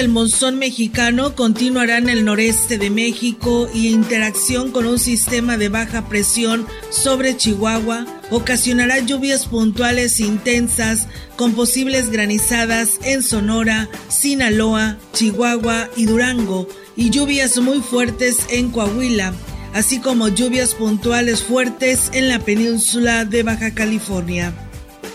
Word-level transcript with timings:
El 0.00 0.08
monzón 0.08 0.58
mexicano 0.58 1.34
continuará 1.34 1.98
en 1.98 2.08
el 2.08 2.24
noreste 2.24 2.78
de 2.78 2.88
México 2.88 3.68
y 3.74 3.88
interacción 3.88 4.72
con 4.72 4.86
un 4.86 4.98
sistema 4.98 5.58
de 5.58 5.68
baja 5.68 6.08
presión 6.08 6.66
sobre 6.88 7.36
Chihuahua 7.36 8.06
ocasionará 8.30 9.00
lluvias 9.00 9.46
puntuales 9.46 10.18
intensas 10.20 11.06
con 11.36 11.52
posibles 11.52 12.08
granizadas 12.10 12.98
en 13.04 13.22
Sonora, 13.22 13.90
Sinaloa, 14.08 14.96
Chihuahua 15.12 15.90
y 15.96 16.06
Durango 16.06 16.66
y 16.96 17.10
lluvias 17.10 17.58
muy 17.58 17.80
fuertes 17.80 18.38
en 18.48 18.70
Coahuila, 18.70 19.34
así 19.74 20.00
como 20.00 20.28
lluvias 20.28 20.74
puntuales 20.74 21.42
fuertes 21.42 22.10
en 22.14 22.28
la 22.28 22.38
península 22.38 23.26
de 23.26 23.42
Baja 23.42 23.74
California. 23.74 24.69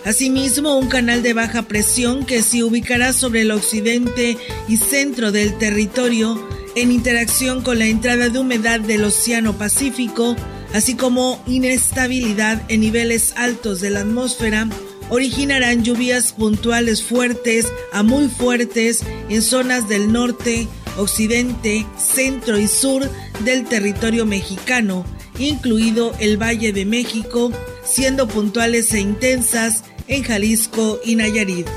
Asimismo, 0.06 0.78
un 0.78 0.88
canal 0.88 1.24
de 1.24 1.34
baja 1.34 1.64
presión 1.64 2.28
que 2.28 2.44
se 2.44 2.64
ubicará 2.64 3.12
sobre 3.12 3.42
el 3.42 3.50
occidente 3.50 4.38
y 4.68 4.78
centro 4.78 5.32
del 5.32 5.58
territorio 5.58 6.48
en 6.76 6.92
interacción 6.92 7.64
con 7.64 7.80
la 7.80 7.88
entrada 7.88 8.30
de 8.30 8.38
humedad 8.38 8.80
del 8.80 9.04
Océano 9.04 9.58
Pacífico, 9.58 10.36
así 10.74 10.94
como 10.94 11.42
inestabilidad 11.48 12.62
en 12.68 12.82
niveles 12.82 13.34
altos 13.36 13.82
de 13.82 13.90
la 13.90 14.02
atmósfera, 14.02 14.70
originarán 15.10 15.84
lluvias 15.84 16.34
puntuales 16.34 17.02
fuertes 17.02 17.66
a 17.92 18.04
muy 18.04 18.28
fuertes 18.28 19.04
en 19.30 19.42
zonas 19.42 19.90
del 19.90 20.12
norte, 20.12 20.68
occidente, 20.98 21.84
centro 21.98 22.60
y 22.60 22.68
sur 22.68 23.10
del 23.44 23.66
territorio 23.66 24.28
mexicano, 24.28 25.04
incluido 25.40 26.14
el 26.20 26.40
Valle 26.40 26.74
de 26.74 26.86
México, 26.86 27.52
siendo 27.84 28.28
puntuales 28.28 28.94
e 28.94 29.00
intensas 29.00 29.84
en 30.08 30.24
Jalisco 30.24 31.00
y 31.04 31.16
Nayarit. 31.16 31.68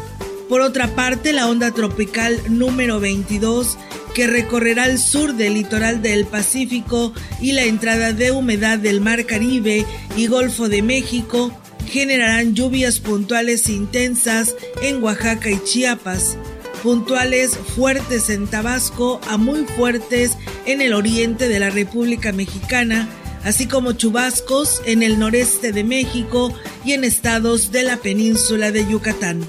Por 0.49 0.63
otra 0.63 0.95
parte, 0.95 1.33
la 1.33 1.49
onda 1.49 1.73
tropical 1.73 2.41
número 2.49 3.01
22, 3.01 3.77
que 4.15 4.27
recorrerá 4.27 4.87
el 4.87 4.99
sur 4.99 5.35
del 5.35 5.55
litoral 5.55 6.01
del 6.01 6.27
Pacífico 6.27 7.13
y 7.41 7.53
la 7.53 7.65
entrada 7.65 8.13
de 8.13 8.31
humedad 8.31 8.79
del 8.79 9.01
Mar 9.01 9.27
Caribe 9.27 9.85
y 10.17 10.27
Golfo 10.27 10.69
de 10.69 10.83
México, 10.83 11.53
generarán 11.87 12.55
lluvias 12.55 12.99
puntuales 13.01 13.69
intensas 13.69 14.55
en 14.83 15.03
Oaxaca 15.03 15.51
y 15.51 15.63
Chiapas, 15.63 16.37
puntuales 16.83 17.57
fuertes 17.57 18.31
en 18.31 18.47
Tabasco 18.47 19.21
a 19.29 19.37
muy 19.37 19.65
fuertes 19.65 20.37
en 20.67 20.81
el 20.81 20.95
oriente 20.95 21.49
de 21.49 21.61
la 21.61 21.71
República 21.71 22.33
Mexicana, 22.33 23.09
así 23.45 23.67
como 23.67 23.93
chubascos 23.93 24.83
en 24.85 25.03
el 25.03 25.19
noreste 25.19 25.73
de 25.73 25.85
México 25.85 26.53
y 26.85 26.93
en 26.93 27.05
estados 27.05 27.71
de 27.73 27.83
la 27.83 27.97
península 27.99 28.71
de 28.71 28.87
Yucatán. 28.87 29.47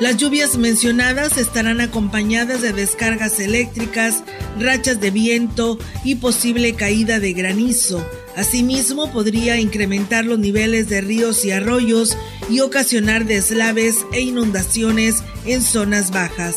Las 0.00 0.16
lluvias 0.16 0.56
mencionadas 0.56 1.38
estarán 1.38 1.80
acompañadas 1.80 2.60
de 2.60 2.72
descargas 2.72 3.38
eléctricas, 3.38 4.24
rachas 4.58 5.00
de 5.00 5.12
viento 5.12 5.78
y 6.02 6.16
posible 6.16 6.74
caída 6.74 7.20
de 7.20 7.32
granizo. 7.32 8.04
Asimismo, 8.34 9.12
podría 9.12 9.60
incrementar 9.60 10.24
los 10.24 10.40
niveles 10.40 10.88
de 10.88 11.02
ríos 11.02 11.44
y 11.44 11.52
arroyos 11.52 12.16
y 12.50 12.60
ocasionar 12.60 13.26
deslaves 13.26 13.98
e 14.12 14.22
inundaciones 14.22 15.22
en 15.44 15.62
zonas 15.62 16.10
bajas. 16.10 16.56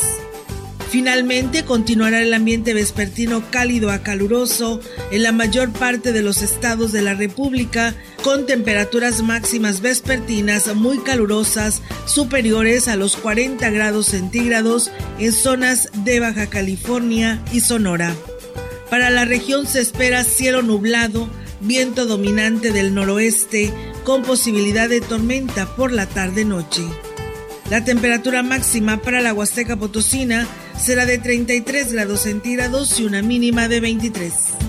Finalmente, 0.95 1.65
continuará 1.65 2.21
el 2.21 2.33
ambiente 2.33 2.73
vespertino 2.73 3.43
cálido 3.51 3.91
a 3.91 4.01
caluroso 4.01 4.79
en 5.11 5.23
la 5.23 5.33
mayor 5.33 5.73
parte 5.73 6.13
de 6.13 6.21
los 6.21 6.41
estados 6.41 6.93
de 6.93 7.01
la 7.01 7.13
República, 7.13 7.93
con 8.23 8.45
temperaturas 8.45 9.21
máximas 9.21 9.81
vespertinas 9.81 10.73
muy 10.73 10.99
calurosas, 10.99 11.81
superiores 12.05 12.87
a 12.87 12.95
los 12.95 13.17
40 13.17 13.69
grados 13.71 14.05
centígrados 14.05 14.89
en 15.19 15.33
zonas 15.33 15.89
de 16.05 16.21
Baja 16.21 16.47
California 16.47 17.43
y 17.51 17.59
Sonora. 17.59 18.15
Para 18.89 19.09
la 19.09 19.25
región 19.25 19.67
se 19.67 19.81
espera 19.81 20.23
cielo 20.23 20.61
nublado, 20.61 21.27
viento 21.59 22.05
dominante 22.05 22.71
del 22.71 22.93
noroeste, 22.93 23.73
con 24.05 24.23
posibilidad 24.23 24.87
de 24.87 25.01
tormenta 25.01 25.75
por 25.75 25.91
la 25.91 26.05
tarde-noche. 26.05 26.83
La 27.69 27.83
temperatura 27.83 28.43
máxima 28.43 29.01
para 29.01 29.19
la 29.19 29.33
Huasteca 29.33 29.75
Potosina 29.75 30.47
será 30.77 31.05
de 31.05 31.17
33 31.17 31.93
grados 31.93 32.21
centígrados 32.21 32.99
y 32.99 33.05
una 33.05 33.21
mínima 33.21 33.67
de 33.67 33.79
23. 33.79 34.64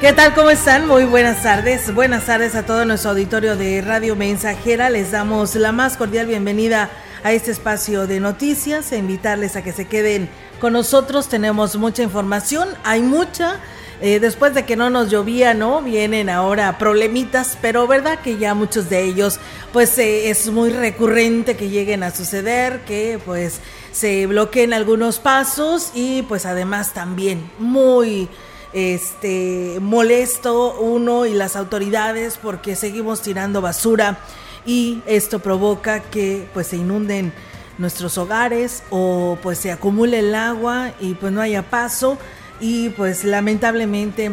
¿Qué 0.00 0.14
tal? 0.14 0.32
¿Cómo 0.34 0.48
están? 0.48 0.88
Muy 0.88 1.04
buenas 1.04 1.42
tardes. 1.42 1.94
Buenas 1.94 2.24
tardes 2.24 2.54
a 2.54 2.64
todo 2.64 2.86
nuestro 2.86 3.10
auditorio 3.10 3.54
de 3.54 3.82
Radio 3.82 4.16
Mensajera. 4.16 4.88
Les 4.88 5.10
damos 5.10 5.54
la 5.56 5.72
más 5.72 5.98
cordial 5.98 6.26
bienvenida 6.26 6.88
a 7.22 7.32
este 7.32 7.50
espacio 7.50 8.06
de 8.06 8.18
noticias 8.18 8.92
e 8.92 8.96
invitarles 8.96 9.56
a 9.56 9.62
que 9.62 9.72
se 9.72 9.88
queden 9.88 10.30
con 10.58 10.72
nosotros. 10.72 11.28
Tenemos 11.28 11.76
mucha 11.76 12.02
información, 12.02 12.70
hay 12.82 13.02
mucha. 13.02 13.60
Eh, 14.00 14.20
después 14.20 14.54
de 14.54 14.64
que 14.64 14.74
no 14.74 14.88
nos 14.88 15.10
llovía, 15.10 15.52
¿no? 15.52 15.82
Vienen 15.82 16.30
ahora 16.30 16.78
problemitas, 16.78 17.58
pero 17.60 17.86
verdad 17.86 18.20
que 18.20 18.38
ya 18.38 18.54
muchos 18.54 18.88
de 18.88 19.02
ellos, 19.02 19.38
pues 19.74 19.98
eh, 19.98 20.30
es 20.30 20.48
muy 20.48 20.70
recurrente 20.70 21.58
que 21.58 21.68
lleguen 21.68 22.04
a 22.04 22.10
suceder, 22.10 22.80
que 22.86 23.20
pues 23.26 23.60
se 23.92 24.26
bloqueen 24.26 24.72
algunos 24.72 25.18
pasos 25.18 25.90
y 25.92 26.22
pues 26.22 26.46
además 26.46 26.94
también 26.94 27.50
muy 27.58 28.30
este 28.72 29.78
molesto 29.80 30.78
uno 30.80 31.26
y 31.26 31.34
las 31.34 31.56
autoridades 31.56 32.38
porque 32.40 32.76
seguimos 32.76 33.22
tirando 33.22 33.60
basura 33.60 34.18
y 34.64 35.02
esto 35.06 35.38
provoca 35.40 36.00
que 36.00 36.46
pues 36.52 36.68
se 36.68 36.76
inunden 36.76 37.32
nuestros 37.78 38.18
hogares 38.18 38.82
o 38.90 39.38
pues 39.42 39.58
se 39.58 39.72
acumule 39.72 40.20
el 40.20 40.34
agua 40.34 40.92
y 41.00 41.14
pues 41.14 41.32
no 41.32 41.40
haya 41.40 41.62
paso. 41.62 42.18
Y 42.60 42.90
pues 42.90 43.24
lamentablemente 43.24 44.30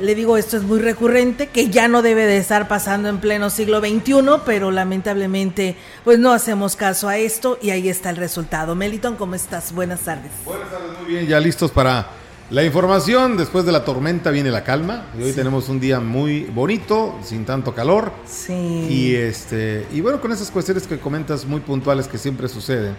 le 0.00 0.14
digo 0.14 0.36
esto 0.36 0.56
es 0.56 0.62
muy 0.62 0.78
recurrente 0.78 1.48
que 1.48 1.68
ya 1.68 1.86
no 1.86 2.02
debe 2.02 2.24
de 2.24 2.38
estar 2.38 2.66
pasando 2.66 3.08
en 3.08 3.18
pleno 3.18 3.50
siglo 3.50 3.80
XXI 3.80 4.14
pero 4.46 4.70
lamentablemente 4.70 5.76
pues 6.04 6.18
no 6.20 6.32
hacemos 6.32 6.76
caso 6.76 7.08
a 7.08 7.18
esto 7.18 7.58
y 7.60 7.70
ahí 7.70 7.88
está 7.88 8.08
el 8.10 8.16
resultado. 8.16 8.74
Meliton 8.74 9.16
cómo 9.16 9.34
estás 9.34 9.72
buenas 9.72 10.00
tardes. 10.00 10.32
Buenas 10.44 10.70
tardes 10.70 10.98
muy 10.98 11.12
bien 11.12 11.26
ya 11.26 11.38
listos 11.38 11.70
para 11.70 12.08
la 12.50 12.64
información, 12.64 13.36
después 13.36 13.66
de 13.66 13.72
la 13.72 13.84
tormenta 13.84 14.30
viene 14.30 14.50
la 14.50 14.64
calma. 14.64 15.06
Y 15.18 15.22
hoy 15.22 15.32
tenemos 15.32 15.68
un 15.68 15.80
día 15.80 16.00
muy 16.00 16.44
bonito, 16.44 17.18
sin 17.22 17.44
tanto 17.44 17.74
calor. 17.74 18.10
Sí. 18.26 18.86
Y 18.88 19.14
este, 19.14 19.86
y 19.92 20.00
bueno, 20.00 20.20
con 20.20 20.32
esas 20.32 20.50
cuestiones 20.50 20.86
que 20.86 20.98
comentas 20.98 21.44
muy 21.44 21.60
puntuales 21.60 22.08
que 22.08 22.16
siempre 22.16 22.48
suceden. 22.48 22.94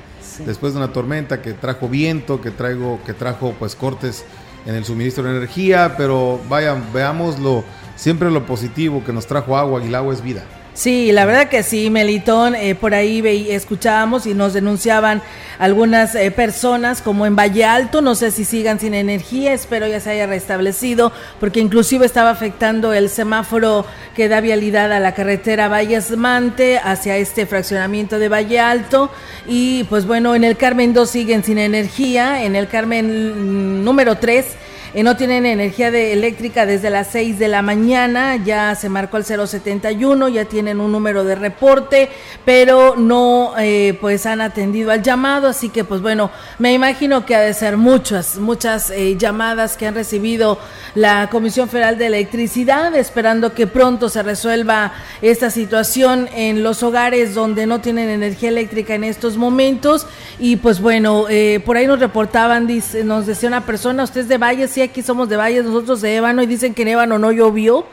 Después 0.46 0.74
de 0.74 0.80
una 0.80 0.94
tormenta 0.94 1.42
que 1.42 1.54
trajo 1.54 1.90
viento, 1.90 2.40
que 2.40 2.52
traigo, 2.52 3.00
que 3.06 3.14
trajo 3.14 3.56
pues 3.58 3.76
cortes 3.76 4.24
en 4.66 4.76
el 4.76 4.86
suministro 4.86 5.24
de 5.24 5.32
energía, 5.32 5.96
pero 5.98 6.40
vaya, 6.48 6.76
veámoslo 6.94 7.64
siempre 7.96 8.30
lo 8.30 8.46
positivo 8.46 9.04
que 9.04 9.12
nos 9.12 9.26
trajo 9.26 9.58
agua 9.58 9.82
y 9.84 9.88
el 9.88 9.96
agua 9.96 10.14
es 10.14 10.22
vida. 10.22 10.44
Sí, 10.74 11.12
la 11.12 11.26
verdad 11.26 11.50
que 11.50 11.62
sí, 11.64 11.90
Melitón, 11.90 12.56
eh, 12.56 12.74
por 12.74 12.94
ahí 12.94 13.22
ve, 13.22 13.54
escuchábamos 13.54 14.26
y 14.26 14.34
nos 14.34 14.54
denunciaban 14.54 15.22
algunas 15.58 16.16
eh, 16.16 16.32
personas 16.32 17.02
como 17.02 17.26
en 17.26 17.36
Valle 17.36 17.66
Alto, 17.66 18.02
no 18.02 18.16
sé 18.16 18.32
si 18.32 18.46
sigan 18.46 18.80
sin 18.80 18.94
energía, 18.94 19.52
espero 19.52 19.88
ya 19.88 20.00
se 20.00 20.12
haya 20.12 20.26
restablecido, 20.26 21.12
porque 21.40 21.60
inclusive 21.60 22.06
estaba 22.06 22.30
afectando 22.30 22.94
el 22.94 23.10
semáforo 23.10 23.86
que 24.16 24.30
da 24.30 24.40
vialidad 24.40 24.94
a 24.94 25.02
la 25.02 25.14
carretera 25.14 25.68
Valles 25.68 26.16
Mante 26.16 26.80
hacia 26.82 27.18
este 27.18 27.46
fraccionamiento 27.46 28.18
de 28.18 28.30
Valle 28.30 28.60
Alto. 28.60 29.12
Y 29.48 29.84
pues 29.86 30.06
bueno, 30.06 30.34
en 30.36 30.46
el 30.46 30.56
Carmen 30.56 30.94
2 30.94 31.10
siguen 31.10 31.44
sin 31.44 31.58
energía, 31.58 32.44
en 32.44 32.56
el 32.56 32.70
Carmen 32.70 33.80
mm, 33.80 33.84
número 33.84 34.18
3 34.18 34.46
eh, 34.94 35.04
no 35.04 35.16
tienen 35.16 35.46
energía 35.46 35.92
de 35.92 36.14
eléctrica 36.14 36.66
desde 36.66 36.90
las 36.90 37.08
6 37.12 37.38
de 37.38 37.48
la 37.48 37.62
mañana, 37.62 38.38
ya 38.38 38.74
se 38.74 38.90
marcó 38.90 39.18
el 39.18 39.26
071, 39.26 40.30
ya 40.30 40.46
tienen 40.46 40.80
un 40.80 40.92
número 40.92 41.24
de 41.24 41.36
reporte, 41.36 42.10
pero 42.44 42.96
no 42.96 43.54
eh, 43.60 43.98
pues 44.02 44.26
han 44.26 44.42
atendido 44.42 44.92
al 44.92 45.04
llamado, 45.04 45.48
así 45.48 45.70
que 45.70 45.84
pues 45.84 46.02
bueno, 46.02 46.32
me 46.58 46.74
imagino 46.74 47.24
que 47.26 47.36
ha 47.36 47.42
de 47.42 47.54
ser 47.54 47.78
muchas, 47.78 48.38
muchas 48.38 48.90
eh, 48.90 49.16
llamadas 49.16 49.78
que 49.78 49.86
han 49.86 49.94
recibido 49.94 50.58
la 50.96 51.30
Comisión 51.30 51.70
Federal 51.70 51.98
de 52.00 52.08
Electricidad, 52.08 52.96
esperando 52.96 53.54
que 53.54 53.68
pronto 53.68 54.10
se 54.10 54.24
resuelva 54.24 54.94
esta 55.22 55.52
situación 55.52 56.30
en 56.34 56.64
los 56.64 56.82
hogares 56.82 57.36
donde 57.36 57.68
no 57.68 57.80
tienen 57.80 58.10
energía 58.10 58.50
eléctrica 58.50 58.96
en 58.96 59.04
estos 59.04 59.38
momentos. 59.38 60.08
Y 60.40 60.56
pues 60.56 60.82
bueno, 60.82 61.26
por 61.66 61.78
ahí 61.78 61.86
nos 61.86 62.00
reportaban, 62.00 62.66
dice, 62.66 63.04
nos 63.04 63.28
decía 63.28 63.50
una 63.50 63.66
persona, 63.66 64.04
usted 64.04 64.22
es 64.22 64.28
de 64.28 64.38
Valles, 64.38 64.79
aquí 64.82 65.02
somos 65.02 65.30
de 65.30 65.38
Valles, 65.38 65.66
nosotros 65.66 66.02
de 66.02 66.16
Ébano, 66.16 66.42
y 66.42 66.46
dicen 66.46 66.74
que 66.74 66.82
en 66.84 66.90
Ébano 66.90 67.20
no 67.20 67.32
llovió. 67.32 67.86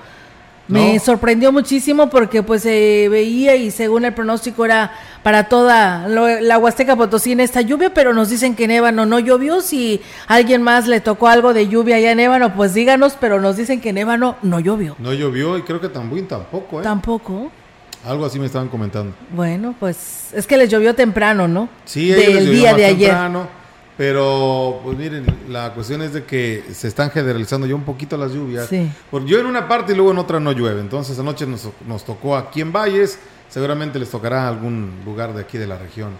Me 0.68 0.98
sorprendió 0.98 1.52
muchísimo 1.52 2.10
porque 2.10 2.42
pues 2.42 2.62
se 2.62 3.08
veía 3.08 3.54
y 3.54 3.70
según 3.70 4.04
el 4.04 4.12
pronóstico 4.12 4.64
era 4.64 4.92
para 5.22 5.44
toda 5.44 6.08
la 6.08 6.58
Huasteca 6.58 6.96
Potosí 6.96 7.30
en 7.30 7.38
esta 7.38 7.60
lluvia, 7.60 7.94
pero 7.94 8.12
nos 8.12 8.30
dicen 8.30 8.56
que 8.56 8.64
en 8.64 8.72
Ébano 8.72 9.06
no 9.06 9.20
llovió. 9.20 9.60
Si 9.60 10.00
alguien 10.26 10.62
más 10.62 10.88
le 10.88 11.00
tocó 11.00 11.28
algo 11.28 11.54
de 11.54 11.68
lluvia 11.68 11.96
allá 11.96 12.10
en 12.10 12.18
Ébano, 12.18 12.52
pues 12.52 12.74
díganos, 12.74 13.16
pero 13.20 13.40
nos 13.40 13.56
dicen 13.56 13.80
que 13.80 13.90
en 13.90 13.98
Ébano 13.98 14.34
no 14.42 14.58
llovió. 14.58 14.96
No 14.98 15.12
llovió 15.12 15.56
y 15.56 15.62
creo 15.62 15.80
que 15.80 15.88
también 15.88 16.26
tampoco, 16.26 16.80
¿eh? 16.80 16.82
Tampoco. 16.82 17.52
Algo 18.04 18.26
así 18.26 18.40
me 18.40 18.46
estaban 18.46 18.68
comentando. 18.68 19.14
Bueno, 19.36 19.72
pues 19.78 20.30
es 20.32 20.48
que 20.48 20.56
les 20.56 20.68
llovió 20.68 20.96
temprano, 20.96 21.46
¿no? 21.46 21.68
Sí, 21.84 22.08
del 22.08 22.50
día 22.50 22.74
de 22.74 22.86
ayer. 22.86 23.14
Pero, 23.96 24.80
pues 24.84 24.98
miren, 24.98 25.24
la 25.48 25.72
cuestión 25.72 26.02
es 26.02 26.12
de 26.12 26.24
que 26.24 26.64
se 26.72 26.86
están 26.88 27.10
generalizando 27.10 27.66
ya 27.66 27.74
un 27.74 27.84
poquito 27.84 28.16
las 28.18 28.32
lluvias. 28.32 28.68
Sí. 28.68 28.90
Porque 29.10 29.30
yo 29.30 29.40
en 29.40 29.46
una 29.46 29.68
parte 29.68 29.92
y 29.92 29.96
luego 29.96 30.10
en 30.10 30.18
otra 30.18 30.38
no 30.38 30.52
llueve. 30.52 30.80
Entonces 30.80 31.18
anoche 31.18 31.46
nos, 31.46 31.68
nos 31.86 32.04
tocó 32.04 32.36
aquí 32.36 32.60
en 32.60 32.72
Valles. 32.72 33.18
Seguramente 33.48 33.98
les 33.98 34.10
tocará 34.10 34.48
algún 34.48 35.00
lugar 35.04 35.32
de 35.32 35.40
aquí 35.40 35.56
de 35.56 35.66
la 35.66 35.78
región 35.78 36.10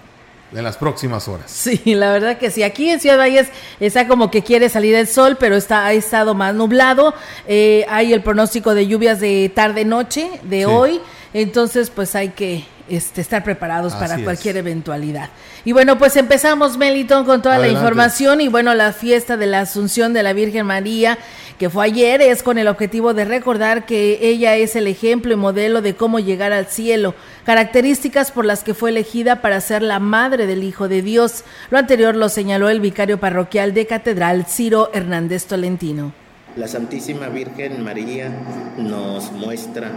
en 0.55 0.65
las 0.65 0.77
próximas 0.77 1.29
horas. 1.29 1.51
Sí, 1.51 1.95
la 1.95 2.13
verdad 2.13 2.39
que 2.39 2.51
sí. 2.51 2.63
Aquí 2.63 2.89
en 2.89 3.01
Ciudad 3.01 3.19
Valles 3.19 3.49
está 3.81 4.07
como 4.07 4.31
que 4.31 4.43
quiere 4.43 4.69
salir 4.69 4.95
el 4.95 5.07
sol, 5.07 5.37
pero 5.39 5.57
está 5.57 5.87
ha 5.87 5.93
estado 5.93 6.35
más 6.35 6.55
nublado. 6.55 7.15
Eh, 7.47 7.85
hay 7.89 8.13
el 8.13 8.23
pronóstico 8.23 8.75
de 8.75 8.87
lluvias 8.87 9.21
de 9.21 9.51
tarde-noche 9.55 10.31
de 10.45 10.67
hoy. 10.67 11.01
Entonces, 11.33 11.91
pues 11.91 12.15
hay 12.15 12.31
que 12.31 12.65
este, 12.89 13.21
estar 13.21 13.43
preparados 13.43 13.95
para 13.95 14.19
cualquier 14.23 14.57
eventualidad. 14.57 15.31
Y 15.65 15.73
bueno, 15.73 15.99
pues 15.99 16.17
empezamos, 16.17 16.79
Meliton, 16.79 17.25
con 17.25 17.43
toda 17.43 17.59
la 17.59 17.67
información. 17.67 18.41
Y 18.41 18.47
bueno, 18.47 18.75
la 18.75 18.93
fiesta 18.93 19.37
de 19.37 19.47
la 19.47 19.61
Asunción 19.61 20.13
de 20.13 20.23
la 20.23 20.33
Virgen 20.33 20.67
María, 20.67 21.19
que 21.59 21.69
fue 21.69 21.85
ayer, 21.85 22.21
es 22.21 22.45
con 22.45 22.59
el 22.59 22.69
objetivo 22.69 23.13
de 23.13 23.25
recordar 23.25 23.87
que 23.87 24.21
ella 24.23 24.55
es 24.55 24.77
el 24.77 24.87
ejemplo 24.87 25.33
y 25.33 25.37
modelo 25.37 25.83
de 25.83 25.97
cómo 25.97 26.21
llegar 26.21 26.53
al 26.53 26.67
cielo, 26.67 27.17
características 27.45 28.31
por 28.31 28.45
las 28.45 28.63
que 28.63 28.75
fue 28.75 28.91
elegida 28.91 29.43
para 29.43 29.61
ser 29.61 29.83
la 29.83 29.99
madre 29.99 30.47
del 30.47 30.63
Hijo 30.63 30.87
de 30.87 31.03
Dios. 31.03 31.43
Lo 31.71 31.79
anterior 31.79 32.15
lo 32.15 32.29
señaló 32.29 32.69
el 32.69 32.81
vicario 32.81 33.19
parroquial 33.19 33.75
de 33.75 33.87
Catedral, 33.87 34.47
Ciro 34.47 34.91
Hernández 34.95 35.47
Tolentino. 35.47 36.26
La 36.57 36.69
Santísima 36.69 37.29
Virgen 37.29 37.85
María 37.85 38.31
nos 38.79 39.31
muestra 39.31 39.91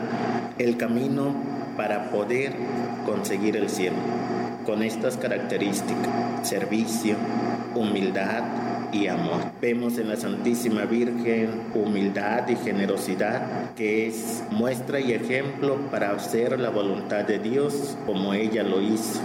el 0.58 0.76
camino 0.76 1.34
para 1.78 2.12
poder 2.12 2.52
conseguir 3.06 3.56
el 3.56 3.70
cielo 3.70 3.96
con 4.66 4.84
estas 4.84 5.16
características, 5.16 6.10
servicio, 6.44 7.16
humildad 7.76 8.44
y 8.92 9.08
amor. 9.08 9.40
Vemos 9.62 9.98
en 10.00 10.10
la 10.10 10.18
Santísima 10.18 10.84
Virgen 10.84 11.62
humildad 11.74 12.50
y 12.50 12.58
generosidad 12.58 13.72
que 13.78 14.08
es 14.08 14.44
muestra 14.52 15.00
y 15.00 15.14
ejemplo 15.14 15.78
para 15.90 16.12
hacer 16.12 16.60
la 16.60 16.72
voluntad 16.72 17.24
de 17.24 17.40
Dios 17.40 17.98
como 18.06 18.34
ella 18.34 18.64
lo 18.64 18.82
hizo. 18.82 19.22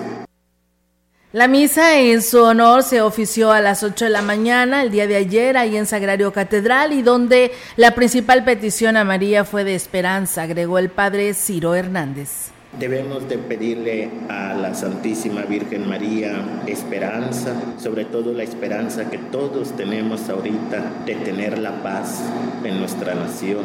La 1.34 1.48
misa 1.48 1.98
en 1.98 2.22
su 2.22 2.40
honor 2.40 2.84
se 2.84 3.00
ofició 3.00 3.50
a 3.50 3.60
las 3.60 3.82
8 3.82 4.04
de 4.04 4.10
la 4.12 4.22
mañana 4.22 4.84
el 4.84 4.92
día 4.92 5.08
de 5.08 5.16
ayer 5.16 5.56
ahí 5.56 5.76
en 5.76 5.84
Sagrario 5.84 6.32
Catedral 6.32 6.92
y 6.92 7.02
donde 7.02 7.50
la 7.74 7.90
principal 7.96 8.44
petición 8.44 8.96
a 8.96 9.02
María 9.02 9.44
fue 9.44 9.64
de 9.64 9.74
esperanza, 9.74 10.42
agregó 10.42 10.78
el 10.78 10.90
padre 10.90 11.34
Ciro 11.34 11.74
Hernández. 11.74 12.53
Debemos 12.78 13.28
de 13.28 13.38
pedirle 13.38 14.10
a 14.28 14.52
la 14.52 14.74
Santísima 14.74 15.42
Virgen 15.42 15.88
María 15.88 16.62
esperanza, 16.66 17.54
sobre 17.78 18.04
todo 18.04 18.32
la 18.32 18.42
esperanza 18.42 19.08
que 19.10 19.18
todos 19.18 19.76
tenemos 19.76 20.28
ahorita 20.28 20.82
de 21.06 21.14
tener 21.14 21.58
la 21.58 21.82
paz 21.84 22.20
en 22.64 22.80
nuestra 22.80 23.14
nación, 23.14 23.62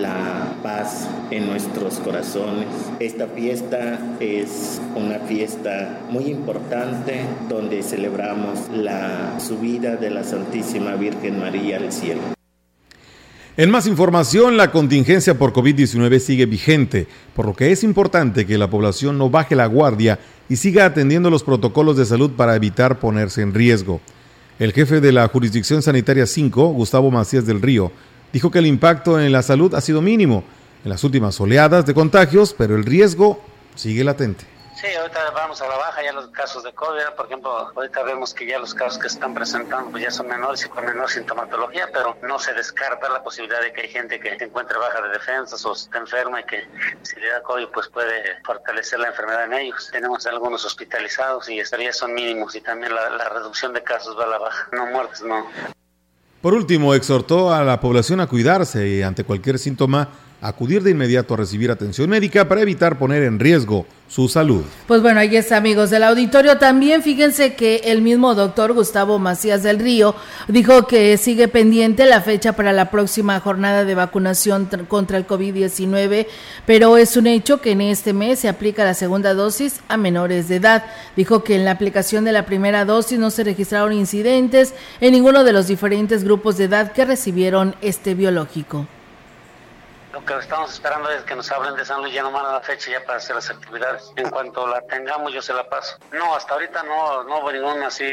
la 0.00 0.54
paz 0.62 1.08
en 1.32 1.46
nuestros 1.48 1.98
corazones. 1.98 2.68
Esta 3.00 3.26
fiesta 3.26 3.98
es 4.20 4.80
una 4.94 5.18
fiesta 5.18 6.02
muy 6.08 6.26
importante 6.26 7.22
donde 7.48 7.82
celebramos 7.82 8.68
la 8.72 9.40
subida 9.40 9.96
de 9.96 10.10
la 10.10 10.22
Santísima 10.22 10.94
Virgen 10.94 11.40
María 11.40 11.78
al 11.78 11.92
cielo. 11.92 12.35
En 13.58 13.70
más 13.70 13.86
información, 13.86 14.58
la 14.58 14.70
contingencia 14.70 15.38
por 15.38 15.54
COVID-19 15.54 16.18
sigue 16.18 16.44
vigente, 16.44 17.06
por 17.34 17.46
lo 17.46 17.54
que 17.54 17.72
es 17.72 17.84
importante 17.84 18.44
que 18.44 18.58
la 18.58 18.68
población 18.68 19.16
no 19.16 19.30
baje 19.30 19.56
la 19.56 19.64
guardia 19.64 20.18
y 20.46 20.56
siga 20.56 20.84
atendiendo 20.84 21.30
los 21.30 21.42
protocolos 21.42 21.96
de 21.96 22.04
salud 22.04 22.32
para 22.32 22.54
evitar 22.54 22.98
ponerse 22.98 23.40
en 23.40 23.54
riesgo. 23.54 24.02
El 24.58 24.74
jefe 24.74 25.00
de 25.00 25.10
la 25.10 25.26
Jurisdicción 25.28 25.80
Sanitaria 25.80 26.26
5, 26.26 26.68
Gustavo 26.68 27.10
Macías 27.10 27.46
del 27.46 27.62
Río, 27.62 27.92
dijo 28.30 28.50
que 28.50 28.58
el 28.58 28.66
impacto 28.66 29.18
en 29.18 29.32
la 29.32 29.40
salud 29.40 29.74
ha 29.74 29.80
sido 29.80 30.02
mínimo 30.02 30.44
en 30.84 30.90
las 30.90 31.02
últimas 31.02 31.40
oleadas 31.40 31.86
de 31.86 31.94
contagios, 31.94 32.54
pero 32.56 32.76
el 32.76 32.84
riesgo 32.84 33.42
sigue 33.74 34.04
latente. 34.04 34.55
Sí, 34.76 34.88
ahorita 34.94 35.30
vamos 35.30 35.62
a 35.62 35.68
la 35.68 35.76
baja 35.78 36.02
ya 36.02 36.12
los 36.12 36.28
casos 36.28 36.62
de 36.62 36.70
COVID, 36.74 37.16
por 37.16 37.24
ejemplo, 37.24 37.72
ahorita 37.74 38.02
vemos 38.02 38.34
que 38.34 38.46
ya 38.46 38.58
los 38.58 38.74
casos 38.74 38.98
que 38.98 39.06
están 39.06 39.32
presentando 39.32 39.90
pues 39.90 40.02
ya 40.02 40.10
son 40.10 40.28
menores 40.28 40.66
y 40.66 40.68
con 40.68 40.84
menor 40.84 41.08
sintomatología, 41.08 41.88
pero 41.90 42.14
no 42.22 42.38
se 42.38 42.52
descarta 42.52 43.08
la 43.08 43.24
posibilidad 43.24 43.62
de 43.62 43.72
que 43.72 43.80
hay 43.80 43.88
gente 43.88 44.20
que 44.20 44.36
encuentre 44.38 44.76
baja 44.76 45.00
de 45.00 45.08
defensas 45.08 45.64
o 45.64 45.72
está 45.72 45.96
enferma 45.96 46.40
y 46.40 46.44
que 46.44 46.68
si 47.00 47.18
le 47.18 47.28
da 47.28 47.42
COVID 47.42 47.68
pues 47.72 47.88
puede 47.88 48.38
fortalecer 48.44 49.00
la 49.00 49.08
enfermedad 49.08 49.44
en 49.46 49.54
ellos. 49.54 49.88
Tenemos 49.90 50.26
algunos 50.26 50.62
hospitalizados 50.66 51.48
y 51.48 51.58
estarían 51.58 51.94
son 51.94 52.12
mínimos 52.12 52.54
y 52.54 52.60
también 52.60 52.94
la, 52.94 53.08
la 53.08 53.30
reducción 53.30 53.72
de 53.72 53.82
casos 53.82 54.14
va 54.18 54.24
a 54.24 54.28
la 54.28 54.38
baja, 54.38 54.68
no 54.72 54.88
muertes, 54.88 55.22
no. 55.22 55.46
Por 56.42 56.52
último, 56.52 56.92
exhortó 56.92 57.50
a 57.50 57.64
la 57.64 57.80
población 57.80 58.20
a 58.20 58.26
cuidarse 58.26 58.86
y 58.86 59.02
ante 59.02 59.24
cualquier 59.24 59.58
síntoma 59.58 60.10
acudir 60.42 60.82
de 60.82 60.90
inmediato 60.90 61.32
a 61.32 61.38
recibir 61.38 61.70
atención 61.70 62.10
médica 62.10 62.46
para 62.46 62.60
evitar 62.60 62.98
poner 62.98 63.22
en 63.22 63.40
riesgo 63.40 63.86
su 64.08 64.28
salud. 64.28 64.62
Pues 64.86 65.02
bueno, 65.02 65.20
ahí 65.20 65.36
está, 65.36 65.56
amigos 65.56 65.90
del 65.90 66.04
auditorio. 66.04 66.58
También 66.58 67.02
fíjense 67.02 67.54
que 67.54 67.82
el 67.84 68.02
mismo 68.02 68.34
doctor 68.34 68.72
Gustavo 68.72 69.18
Macías 69.18 69.62
del 69.62 69.78
Río 69.78 70.14
dijo 70.48 70.86
que 70.86 71.16
sigue 71.16 71.48
pendiente 71.48 72.06
la 72.06 72.20
fecha 72.20 72.52
para 72.54 72.72
la 72.72 72.90
próxima 72.90 73.38
jornada 73.40 73.84
de 73.84 73.94
vacunación 73.94 74.68
contra 74.88 75.18
el 75.18 75.26
COVID-19, 75.26 76.26
pero 76.66 76.96
es 76.96 77.16
un 77.16 77.26
hecho 77.26 77.60
que 77.60 77.72
en 77.72 77.80
este 77.80 78.12
mes 78.12 78.38
se 78.38 78.48
aplica 78.48 78.84
la 78.84 78.94
segunda 78.94 79.34
dosis 79.34 79.80
a 79.88 79.96
menores 79.96 80.48
de 80.48 80.56
edad. 80.56 80.84
Dijo 81.16 81.42
que 81.42 81.56
en 81.56 81.64
la 81.64 81.72
aplicación 81.72 82.24
de 82.24 82.32
la 82.32 82.46
primera 82.46 82.84
dosis 82.84 83.18
no 83.18 83.30
se 83.30 83.44
registraron 83.44 83.92
incidentes 83.92 84.74
en 85.00 85.12
ninguno 85.12 85.42
de 85.42 85.52
los 85.52 85.66
diferentes 85.66 86.22
grupos 86.22 86.56
de 86.56 86.64
edad 86.64 86.92
que 86.92 87.04
recibieron 87.04 87.74
este 87.80 88.14
biológico. 88.14 88.86
Lo 90.16 90.24
que 90.24 90.34
estamos 90.38 90.72
esperando 90.72 91.10
es 91.10 91.24
que 91.24 91.34
nos 91.34 91.52
hablen 91.52 91.74
de 91.74 91.84
San 91.84 92.00
Luis, 92.00 92.14
ya 92.14 92.22
no 92.22 92.34
a 92.38 92.52
la 92.54 92.60
fecha 92.62 92.90
ya 92.90 93.04
para 93.04 93.18
hacer 93.18 93.36
las 93.36 93.50
actividades. 93.50 94.10
En 94.16 94.30
cuanto 94.30 94.66
la 94.66 94.80
tengamos, 94.80 95.30
yo 95.30 95.42
se 95.42 95.52
la 95.52 95.68
paso. 95.68 95.98
No, 96.10 96.34
hasta 96.34 96.54
ahorita 96.54 96.82
no, 96.84 97.22
no 97.24 97.40
hubo 97.40 97.52
ninguna 97.52 97.88
así, 97.88 98.10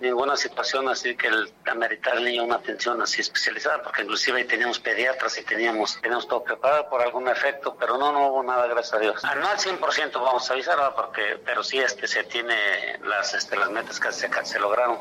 ninguna 0.00 0.36
situación 0.36 0.88
así 0.88 1.16
que 1.16 1.26
el 1.26 1.52
ameritar 1.66 2.16
al 2.16 2.40
una 2.40 2.54
atención 2.54 3.02
así 3.02 3.22
especializada, 3.22 3.82
porque 3.82 4.02
inclusive 4.02 4.38
ahí 4.38 4.44
teníamos 4.44 4.78
pediatras 4.78 5.36
y 5.36 5.42
teníamos, 5.42 6.00
teníamos 6.00 6.28
todo 6.28 6.44
preparado 6.44 6.88
por 6.88 7.02
algún 7.02 7.26
efecto, 7.26 7.74
pero 7.76 7.98
no, 7.98 8.12
no 8.12 8.28
hubo 8.28 8.44
nada, 8.44 8.68
gracias 8.68 8.94
a 8.94 8.98
Dios. 9.00 9.24
No 9.24 9.48
al 9.48 9.58
100% 9.58 10.12
vamos 10.12 10.48
a 10.48 10.52
avisar, 10.52 10.94
porque, 10.94 11.40
pero 11.44 11.64
sí 11.64 11.80
este, 11.80 12.06
se 12.06 12.22
tiene 12.22 13.00
las, 13.02 13.34
este, 13.34 13.56
las 13.56 13.68
metas 13.68 13.98
que 13.98 14.12
se, 14.12 14.30
se 14.44 14.60
lograron. 14.60 15.00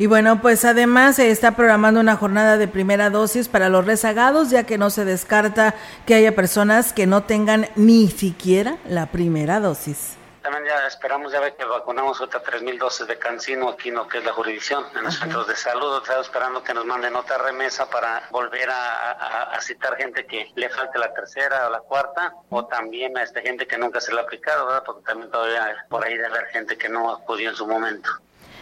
Y 0.00 0.06
bueno, 0.06 0.40
pues 0.40 0.64
además 0.64 1.16
se 1.16 1.30
está 1.32 1.56
programando 1.56 1.98
una 1.98 2.16
jornada 2.16 2.56
de 2.56 2.68
primera 2.68 3.10
dosis 3.10 3.48
para 3.48 3.68
los 3.68 3.84
rezagados, 3.84 4.48
ya 4.48 4.62
que 4.62 4.78
no 4.78 4.90
se 4.90 5.04
descarta 5.04 5.74
que 6.06 6.14
haya 6.14 6.36
personas 6.36 6.92
que 6.92 7.08
no 7.08 7.24
tengan 7.24 7.68
ni 7.74 8.08
siquiera 8.08 8.76
la 8.86 9.06
primera 9.06 9.58
dosis. 9.58 10.16
También 10.40 10.66
ya 10.66 10.86
esperamos 10.86 11.32
ya 11.32 11.40
ver 11.40 11.56
que 11.56 11.64
vacunamos 11.64 12.20
ahorita 12.20 12.42
3.000 12.42 12.78
dosis 12.78 13.08
de 13.08 13.18
cancino 13.18 13.70
aquí 13.70 13.88
en 13.88 13.96
lo 13.96 14.06
que 14.06 14.18
es 14.18 14.24
la 14.24 14.32
jurisdicción, 14.32 14.84
en 14.96 15.02
los 15.02 15.18
centros 15.18 15.48
de 15.48 15.56
salud. 15.56 16.00
Estamos 16.00 16.26
esperando 16.26 16.62
que 16.62 16.72
nos 16.72 16.86
manden 16.86 17.16
otra 17.16 17.38
remesa 17.38 17.90
para 17.90 18.22
volver 18.30 18.70
a, 18.70 19.58
citar 19.60 19.96
gente 19.96 20.24
que 20.24 20.50
le 20.54 20.70
falte 20.70 20.96
la 20.98 21.12
tercera 21.12 21.66
o 21.66 21.70
la 21.70 21.80
cuarta, 21.80 22.32
o 22.50 22.64
también 22.66 23.18
a 23.18 23.24
esta 23.24 23.40
gente 23.40 23.66
que 23.66 23.76
nunca 23.76 24.00
se 24.00 24.14
le 24.14 24.20
ha 24.20 24.22
aplicado, 24.22 24.64
¿verdad? 24.66 24.84
Porque 24.86 25.02
también 25.04 25.30
todavía 25.30 25.84
por 25.90 26.04
ahí 26.04 26.16
debe 26.16 26.28
haber 26.28 26.46
gente 26.46 26.78
que 26.78 26.88
no 26.88 27.12
acudió 27.12 27.50
en 27.50 27.56
su 27.56 27.66
momento. 27.66 28.08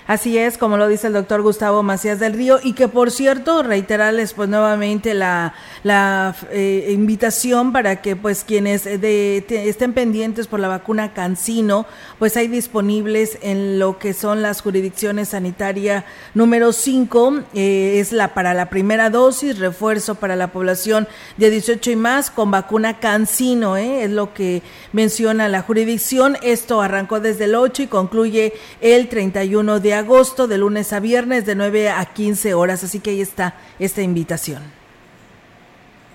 Así 0.07 0.39
es, 0.39 0.57
como 0.57 0.77
lo 0.77 0.87
dice 0.87 1.09
el 1.09 1.15
doctor 1.15 1.43
Gustavo 1.43 1.83
Macías 1.83 2.21
del 2.21 2.35
Río, 2.35 2.61
y 2.63 2.75
que 2.75 2.87
por 2.87 3.11
cierto, 3.11 3.65
reiterarles 3.65 4.35
pues 4.35 4.49
nuevamente 4.49 5.15
la, 5.15 5.55
la 5.83 6.37
eh, 6.53 6.91
invitación 6.93 7.73
para 7.73 8.01
que 8.01 8.15
pues 8.15 8.45
quienes 8.45 8.85
de, 8.85 9.45
estén 9.49 9.95
pendientes 9.95 10.47
por 10.47 10.61
la 10.61 10.69
vacuna 10.69 11.13
Cancino, 11.13 11.87
pues 12.21 12.37
hay 12.37 12.47
disponibles 12.47 13.39
en 13.43 13.81
lo 13.81 13.99
que 13.99 14.13
son 14.13 14.43
las 14.43 14.63
jurisdicciones 14.63 15.31
sanitarias 15.31 16.05
número 16.35 16.73
5, 16.73 17.43
eh, 17.55 17.99
es 17.99 18.13
la 18.13 18.33
para 18.33 18.55
la 18.55 18.71
primera 18.71 19.11
dosis, 19.11 19.59
refuerzo 19.59 20.15
para 20.15 20.37
la 20.37 20.53
población 20.53 21.09
de 21.37 21.51
18 21.51 21.91
y 21.91 21.97
más 21.97 22.31
con 22.31 22.53
vacuna 22.53 23.01
Cancino, 23.01 23.77
eh, 23.77 24.05
es 24.05 24.11
lo 24.11 24.33
que 24.33 24.63
menciona 24.93 25.49
la 25.49 25.63
jurisdicción. 25.63 26.37
Esto 26.43 26.81
arrancó 26.81 27.19
desde 27.19 27.45
el 27.47 27.57
8 27.57 27.83
y 27.83 27.87
concluye 27.89 28.53
el 28.81 29.09
31 29.09 29.81
de 29.81 29.96
agosto, 29.97 30.47
de 30.47 30.59
lunes 30.59 30.93
a 30.93 31.01
viernes, 31.01 31.45
de 31.47 31.55
9 31.55 31.91
a 31.91 32.05
15 32.05 32.55
horas. 32.55 32.85
Así 32.85 33.01
que 33.01 33.11
ahí 33.11 33.21
está 33.21 33.55
esta 33.79 34.03
invitación. 34.03 34.63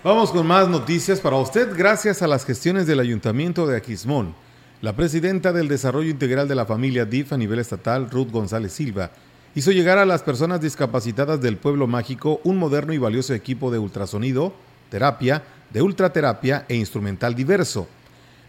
Vamos 0.04 0.32
con 0.32 0.48
más 0.48 0.68
noticias 0.68 1.20
para 1.20 1.36
usted 1.36 1.76
gracias 1.78 2.22
a 2.22 2.28
las 2.28 2.46
gestiones 2.46 2.88
del 2.88 3.00
Ayuntamiento 3.00 3.68
de 3.68 3.78
Aquismón. 3.78 4.34
La 4.82 4.96
presidenta 4.96 5.54
del 5.54 5.68
Desarrollo 5.68 6.10
Integral 6.10 6.48
de 6.48 6.56
la 6.56 6.66
Familia 6.66 7.06
DIF 7.06 7.34
a 7.34 7.38
nivel 7.38 7.60
estatal, 7.60 8.10
Ruth 8.10 8.32
González 8.32 8.74
Silva, 8.74 9.12
hizo 9.54 9.72
llegar 9.72 10.00
a 10.00 10.06
las 10.06 10.24
personas 10.24 10.60
discapacitadas 10.60 11.40
del 11.40 11.58
pueblo 11.58 11.86
mágico 11.86 12.42
un 12.44 12.58
moderno 12.58 12.94
y 12.94 12.98
valioso 12.98 13.36
equipo 13.36 13.70
de 13.70 13.78
ultrasonido, 13.78 14.54
terapia, 14.90 15.44
de 15.70 15.84
ultraterapia 15.84 16.66
e 16.68 16.76
instrumental 16.76 17.36
diverso. 17.36 17.88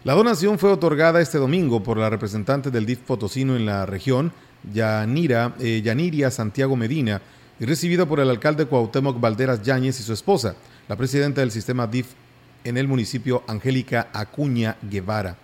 La 0.03 0.15
donación 0.15 0.57
fue 0.57 0.71
otorgada 0.71 1.21
este 1.21 1.37
domingo 1.37 1.83
por 1.83 1.97
la 1.97 2.09
representante 2.09 2.71
del 2.71 2.85
DIF 2.85 2.99
Potosino 2.99 3.55
en 3.55 3.65
la 3.65 3.85
región, 3.85 4.33
Yanira, 4.71 5.55
eh, 5.59 5.81
Yaniria 5.83 6.31
Santiago 6.31 6.75
Medina 6.75 7.21
y 7.59 7.65
recibido 7.65 8.07
por 8.07 8.19
el 8.19 8.29
alcalde 8.29 8.65
Cuauhtémoc 8.65 9.19
Valderas 9.19 9.61
Yáñez 9.61 9.99
y 9.99 10.03
su 10.03 10.13
esposa, 10.13 10.55
la 10.87 10.95
presidenta 10.95 11.41
del 11.41 11.51
sistema 11.51 11.87
DIF 11.87 12.07
en 12.63 12.77
el 12.77 12.87
municipio 12.87 13.43
Angélica 13.47 14.09
Acuña 14.13 14.77
Guevara. 14.81 15.37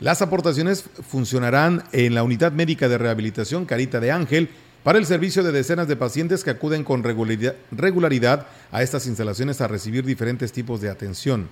Las 0.00 0.20
aportaciones 0.20 0.84
funcionarán 1.08 1.84
en 1.92 2.14
la 2.14 2.22
Unidad 2.22 2.52
Médica 2.52 2.88
de 2.88 2.98
Rehabilitación 2.98 3.64
Carita 3.64 3.98
de 3.98 4.12
Ángel 4.12 4.50
para 4.82 4.98
el 4.98 5.06
servicio 5.06 5.42
de 5.42 5.52
decenas 5.52 5.88
de 5.88 5.96
pacientes 5.96 6.44
que 6.44 6.50
acuden 6.50 6.84
con 6.84 7.02
regularidad 7.02 8.46
a 8.70 8.82
estas 8.82 9.06
instalaciones 9.06 9.60
a 9.60 9.68
recibir 9.68 10.04
diferentes 10.04 10.52
tipos 10.52 10.80
de 10.80 10.90
atención. 10.90 11.48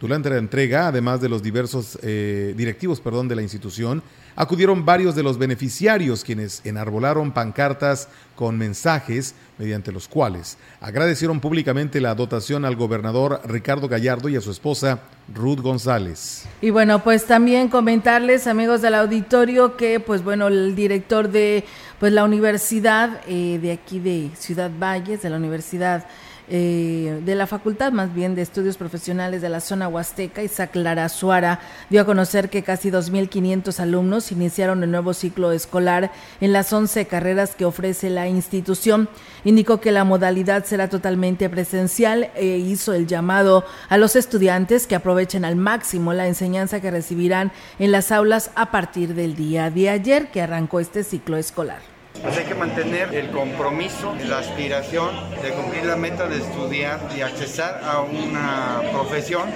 Durante 0.00 0.28
la 0.28 0.38
entrega, 0.38 0.88
además 0.88 1.20
de 1.20 1.28
los 1.28 1.42
diversos 1.42 1.98
eh, 2.02 2.52
directivos 2.56 3.00
perdón, 3.00 3.28
de 3.28 3.36
la 3.36 3.42
institución, 3.42 4.02
acudieron 4.36 4.84
varios 4.84 5.14
de 5.14 5.22
los 5.22 5.38
beneficiarios 5.38 6.24
quienes 6.24 6.60
enarbolaron 6.64 7.32
pancartas 7.32 8.08
con 8.34 8.58
mensajes 8.58 9.34
mediante 9.58 9.92
los 9.92 10.08
cuales 10.08 10.58
agradecieron 10.80 11.38
públicamente 11.40 12.00
la 12.00 12.14
dotación 12.14 12.64
al 12.64 12.74
gobernador 12.74 13.40
Ricardo 13.44 13.88
Gallardo 13.88 14.28
y 14.28 14.36
a 14.36 14.40
su 14.40 14.50
esposa 14.50 14.98
Ruth 15.32 15.60
González. 15.60 16.44
Y 16.60 16.70
bueno, 16.70 17.02
pues 17.02 17.26
también 17.26 17.68
comentarles, 17.68 18.46
amigos 18.46 18.82
del 18.82 18.94
auditorio, 18.94 19.76
que 19.76 20.00
pues 20.00 20.24
bueno, 20.24 20.48
el 20.48 20.74
director 20.74 21.30
de 21.30 21.64
pues 22.00 22.12
la 22.12 22.24
universidad 22.24 23.20
eh, 23.28 23.58
de 23.62 23.72
aquí 23.72 24.00
de 24.00 24.30
Ciudad 24.36 24.70
Valles, 24.78 25.22
de 25.22 25.30
la 25.30 25.36
Universidad 25.36 26.06
eh, 26.48 27.22
de 27.24 27.34
la 27.34 27.46
Facultad 27.46 27.92
más 27.92 28.12
bien 28.14 28.34
de 28.34 28.42
Estudios 28.42 28.76
Profesionales 28.76 29.40
de 29.40 29.48
la 29.48 29.60
zona 29.60 29.88
Huasteca, 29.88 30.42
Isaac 30.42 30.76
Lara 30.76 31.08
Suara, 31.08 31.60
dio 31.88 32.02
a 32.02 32.04
conocer 32.04 32.50
que 32.50 32.62
casi 32.62 32.90
2.500 32.90 33.80
alumnos 33.80 34.30
iniciaron 34.30 34.82
el 34.82 34.90
nuevo 34.90 35.14
ciclo 35.14 35.52
escolar 35.52 36.12
en 36.40 36.52
las 36.52 36.72
11 36.72 37.06
carreras 37.06 37.54
que 37.54 37.64
ofrece 37.64 38.10
la 38.10 38.28
institución. 38.28 39.08
Indicó 39.44 39.80
que 39.80 39.92
la 39.92 40.04
modalidad 40.04 40.64
será 40.64 40.88
totalmente 40.88 41.48
presencial 41.48 42.30
e 42.34 42.58
hizo 42.58 42.92
el 42.92 43.06
llamado 43.06 43.64
a 43.88 43.96
los 43.96 44.16
estudiantes 44.16 44.86
que 44.86 44.96
aprovechen 44.96 45.44
al 45.44 45.56
máximo 45.56 46.12
la 46.12 46.26
enseñanza 46.26 46.80
que 46.80 46.90
recibirán 46.90 47.52
en 47.78 47.92
las 47.92 48.12
aulas 48.12 48.50
a 48.54 48.70
partir 48.70 49.14
del 49.14 49.34
día 49.34 49.70
de 49.70 49.88
ayer 49.88 50.30
que 50.30 50.42
arrancó 50.42 50.80
este 50.80 51.04
ciclo 51.04 51.36
escolar. 51.36 51.93
Pues 52.22 52.38
hay 52.38 52.44
que 52.44 52.54
mantener 52.54 53.14
el 53.14 53.30
compromiso, 53.30 54.14
la 54.26 54.38
aspiración 54.38 55.10
de 55.42 55.50
cumplir 55.50 55.84
la 55.84 55.96
meta 55.96 56.26
de 56.26 56.38
estudiar 56.38 57.00
y 57.14 57.20
accesar 57.20 57.82
a 57.84 58.00
una 58.00 58.80
profesión, 58.92 59.50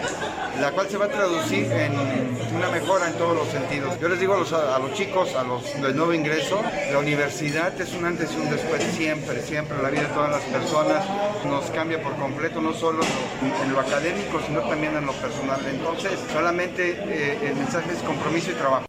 la 0.60 0.72
cual 0.72 0.88
se 0.88 0.98
va 0.98 1.06
a 1.06 1.08
traducir 1.08 1.70
en 1.72 1.92
una 2.54 2.68
mejora 2.68 3.08
en 3.08 3.14
todos 3.14 3.36
los 3.36 3.48
sentidos. 3.48 3.98
Yo 4.00 4.08
les 4.08 4.20
digo 4.20 4.34
a 4.34 4.38
los, 4.38 4.92
chicos, 4.92 5.34
a 5.34 5.44
los 5.44 5.80
del 5.80 5.96
nuevo 5.96 6.12
ingreso, 6.12 6.60
la 6.92 6.98
universidad 6.98 7.80
es 7.80 7.94
un 7.94 8.04
antes 8.04 8.30
y 8.32 8.36
un 8.36 8.50
después 8.50 8.82
siempre, 8.82 9.40
siempre. 9.40 9.80
La 9.82 9.90
vida 9.90 10.02
de 10.02 10.08
todas 10.08 10.30
las 10.30 10.42
personas 10.42 11.04
nos 11.46 11.70
cambia 11.70 12.02
por 12.02 12.16
completo, 12.16 12.60
no 12.60 12.74
solo 12.74 13.00
en 13.62 13.72
lo 13.72 13.80
académico, 13.80 14.40
sino 14.46 14.60
también 14.60 14.96
en 14.96 15.06
lo 15.06 15.12
personal. 15.12 15.60
Entonces, 15.70 16.18
solamente 16.32 16.98
eh, 17.06 17.38
el 17.48 17.56
mensaje 17.56 17.92
es 17.92 18.02
compromiso 18.02 18.50
y 18.50 18.54
trabajo. 18.54 18.87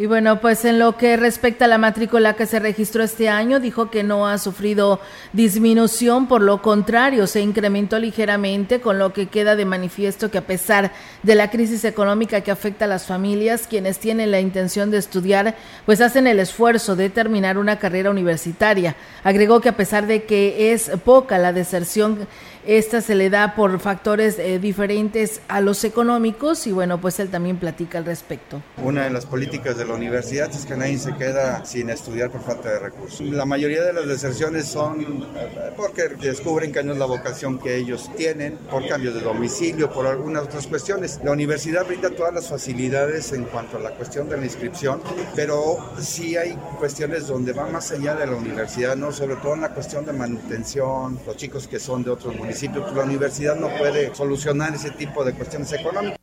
Y 0.00 0.06
bueno, 0.06 0.40
pues 0.40 0.64
en 0.64 0.78
lo 0.78 0.96
que 0.96 1.18
respecta 1.18 1.66
a 1.66 1.68
la 1.68 1.76
matrícula 1.76 2.32
que 2.32 2.46
se 2.46 2.58
registró 2.58 3.02
este 3.02 3.28
año, 3.28 3.60
dijo 3.60 3.90
que 3.90 4.02
no 4.02 4.26
ha 4.26 4.38
sufrido 4.38 4.98
disminución, 5.34 6.26
por 6.26 6.40
lo 6.40 6.62
contrario, 6.62 7.26
se 7.26 7.42
incrementó 7.42 7.98
ligeramente, 7.98 8.80
con 8.80 8.98
lo 8.98 9.12
que 9.12 9.26
queda 9.26 9.56
de 9.56 9.66
manifiesto 9.66 10.30
que 10.30 10.38
a 10.38 10.46
pesar 10.46 10.90
de 11.22 11.34
la 11.34 11.50
crisis 11.50 11.84
económica 11.84 12.40
que 12.40 12.50
afecta 12.50 12.86
a 12.86 12.88
las 12.88 13.04
familias, 13.04 13.66
quienes 13.68 13.98
tienen 13.98 14.30
la 14.30 14.40
intención 14.40 14.90
de 14.90 14.96
estudiar, 14.96 15.54
pues 15.84 16.00
hacen 16.00 16.26
el 16.26 16.40
esfuerzo 16.40 16.96
de 16.96 17.10
terminar 17.10 17.58
una 17.58 17.78
carrera 17.78 18.08
universitaria. 18.08 18.96
Agregó 19.22 19.60
que 19.60 19.68
a 19.68 19.76
pesar 19.76 20.06
de 20.06 20.22
que 20.22 20.72
es 20.72 20.90
poca 21.04 21.36
la 21.36 21.52
deserción 21.52 22.26
esta 22.66 23.00
se 23.00 23.14
le 23.14 23.30
da 23.30 23.54
por 23.54 23.80
factores 23.80 24.38
eh, 24.38 24.58
diferentes 24.58 25.40
a 25.48 25.62
los 25.62 25.82
económicos 25.84 26.66
y 26.66 26.72
bueno, 26.72 27.00
pues 27.00 27.18
él 27.18 27.30
también 27.30 27.56
platica 27.56 27.96
al 27.98 28.04
respecto. 28.04 28.60
Una 28.82 29.04
de 29.04 29.10
las 29.10 29.24
políticas 29.24 29.78
de 29.78 29.86
la 29.86 29.94
universidad 29.94 30.50
es 30.50 30.66
que 30.66 30.76
nadie 30.76 30.98
se 30.98 31.14
queda 31.16 31.64
sin 31.64 31.88
estudiar 31.88 32.30
por 32.30 32.42
falta 32.42 32.68
de 32.70 32.78
recursos. 32.78 33.22
La 33.22 33.46
mayoría 33.46 33.82
de 33.82 33.94
las 33.94 34.06
deserciones 34.06 34.66
son 34.66 35.00
eh, 35.00 35.72
porque 35.74 36.08
descubren 36.20 36.70
que 36.70 36.82
no 36.82 36.92
es 36.92 36.98
la 36.98 37.06
vocación 37.06 37.58
que 37.58 37.76
ellos 37.76 38.10
tienen, 38.16 38.58
por 38.70 38.86
cambio 38.86 39.14
de 39.14 39.20
domicilio, 39.20 39.90
por 39.90 40.06
algunas 40.06 40.42
otras 40.44 40.66
cuestiones. 40.66 41.18
La 41.24 41.32
universidad 41.32 41.86
brinda 41.86 42.10
todas 42.10 42.34
las 42.34 42.48
facilidades 42.48 43.32
en 43.32 43.44
cuanto 43.44 43.78
a 43.78 43.80
la 43.80 43.90
cuestión 43.92 44.28
de 44.28 44.36
la 44.36 44.44
inscripción, 44.44 45.00
pero 45.34 45.78
sí 45.98 46.36
hay 46.36 46.52
cuestiones 46.78 47.26
donde 47.26 47.54
va 47.54 47.66
más 47.66 47.90
allá 47.90 48.14
de 48.14 48.26
la 48.26 48.36
universidad, 48.36 48.96
¿no? 48.96 49.12
sobre 49.12 49.36
todo 49.36 49.54
en 49.54 49.62
la 49.62 49.70
cuestión 49.70 50.04
de 50.04 50.12
manutención, 50.12 51.18
los 51.26 51.36
chicos 51.36 51.66
que 51.66 51.78
son 51.78 52.04
de 52.04 52.10
otros 52.10 52.36
municipios 52.36 52.49
pues, 52.52 52.94
la 52.94 53.04
universidad 53.04 53.56
no 53.56 53.68
puede 53.76 54.14
solucionar 54.14 54.74
ese 54.74 54.90
tipo 54.90 55.24
de 55.24 55.32
cuestiones 55.32 55.72
económicas. 55.72 56.18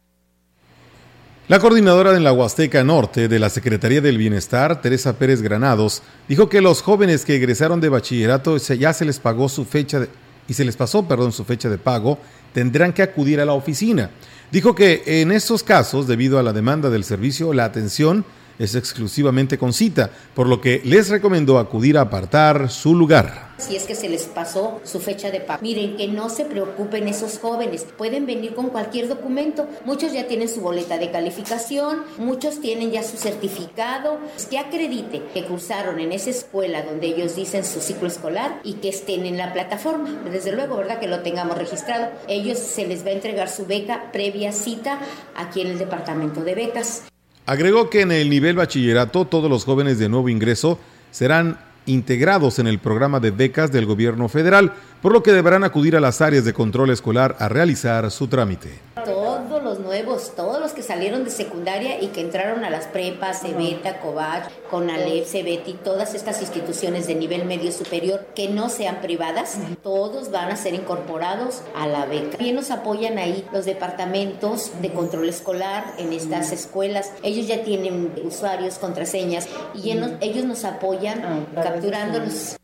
La 1.48 1.60
coordinadora 1.60 2.12
de 2.12 2.19
la 2.19 2.34
Huasteca 2.34 2.84
Norte 2.84 3.29
de 3.29 3.39
la 3.39 3.50
Secretaría 3.50 4.01
del 4.01 4.17
Bienestar, 4.17 4.81
Teresa 4.81 5.17
Pérez 5.17 5.41
Granados, 5.41 6.03
dijo 6.27 6.50
que 6.50 6.60
los 6.60 6.81
jóvenes 6.81 7.24
que 7.24 7.38
egresaron 7.38 7.79
de 7.79 7.88
bachillerato 7.88 8.57
ya 8.57 8.91
se 8.91 9.05
les 9.05 9.19
pagó 9.19 9.48
su 9.48 9.63
fecha 9.63 10.01
de, 10.01 10.10
y 10.50 10.53
se 10.53 10.65
les 10.65 10.75
pasó, 10.75 11.07
perdón, 11.07 11.31
su 11.31 11.46
fecha 11.46 11.69
de 11.69 11.77
pago, 11.77 12.19
tendrán 12.53 12.91
que 12.91 13.01
acudir 13.01 13.39
a 13.39 13.46
la 13.46 13.53
oficina. 13.53 14.10
Dijo 14.51 14.75
que 14.75 15.03
en 15.05 15.31
estos 15.31 15.63
casos, 15.63 16.07
debido 16.07 16.39
a 16.39 16.43
la 16.43 16.53
demanda 16.53 16.89
del 16.89 17.03
servicio, 17.03 17.53
la 17.53 17.65
atención 17.65 18.25
es 18.60 18.76
exclusivamente 18.76 19.58
con 19.58 19.74
cita, 19.74 20.10
por 20.34 20.48
lo 20.48 20.62
que 20.62 20.82
les 20.84 21.10
recomendó 21.10 21.60
acudir 21.60 21.98
a 21.98 22.02
apartar 22.02 22.70
su 22.70 22.96
lugar. 22.96 23.48
Si 23.58 23.76
es 23.76 23.86
que 23.86 23.96
se 23.96 24.08
les 24.08 24.26
pasó 24.26 24.80
su 24.84 25.00
fecha 25.00 25.32
de 25.32 25.40
pago. 25.40 25.62
Miren, 25.64 25.98
que 25.98 26.08
no 26.08 26.30
se 26.30 26.46
preocupen 26.46 27.08
esos 27.08 27.40
jóvenes. 27.40 27.88
Pueden 27.98 28.28
venir 28.28 28.54
con 28.54 28.70
cualquier 28.70 29.08
documento. 29.08 29.68
Muchos 29.84 30.14
ya 30.14 30.28
tienen 30.28 30.48
su 30.48 30.62
boleta 30.62 31.00
de 31.00 31.10
calificación, 31.10 32.04
muchos 32.20 32.62
tienen 32.62 32.92
ya 32.92 33.02
su 33.02 33.18
certificado 33.18 34.20
que 34.52 34.60
acredite 34.60 35.24
que 35.34 35.46
cursaron 35.46 36.00
en 36.00 36.12
esa 36.12 36.30
escuela 36.30 36.84
donde 36.84 37.08
ellos 37.08 37.36
dicen 37.36 37.66
su 37.66 37.82
ciclo 37.82 38.08
escolar 38.08 38.60
y 38.64 38.74
que 38.74 38.90
estén 38.90 39.26
en 39.26 39.38
la 39.38 39.54
plataforma. 39.54 40.22
Desde 40.32 40.52
luego, 40.52 40.78
¿verdad? 40.78 41.00
Que 41.00 41.08
lo 41.08 41.22
tengamos 41.22 41.58
registrado. 41.58 42.10
Ellos 42.28 42.60
se 42.60 42.86
les 42.86 43.04
va 43.04 43.10
a 43.10 43.14
entregar 43.14 43.50
su 43.50 43.66
beca 43.66 44.12
previa 44.12 44.52
cita 44.52 45.00
aquí 45.36 45.62
en 45.62 45.68
el 45.68 45.80
departamento 45.80 46.42
de 46.42 46.54
becas. 46.54 47.04
Agregó 47.48 47.89
que 47.89 48.01
en 48.01 48.12
el 48.12 48.30
nivel 48.30 48.58
bachillerato 48.58 49.24
todos 49.24 49.50
los 49.50 49.63
jóvenes 49.63 49.98
de 50.00 50.10
nuevo 50.10 50.27
ingreso 50.27 50.77
serán 51.12 51.58
integrados 51.86 52.60
en 52.60 52.68
el 52.68 52.77
programa 52.77 53.22
de 53.22 53.32
becas 53.32 53.72
del 53.72 53.86
gobierno 53.86 54.27
federal, 54.27 54.74
por 55.01 55.12
lo 55.12 55.24
que 55.24 55.32
deberán 55.32 55.63
acudir 55.63 55.96
a 55.96 56.00
las 56.00 56.22
áreas 56.22 56.46
de 56.46 56.54
control 56.54 56.89
escolar 56.89 57.36
a 57.39 57.50
realizar 57.50 58.10
su 58.12 58.27
trámite. 58.27 58.80
Todos 59.06 59.63
los 59.63 59.80
nuevos, 59.80 60.34
todos 60.36 60.60
los 60.60 60.74
que 60.74 60.82
salieron 60.82 61.24
de 61.24 61.30
secundaria 61.30 62.01
y 62.01 62.08
que 62.08 62.22
entraron 62.22 62.66
a 62.66 62.70
las 62.70 62.88
prepas, 62.88 63.42
Cebeta, 63.42 64.00
Covach, 64.00 64.50
Conalep, 64.70 65.25
Cebeti, 65.25 65.74
todas 65.74 66.13
estas 66.13 66.42
instituciones 66.42 67.08
de 67.08 67.16
nivel 67.16 67.46
medio 67.46 67.72
superior 67.72 68.27
que 68.36 68.50
no 68.50 68.70
sean 68.70 69.01
privadas, 69.01 69.58
todos 69.84 70.32
van 70.32 70.51
a 70.51 70.56
ser 70.56 70.74
incorporados 70.74 71.62
a 71.75 71.88
la 71.88 72.06
beca. 72.06 72.38
Bien 72.38 72.56
nos 72.56 72.72
apoyan 72.72 73.18
ahí 73.18 73.46
los 73.54 73.66
departamentos 73.66 74.72
de 74.82 74.92
control 74.92 75.30
escolar 75.30 75.86
en 75.98 76.12
estas 76.12 76.51
escuelas. 76.51 77.12
Ellos 77.24 77.48
ya 77.48 77.63
tienen 77.63 78.12
usuarios, 78.24 78.80
contraseñas 78.80 79.48
y 79.74 79.92
ellos 79.92 80.46
nos 80.46 80.66
apoyan 80.66 81.24
ah, 81.24 81.62
capturándolos 81.63 82.58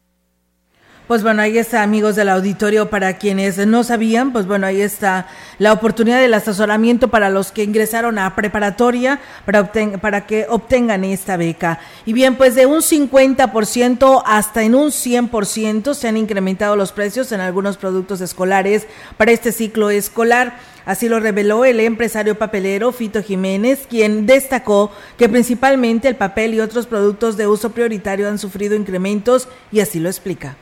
pues 1.07 1.21
bueno, 1.21 1.41
ahí 1.41 1.57
está, 1.57 1.83
amigos 1.83 2.15
del 2.15 2.29
auditorio, 2.29 2.89
para 2.89 3.17
quienes 3.17 3.57
no 3.67 3.83
sabían, 3.83 4.31
pues 4.31 4.47
bueno, 4.47 4.67
ahí 4.67 4.79
está 4.79 5.27
la 5.59 5.73
oportunidad 5.73 6.21
del 6.21 6.33
asesoramiento 6.33 7.09
para 7.09 7.29
los 7.29 7.51
que 7.51 7.63
ingresaron 7.63 8.17
a 8.17 8.35
preparatoria 8.35 9.19
para, 9.45 9.69
para 9.99 10.25
que 10.25 10.45
obtengan 10.49 11.03
esta 11.03 11.35
beca. 11.35 11.79
Y 12.05 12.13
bien, 12.13 12.35
pues 12.35 12.55
de 12.55 12.67
un 12.67 12.79
50% 12.79 14.23
hasta 14.25 14.63
en 14.63 14.75
un 14.75 14.91
100% 14.91 15.93
se 15.93 16.07
han 16.07 16.15
incrementado 16.15 16.77
los 16.77 16.93
precios 16.93 17.33
en 17.33 17.41
algunos 17.41 17.75
productos 17.75 18.21
escolares 18.21 18.87
para 19.17 19.31
este 19.31 19.51
ciclo 19.51 19.89
escolar. 19.89 20.57
Así 20.85 21.09
lo 21.09 21.19
reveló 21.19 21.65
el 21.65 21.81
empresario 21.81 22.37
papelero 22.37 22.93
Fito 22.93 23.21
Jiménez, 23.21 23.87
quien 23.89 24.25
destacó 24.25 24.91
que 25.17 25.27
principalmente 25.27 26.07
el 26.07 26.15
papel 26.15 26.53
y 26.53 26.61
otros 26.61 26.87
productos 26.87 27.35
de 27.35 27.47
uso 27.47 27.71
prioritario 27.71 28.29
han 28.29 28.39
sufrido 28.39 28.75
incrementos 28.75 29.49
y 29.71 29.81
así 29.81 29.99
lo 29.99 30.09
explica 30.09 30.55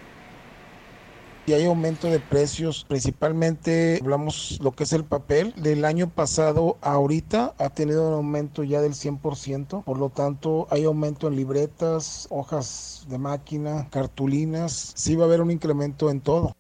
y 1.46 1.54
hay 1.54 1.66
aumento 1.66 2.08
de 2.08 2.20
precios, 2.20 2.86
principalmente 2.88 4.00
hablamos 4.02 4.60
lo 4.62 4.72
que 4.72 4.84
es 4.84 4.94
el 4.94 5.04
papel. 5.04 5.54
Del 5.58 5.86
año 5.86 6.10
pasado 6.10 6.78
a 6.82 6.92
ahorita 6.94 7.56
ha 7.58 7.70
tenido 7.70 8.08
un 8.08 8.14
aumento 8.14 8.64
ya 8.64 8.82
del 8.82 8.94
100%, 8.94 9.84
por 9.84 9.98
lo 9.98 10.10
tanto 10.10 10.68
hay 10.70 10.84
aumento 10.84 11.28
en 11.28 11.36
libretas, 11.36 12.28
hojas 12.30 13.06
de 13.10 13.18
máquina, 13.18 13.88
cartulinas, 13.90 14.94
sí 14.96 15.16
va 15.16 15.24
a 15.24 15.28
haber 15.28 15.42
un 15.42 15.52
incremento 15.52 16.10
en 16.10 16.22
todo. 16.22 16.56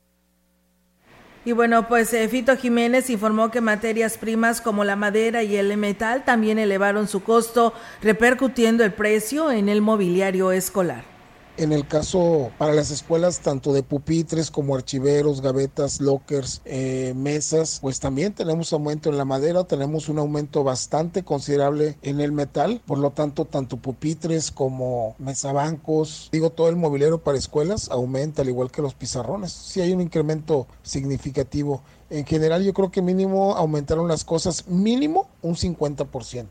Y 1.43 1.53
bueno, 1.53 1.87
pues 1.87 2.13
eh, 2.13 2.27
Fito 2.29 2.55
Jiménez 2.55 3.09
informó 3.09 3.49
que 3.49 3.61
materias 3.61 4.17
primas 4.17 4.61
como 4.61 4.83
la 4.83 4.95
madera 4.95 5.41
y 5.41 5.55
el 5.55 5.75
metal 5.75 6.23
también 6.23 6.59
elevaron 6.59 7.07
su 7.07 7.23
costo, 7.23 7.73
repercutiendo 8.01 8.83
el 8.83 8.93
precio 8.93 9.51
en 9.51 9.67
el 9.67 9.81
mobiliario 9.81 10.51
escolar. 10.51 11.10
En 11.57 11.73
el 11.73 11.85
caso 11.85 12.49
para 12.57 12.73
las 12.73 12.91
escuelas, 12.91 13.41
tanto 13.41 13.73
de 13.73 13.83
pupitres 13.83 14.49
como 14.49 14.73
archiveros, 14.73 15.41
gavetas, 15.41 15.99
lockers, 15.99 16.61
eh, 16.63 17.13
mesas, 17.15 17.79
pues 17.81 17.99
también 17.99 18.33
tenemos 18.33 18.71
aumento 18.71 19.09
en 19.09 19.17
la 19.17 19.25
madera, 19.25 19.65
tenemos 19.65 20.07
un 20.07 20.17
aumento 20.17 20.63
bastante 20.63 21.23
considerable 21.23 21.97
en 22.03 22.21
el 22.21 22.31
metal, 22.31 22.81
por 22.85 22.99
lo 22.99 23.11
tanto, 23.11 23.45
tanto 23.45 23.77
pupitres 23.77 24.49
como 24.49 25.15
mesabancos, 25.19 26.29
digo, 26.31 26.51
todo 26.51 26.69
el 26.69 26.77
mobiliario 26.77 27.21
para 27.21 27.37
escuelas 27.37 27.89
aumenta, 27.91 28.41
al 28.41 28.49
igual 28.49 28.71
que 28.71 28.81
los 28.81 28.93
pizarrones. 28.93 29.51
Sí 29.51 29.81
hay 29.81 29.91
un 29.91 30.01
incremento 30.01 30.67
significativo. 30.83 31.83
En 32.09 32.25
general, 32.25 32.63
yo 32.63 32.73
creo 32.73 32.91
que 32.91 33.01
mínimo 33.01 33.55
aumentaron 33.55 34.07
las 34.07 34.23
cosas, 34.23 34.67
mínimo 34.67 35.29
un 35.41 35.55
50%, 35.55 36.47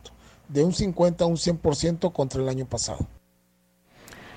de 0.49 0.63
un 0.63 0.75
50 0.75 1.25
a 1.25 1.27
un 1.27 1.37
100% 1.37 2.13
contra 2.13 2.43
el 2.43 2.49
año 2.49 2.67
pasado. 2.67 3.09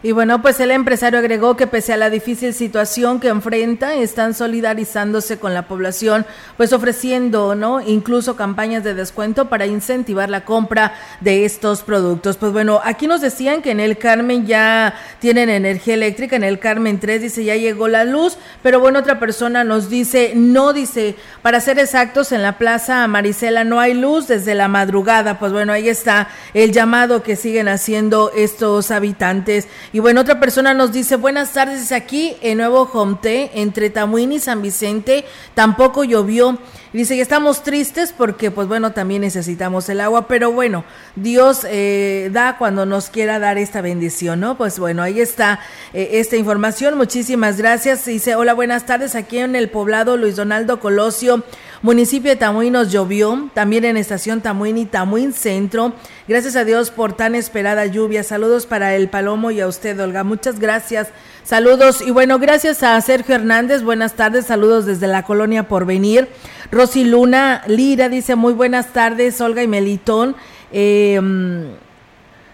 Y 0.05 0.11
bueno, 0.11 0.41
pues 0.41 0.59
el 0.59 0.71
empresario 0.71 1.17
agregó 1.17 1.55
que 1.55 1.65
pese 1.65 1.93
a 1.93 1.97
la 1.97 2.09
difícil 2.09 2.53
situación 2.53 3.21
que 3.21 3.29
enfrenta, 3.29 3.95
están 3.95 4.33
solidarizándose 4.33 5.39
con 5.39 5.53
la 5.53 5.65
población, 5.65 6.25
pues 6.57 6.73
ofreciendo, 6.73 7.55
¿no? 7.55 7.79
Incluso 7.79 8.35
campañas 8.35 8.83
de 8.83 8.95
descuento 8.95 9.47
para 9.47 9.65
incentivar 9.65 10.29
la 10.29 10.43
compra 10.43 10.93
de 11.21 11.45
estos 11.45 11.83
productos. 11.83 12.35
Pues 12.35 12.51
bueno, 12.51 12.81
aquí 12.83 13.07
nos 13.07 13.21
decían 13.21 13.61
que 13.61 13.71
en 13.71 13.79
el 13.79 13.97
Carmen 13.97 14.45
ya 14.45 14.93
tienen 15.19 15.49
energía 15.49 15.93
eléctrica, 15.93 16.35
en 16.35 16.43
el 16.43 16.59
Carmen 16.59 16.99
3 16.99 17.21
dice 17.21 17.45
ya 17.45 17.55
llegó 17.55 17.87
la 17.87 18.03
luz, 18.03 18.37
pero 18.61 18.81
bueno, 18.81 18.99
otra 18.99 19.21
persona 19.21 19.63
nos 19.63 19.89
dice, 19.89 20.33
no 20.35 20.73
dice, 20.73 21.15
para 21.41 21.61
ser 21.61 21.79
exactos, 21.79 22.33
en 22.33 22.41
la 22.41 22.57
Plaza 22.57 23.07
Marisela 23.07 23.63
no 23.63 23.79
hay 23.79 23.93
luz 23.93 24.27
desde 24.27 24.53
la 24.53 24.67
madrugada. 24.67 25.39
Pues 25.39 25.53
bueno, 25.53 25.71
ahí 25.71 25.87
está 25.87 26.27
el 26.53 26.73
llamado 26.73 27.23
que 27.23 27.37
siguen 27.37 27.69
haciendo 27.69 28.33
estos 28.35 28.91
habitantes. 28.91 29.69
Y 29.95 29.99
bueno, 29.99 30.21
otra 30.21 30.39
persona 30.39 30.73
nos 30.73 30.91
dice, 30.91 31.17
buenas 31.17 31.53
tardes, 31.53 31.91
aquí 31.91 32.35
en 32.41 32.57
Nuevo 32.57 32.87
Jomte, 32.87 33.51
entre 33.53 33.91
Tamuín 33.91 34.31
y 34.31 34.39
San 34.39 34.63
Vicente, 34.63 35.23
tampoco 35.53 36.03
llovió. 36.03 36.57
dice 36.93 37.13
que 37.15 37.21
estamos 37.21 37.61
tristes 37.61 38.11
porque, 38.11 38.49
pues 38.49 38.67
bueno, 38.67 38.93
también 38.93 39.21
necesitamos 39.21 39.87
el 39.89 40.01
agua, 40.01 40.27
pero 40.27 40.51
bueno, 40.51 40.83
Dios 41.15 41.63
eh, 41.69 42.31
da 42.33 42.57
cuando 42.57 42.87
nos 42.87 43.09
quiera 43.09 43.37
dar 43.37 43.59
esta 43.59 43.81
bendición, 43.81 44.39
¿no? 44.39 44.57
Pues 44.57 44.79
bueno, 44.79 45.03
ahí 45.03 45.21
está 45.21 45.59
eh, 45.93 46.09
esta 46.13 46.37
información. 46.37 46.97
Muchísimas 46.97 47.57
gracias. 47.57 48.03
Dice, 48.05 48.33
hola, 48.35 48.55
buenas 48.55 48.87
tardes, 48.87 49.13
aquí 49.13 49.37
en 49.37 49.55
el 49.55 49.69
poblado 49.69 50.17
Luis 50.17 50.35
Donaldo 50.35 50.79
Colosio. 50.79 51.43
Municipio 51.83 52.31
de 52.31 52.37
Tamuín 52.37 52.71
nos 52.71 52.93
llovió, 52.93 53.49
también 53.53 53.83
en 53.83 53.97
estación 53.97 54.39
Tamuín 54.39 54.77
y 54.77 54.85
Tamuín 54.85 55.33
Centro. 55.33 55.91
Gracias 56.29 56.55
a 56.55 56.63
Dios 56.63 56.91
por 56.91 57.11
tan 57.11 57.35
esperada 57.35 57.85
lluvia. 57.87 58.23
Saludos 58.23 58.65
para 58.65 58.95
el 58.95 59.09
Palomo 59.09 59.51
y 59.51 59.59
a 59.59 59.67
usted, 59.67 59.99
Olga. 59.99 60.23
Muchas 60.23 60.61
gracias. 60.61 61.09
Saludos 61.43 62.01
y 62.01 62.11
bueno, 62.11 62.39
gracias 62.39 62.83
a 62.83 63.01
Sergio 63.01 63.35
Hernández. 63.35 63.83
Buenas 63.83 64.13
tardes. 64.13 64.45
Saludos 64.45 64.85
desde 64.85 65.07
la 65.07 65.23
colonia 65.23 65.67
por 65.67 65.85
venir. 65.85 66.29
Rosy 66.71 67.03
Luna 67.03 67.63
Lira 67.67 68.07
dice 68.07 68.35
muy 68.35 68.53
buenas 68.53 68.93
tardes, 68.93 69.41
Olga 69.41 69.61
y 69.61 69.67
Melitón. 69.67 70.37
Eh, 70.71 71.19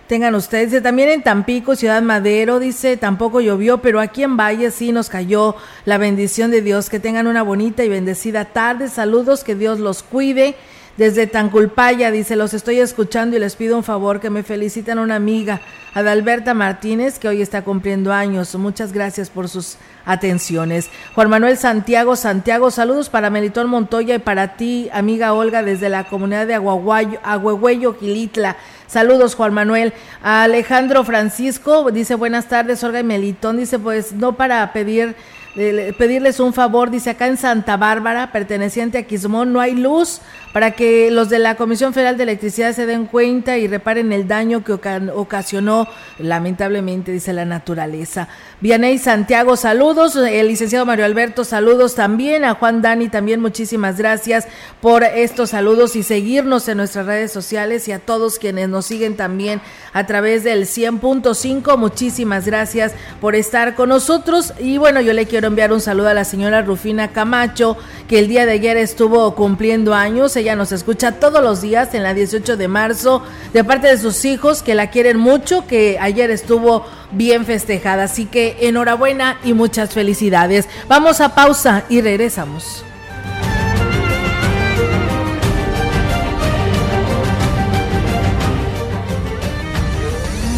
tengan 0.10 0.34
ustedes. 0.34 0.82
también 0.82 1.10
en 1.10 1.22
Tampico, 1.22 1.76
Ciudad 1.76 2.02
Madero, 2.02 2.58
dice, 2.58 2.98
tampoco 2.98 3.42
llovió, 3.42 3.78
pero 3.78 4.00
aquí 4.00 4.24
en 4.24 4.38
Valle 4.38 4.72
sí 4.72 4.92
nos 4.92 5.08
cayó 5.08 5.56
la 5.86 6.00
bendición 6.00 6.50
de 6.50 6.64
Dios. 6.64 6.90
Que 6.90 7.00
tengan 7.00 7.28
una 7.28 7.44
bonita 7.44 7.84
y 7.84 7.90
bendecida 7.90 8.46
tarde. 8.46 8.90
Saludos, 8.90 9.44
que 9.44 9.54
Dios 9.54 9.78
los 9.78 10.02
cuide. 10.02 10.56
Desde 11.00 11.28
Tanculpaya, 11.28 12.12
dice, 12.12 12.36
los 12.36 12.54
estoy 12.54 12.82
escuchando 12.82 13.38
y 13.38 13.40
les 13.40 13.56
pido 13.56 13.78
un 13.78 13.86
favor 13.86 14.20
que 14.20 14.30
me 14.30 14.44
feliciten 14.44 14.98
a 14.98 15.02
una 15.02 15.16
amiga, 15.16 15.62
Adalberta 15.94 16.54
Martínez, 16.54 17.20
que 17.20 17.30
hoy 17.30 17.42
está 17.42 17.62
cumpliendo 17.62 18.12
años. 18.12 18.54
Muchas 18.56 18.92
gracias 18.92 19.30
por 19.30 19.48
sus 19.48 19.78
atenciones. 20.04 20.90
Juan 21.16 21.30
Manuel 21.30 21.56
Santiago, 21.56 22.18
Santiago, 22.18 22.70
saludos 22.70 23.08
para 23.08 23.30
Melitón 23.30 23.70
Montoya 23.70 24.16
y 24.16 24.20
para 24.20 24.58
ti, 24.58 24.90
amiga 24.92 25.32
Olga, 25.32 25.64
desde 25.64 25.88
la 25.88 26.04
comunidad 26.04 26.48
de 26.48 26.56
Agüehuello, 26.56 27.96
Gilitla. 27.98 28.58
Saludos, 28.88 29.36
Juan 29.36 29.54
Manuel. 29.54 29.94
Alejandro 30.22 31.06
Francisco 31.06 31.90
dice 31.92 32.16
buenas 32.16 32.50
tardes, 32.50 32.84
Olga 32.84 33.00
y 33.00 33.04
Melitón. 33.06 33.56
Dice 33.56 33.80
pues 33.80 34.12
no 34.12 34.34
para 34.34 34.74
pedir 34.74 35.16
pedirles 35.56 36.40
un 36.40 36.54
favor, 36.54 36.92
dice 36.92 37.10
acá 37.10 37.28
en 37.28 37.38
Santa 37.38 37.76
Bárbara, 37.76 38.32
perteneciente 38.32 38.98
a 38.98 39.04
Quismón, 39.04 39.52
no 39.52 39.60
hay 39.60 39.76
luz 39.76 40.22
para 40.54 40.72
que 40.72 41.12
los 41.12 41.30
de 41.30 41.40
la 41.40 41.56
Comisión 41.56 41.94
Federal 41.94 42.18
de 42.18 42.24
Electricidad 42.24 42.74
se 42.74 42.86
den 42.86 43.06
cuenta 43.06 43.58
y 43.58 43.68
reparen 43.68 44.12
el 44.12 44.28
daño 44.28 44.64
que 44.64 44.74
ocasionó 44.74 45.88
lamentablemente, 46.18 47.12
dice 47.12 47.34
la 47.34 47.46
naturaleza. 47.46 48.28
Vianey 48.62 48.98
Santiago, 48.98 49.56
saludos. 49.56 50.16
El 50.16 50.48
licenciado 50.48 50.86
Mario 50.86 51.06
Alberto, 51.06 51.46
saludos 51.46 51.96
también. 51.96 52.44
A 52.46 52.56
Juan 52.56 52.82
Dani 52.82 53.10
también, 53.10 53.42
muchísimas 53.42 53.98
gracias 53.98 54.48
por 54.82 55.04
estos 55.04 55.52
saludos 55.52 55.96
y 55.96 56.04
seguirnos 56.04 56.68
en 56.68 56.78
nuestras 56.78 57.06
redes 57.06 57.32
sociales 57.32 57.88
y 57.88 57.92
a 57.92 58.00
todos 58.00 58.40
quienes 58.40 58.70
nos 58.70 58.88
siguen 58.88 59.16
también 59.16 59.62
a 59.94 60.06
través 60.08 60.44
del 60.44 60.66
100.5. 60.66 61.78
Muchísimas 61.78 62.46
gracias 62.46 62.94
por 63.22 63.36
estar 63.36 63.76
con 63.76 63.90
nosotros. 63.90 64.54
Y 64.60 64.78
bueno, 64.78 65.00
yo 65.00 65.14
le 65.14 65.26
quiero 65.26 65.39
enviar 65.48 65.72
un 65.72 65.82
saludo 65.82 66.10
a 66.10 66.14
la 66.14 66.26
señora 66.26 66.62
Rufina 66.62 67.10
Camacho, 67.10 67.78
que 68.08 68.20
el 68.20 68.28
día 68.28 68.46
de 68.46 68.54
ayer 68.54 68.78
estuvo 68.78 69.36
cumpliendo 69.36 69.94
años. 69.94 70.36
Ella 70.36 70.56
nos 70.56 70.72
escucha 70.72 71.14
todos 71.14 71.44
los 71.44 71.62
días 71.62 71.94
en 71.94 72.04
la 72.04 72.14
18 72.14 72.58
de 72.58 72.68
marzo, 72.68 73.24
de 73.54 73.64
parte 73.64 73.88
de 73.88 73.98
sus 73.98 74.26
hijos 74.26 74.64
que 74.64 74.76
la 74.76 74.90
quieren 74.90 75.18
mucho, 75.18 75.66
que 75.68 75.98
ayer 76.00 76.32
estuvo 76.32 76.86
bien 77.12 77.46
festejada. 77.46 78.04
Así 78.04 78.26
que 78.26 78.58
enhorabuena 78.62 79.38
y 79.44 79.54
muchas 79.54 79.92
felicidades. 79.92 80.68
Vamos 80.88 81.22
a 81.22 81.36
pausa 81.36 81.84
y 81.90 82.02
regresamos. 82.02 82.84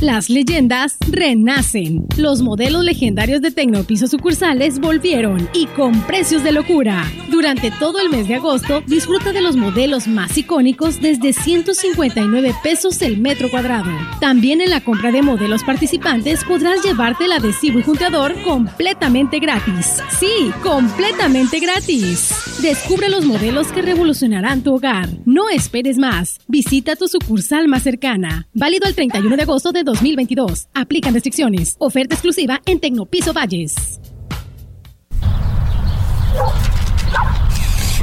Las 0.00 0.30
leyendas 0.30 0.96
renacen. 1.10 2.06
Los 2.16 2.40
modelos 2.40 2.82
legendarios 2.84 3.42
de 3.42 3.50
Tecnopiso 3.50 4.06
sucursales 4.06 4.80
volvieron 4.80 5.46
y 5.52 5.66
con 5.66 6.00
precios 6.06 6.42
de 6.42 6.52
locura. 6.52 7.04
Durante 7.28 7.70
todo 7.70 8.00
el 8.00 8.08
mes 8.08 8.26
de 8.26 8.36
agosto, 8.36 8.82
disfruta 8.86 9.32
de 9.32 9.42
los 9.42 9.56
modelos 9.56 10.08
más 10.08 10.38
icónicos 10.38 11.02
desde 11.02 11.34
159 11.34 12.54
pesos 12.62 13.02
el 13.02 13.18
metro 13.18 13.50
cuadrado. 13.50 13.90
También 14.22 14.62
en 14.62 14.70
la 14.70 14.80
compra 14.80 15.12
de 15.12 15.20
modelos 15.20 15.64
participantes 15.64 16.44
podrás 16.44 16.82
llevarte 16.82 17.26
el 17.26 17.32
adhesivo 17.32 17.78
y 17.78 17.82
junteador 17.82 18.40
completamente 18.42 19.38
gratis. 19.38 20.02
Sí, 20.18 20.50
completamente 20.62 21.60
gratis. 21.60 22.32
Descubre 22.62 23.10
los 23.10 23.26
modelos 23.26 23.66
que 23.68 23.82
revolucionarán 23.82 24.62
tu 24.62 24.76
hogar. 24.76 25.10
No 25.26 25.50
esperes 25.50 25.98
más. 25.98 26.38
Visita 26.48 26.96
tu 26.96 27.06
sucursal 27.06 27.68
más 27.68 27.82
cercana. 27.82 28.48
Válido 28.54 28.88
el 28.88 28.94
31 28.94 29.36
de 29.36 29.42
agosto 29.42 29.72
de 29.72 29.89
2022. 29.90 30.68
Aplican 30.74 31.14
restricciones. 31.14 31.76
Oferta 31.78 32.14
exclusiva 32.14 32.60
en 32.66 32.80
Tecnopiso 32.80 33.32
Valles. 33.32 34.00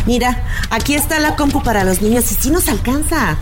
Mira, 0.06 0.44
aquí 0.70 0.94
está 0.94 1.20
la 1.20 1.36
compu 1.36 1.62
para 1.62 1.84
los 1.84 2.02
niños 2.02 2.32
y 2.32 2.36
si 2.36 2.50
nos 2.50 2.70
alcanza. 2.70 3.38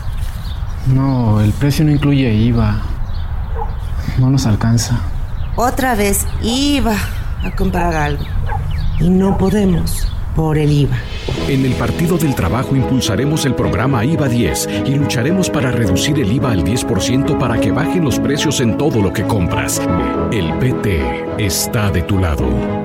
No, 0.88 1.40
el 1.42 1.52
precio 1.54 1.86
no 1.86 1.92
incluye 1.92 2.34
IVA. 2.34 2.82
No 4.18 4.30
nos 4.30 4.46
alcanza. 4.46 5.00
Otra 5.56 5.96
vez 5.96 6.26
IVA 6.42 6.98
a 7.44 7.52
comprar 7.56 7.94
algo. 7.96 8.24
Y 9.00 9.10
no 9.10 9.38
podemos 9.38 10.08
por 10.36 10.58
el 10.58 10.71
IVA. 10.71 10.98
En 11.48 11.65
el 11.65 11.74
Partido 11.74 12.17
del 12.17 12.36
Trabajo 12.36 12.76
impulsaremos 12.76 13.45
el 13.45 13.56
programa 13.56 14.06
IVA 14.06 14.28
10 14.28 14.69
y 14.86 14.95
lucharemos 14.95 15.50
para 15.50 15.71
reducir 15.71 16.19
el 16.19 16.32
IVA 16.32 16.52
al 16.52 16.63
10% 16.63 17.38
para 17.39 17.60
que 17.60 17.71
bajen 17.71 18.04
los 18.04 18.19
precios 18.19 18.60
en 18.60 18.78
todo 18.78 19.02
lo 19.02 19.13
que 19.13 19.24
compras. 19.24 19.82
El 20.32 20.54
PT 20.60 21.43
está 21.43 21.89
de 21.89 22.02
tu 22.04 22.19
lado. 22.19 22.85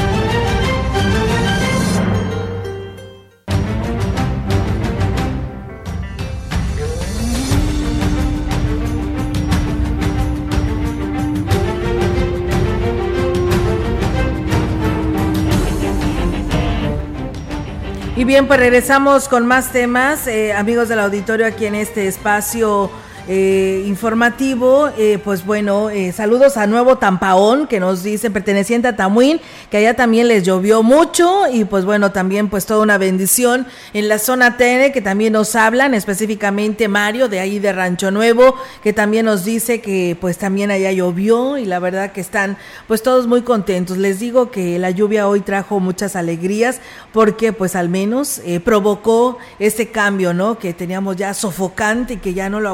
Y 18.21 18.23
bien, 18.23 18.45
pues 18.45 18.59
regresamos 18.59 19.27
con 19.27 19.47
más 19.47 19.71
temas, 19.71 20.27
eh, 20.27 20.53
amigos 20.53 20.89
del 20.89 20.99
auditorio, 20.99 21.47
aquí 21.47 21.65
en 21.65 21.73
este 21.73 22.05
espacio 22.05 22.91
eh, 23.27 23.83
informativo. 23.85 24.89
Eh, 24.97 25.19
pues 25.23 25.45
bueno, 25.45 25.89
eh, 25.89 26.11
saludos 26.11 26.57
a 26.57 26.67
Nuevo 26.67 26.97
Tampaón, 26.97 27.67
que 27.67 27.79
nos 27.79 28.03
dice 28.03 28.31
perteneciente 28.31 28.87
a 28.87 28.95
Tamuín, 28.95 29.39
que 29.69 29.77
allá 29.77 29.95
también 29.95 30.27
les 30.27 30.43
llovió 30.43 30.83
mucho 30.83 31.43
y 31.51 31.65
pues 31.65 31.85
bueno, 31.85 32.11
también 32.11 32.49
pues 32.49 32.65
toda 32.65 32.81
una 32.81 32.97
bendición 32.97 33.67
en 33.93 34.09
la 34.09 34.17
zona 34.17 34.57
TN, 34.57 34.91
que 34.91 35.01
también 35.01 35.33
nos 35.33 35.55
hablan, 35.55 35.93
específicamente 35.93 36.87
Mario 36.87 37.29
de 37.29 37.39
ahí 37.39 37.59
de 37.59 37.71
Rancho 37.71 38.11
Nuevo, 38.11 38.55
que 38.83 38.93
también 38.93 39.25
nos 39.25 39.45
dice 39.45 39.81
que 39.81 40.17
pues 40.19 40.37
también 40.37 40.71
allá 40.71 40.91
llovió 40.91 41.57
y 41.57 41.65
la 41.65 41.79
verdad 41.79 42.11
que 42.11 42.21
están 42.21 42.57
pues 42.87 43.03
todos 43.03 43.27
muy 43.27 43.43
contentos. 43.43 43.97
Les 43.97 44.19
digo 44.19 44.51
que 44.51 44.79
la 44.79 44.89
lluvia 44.89 45.27
hoy 45.27 45.41
trajo 45.41 45.79
muchas 45.79 46.15
alegrías 46.15 46.81
porque 47.13 47.53
pues 47.53 47.75
al 47.75 47.89
menos 47.89 48.41
provocó 48.63 49.37
ese 49.59 49.89
cambio, 49.89 50.33
¿no? 50.33 50.57
Que 50.57 50.73
teníamos 50.73 51.15
ya 51.17 51.33
sofocante 51.33 52.15
y 52.15 52.17
que 52.17 52.33
ya 52.33 52.49
no 52.49 52.59
lo 52.59 52.69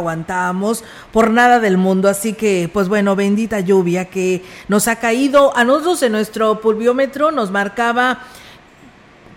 por 1.11 1.31
nada 1.31 1.59
del 1.59 1.77
mundo. 1.77 2.09
Así 2.09 2.33
que, 2.33 2.69
pues 2.71 2.87
bueno, 2.87 3.15
bendita 3.15 3.59
lluvia 3.59 4.05
que 4.05 4.43
nos 4.67 4.87
ha 4.87 4.97
caído. 4.97 5.55
A 5.55 5.63
nosotros 5.63 6.03
en 6.03 6.11
nuestro 6.11 6.61
pulviómetro 6.61 7.31
nos 7.31 7.51
marcaba 7.51 8.19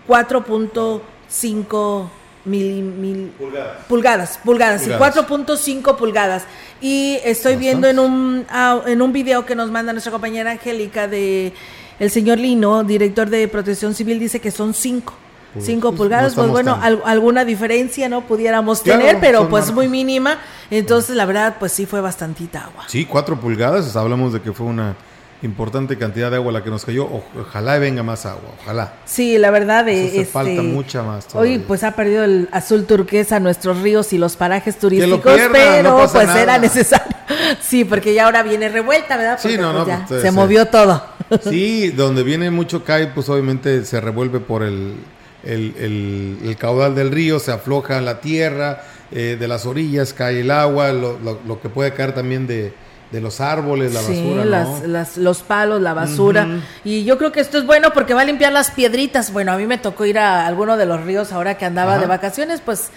4.5 0.09 2.09
mil, 2.45 2.83
mil 2.83 3.33
pulgadas, 3.39 3.79
pulgadas, 3.89 4.39
pulgadas. 4.39 4.87
y 4.87 4.91
4.5 4.91 5.97
pulgadas. 5.97 6.45
Y 6.81 7.19
estoy 7.25 7.57
viendo 7.57 7.87
en 7.87 7.99
un, 7.99 8.47
en 8.87 9.03
un 9.03 9.13
video 9.13 9.45
que 9.45 9.55
nos 9.55 9.71
manda 9.71 9.93
nuestra 9.93 10.13
compañera 10.13 10.53
Angélica 10.53 11.07
de 11.07 11.53
el 11.99 12.11
señor 12.11 12.39
Lino, 12.39 12.83
director 12.83 13.29
de 13.29 13.47
Protección 13.47 13.95
Civil, 13.95 14.19
dice 14.19 14.41
que 14.41 14.51
son 14.51 14.73
5. 14.73 15.13
5 15.59 15.93
pulgadas, 15.95 16.37
no 16.37 16.43
pues 16.43 16.53
bueno, 16.53 16.79
tan... 16.81 17.01
alguna 17.05 17.45
diferencia 17.45 18.09
no 18.09 18.23
pudiéramos 18.23 18.81
claro, 18.81 19.01
tener, 19.01 19.21
pero 19.21 19.49
pues 19.49 19.65
marcos. 19.65 19.75
muy 19.75 19.89
mínima. 19.89 20.39
Entonces, 20.71 21.17
la 21.17 21.27
verdad, 21.27 21.57
pues 21.59 21.73
sí 21.73 21.87
fue 21.87 22.01
bastantita 22.01 22.65
agua. 22.65 22.85
Sí, 22.87 23.05
4 23.05 23.41
pulgadas, 23.41 23.97
hablamos 23.97 24.33
de 24.33 24.41
que 24.41 24.53
fue 24.53 24.67
una 24.67 24.95
importante 25.43 25.97
cantidad 25.97 26.31
de 26.31 26.37
agua 26.37 26.53
la 26.53 26.63
que 26.63 26.71
nos 26.71 26.85
cayó. 26.85 27.09
Ojalá 27.39 27.79
venga 27.79 28.03
más 28.03 28.27
agua, 28.27 28.51
ojalá. 28.63 28.95
Sí, 29.05 29.39
la 29.39 29.51
verdad, 29.51 29.89
este, 29.89 30.25
falta 30.25 30.63
mucha 30.63 31.03
más. 31.03 31.27
Todavía. 31.27 31.53
Hoy 31.53 31.59
pues 31.67 31.83
ha 31.85 31.93
perdido 31.93 32.25
el 32.25 32.49
azul 32.53 32.85
turquesa 32.85 33.41
nuestros 33.41 33.81
ríos 33.81 34.13
y 34.13 34.19
los 34.19 34.37
parajes 34.37 34.79
turísticos, 34.79 35.35
pierda, 35.35 35.53
pero 35.53 35.99
no 35.99 36.09
pues 36.13 36.27
nada. 36.27 36.43
era 36.43 36.59
necesario. 36.59 37.07
Sí, 37.61 37.85
porque 37.85 38.13
ya 38.13 38.27
ahora 38.27 38.43
viene 38.43 38.69
revuelta, 38.69 39.17
¿verdad? 39.17 39.39
Porque, 39.41 39.57
sí, 39.57 39.61
no, 39.61 39.73
no, 39.73 39.85
pues, 39.85 39.99
ya 39.99 40.05
pues, 40.07 40.23
se 40.23 40.31
movió 40.31 40.67
todo. 40.67 41.03
Sí, 41.49 41.89
donde 41.91 42.23
viene 42.23 42.51
mucho 42.51 42.85
cae, 42.85 43.07
pues 43.07 43.29
obviamente 43.29 43.85
se 43.85 44.01
revuelve 44.01 44.41
por 44.41 44.63
el 44.63 44.95
el, 45.45 45.75
el, 45.79 46.39
el, 46.45 46.57
caudal 46.57 46.95
del 46.95 47.11
río, 47.11 47.39
se 47.39 47.53
afloja 47.53 48.01
la 48.01 48.21
tierra, 48.21 48.83
eh, 49.11 49.37
de 49.39 49.49
las 49.49 49.67
orillas 49.67 50.13
cae 50.13 50.41
el 50.41 50.51
agua, 50.51 50.93
lo, 50.93 51.19
lo, 51.19 51.41
lo, 51.47 51.61
que 51.61 51.69
puede 51.69 51.93
caer 51.93 52.15
también 52.15 52.47
de, 52.47 52.73
de 53.11 53.21
los 53.21 53.41
árboles, 53.41 53.93
la 53.93 54.01
sí, 54.01 54.23
basura. 54.23 54.45
Las, 54.45 54.69
¿no? 54.69 54.87
las, 54.87 55.17
los 55.17 55.43
palos, 55.43 55.81
la 55.81 55.95
basura. 55.95 56.45
Uh 56.45 56.49
-huh. 56.49 56.61
Y 56.85 57.05
yo 57.05 57.19
creo 57.19 57.33
que 57.33 57.41
esto 57.41 57.59
es 57.59 57.67
bueno 57.67 57.93
porque 57.93 58.15
va 58.15 58.21
a 58.23 58.25
limpiar 58.25 58.53
las 58.53 58.71
piedritas. 58.71 59.33
Bueno, 59.33 59.53
a 59.53 59.57
mí 59.57 59.67
me 59.67 59.79
tocó 59.79 60.05
ir 60.05 60.19
a 60.19 60.47
alguno 60.47 60.77
de 60.77 60.87
los 60.87 61.03
ríos 61.03 61.33
ahora 61.33 61.57
que 61.59 61.65
andaba 61.65 61.93
Ajá. 61.93 62.03
de 62.03 62.07
vacaciones, 62.07 62.61
pues 62.65 62.91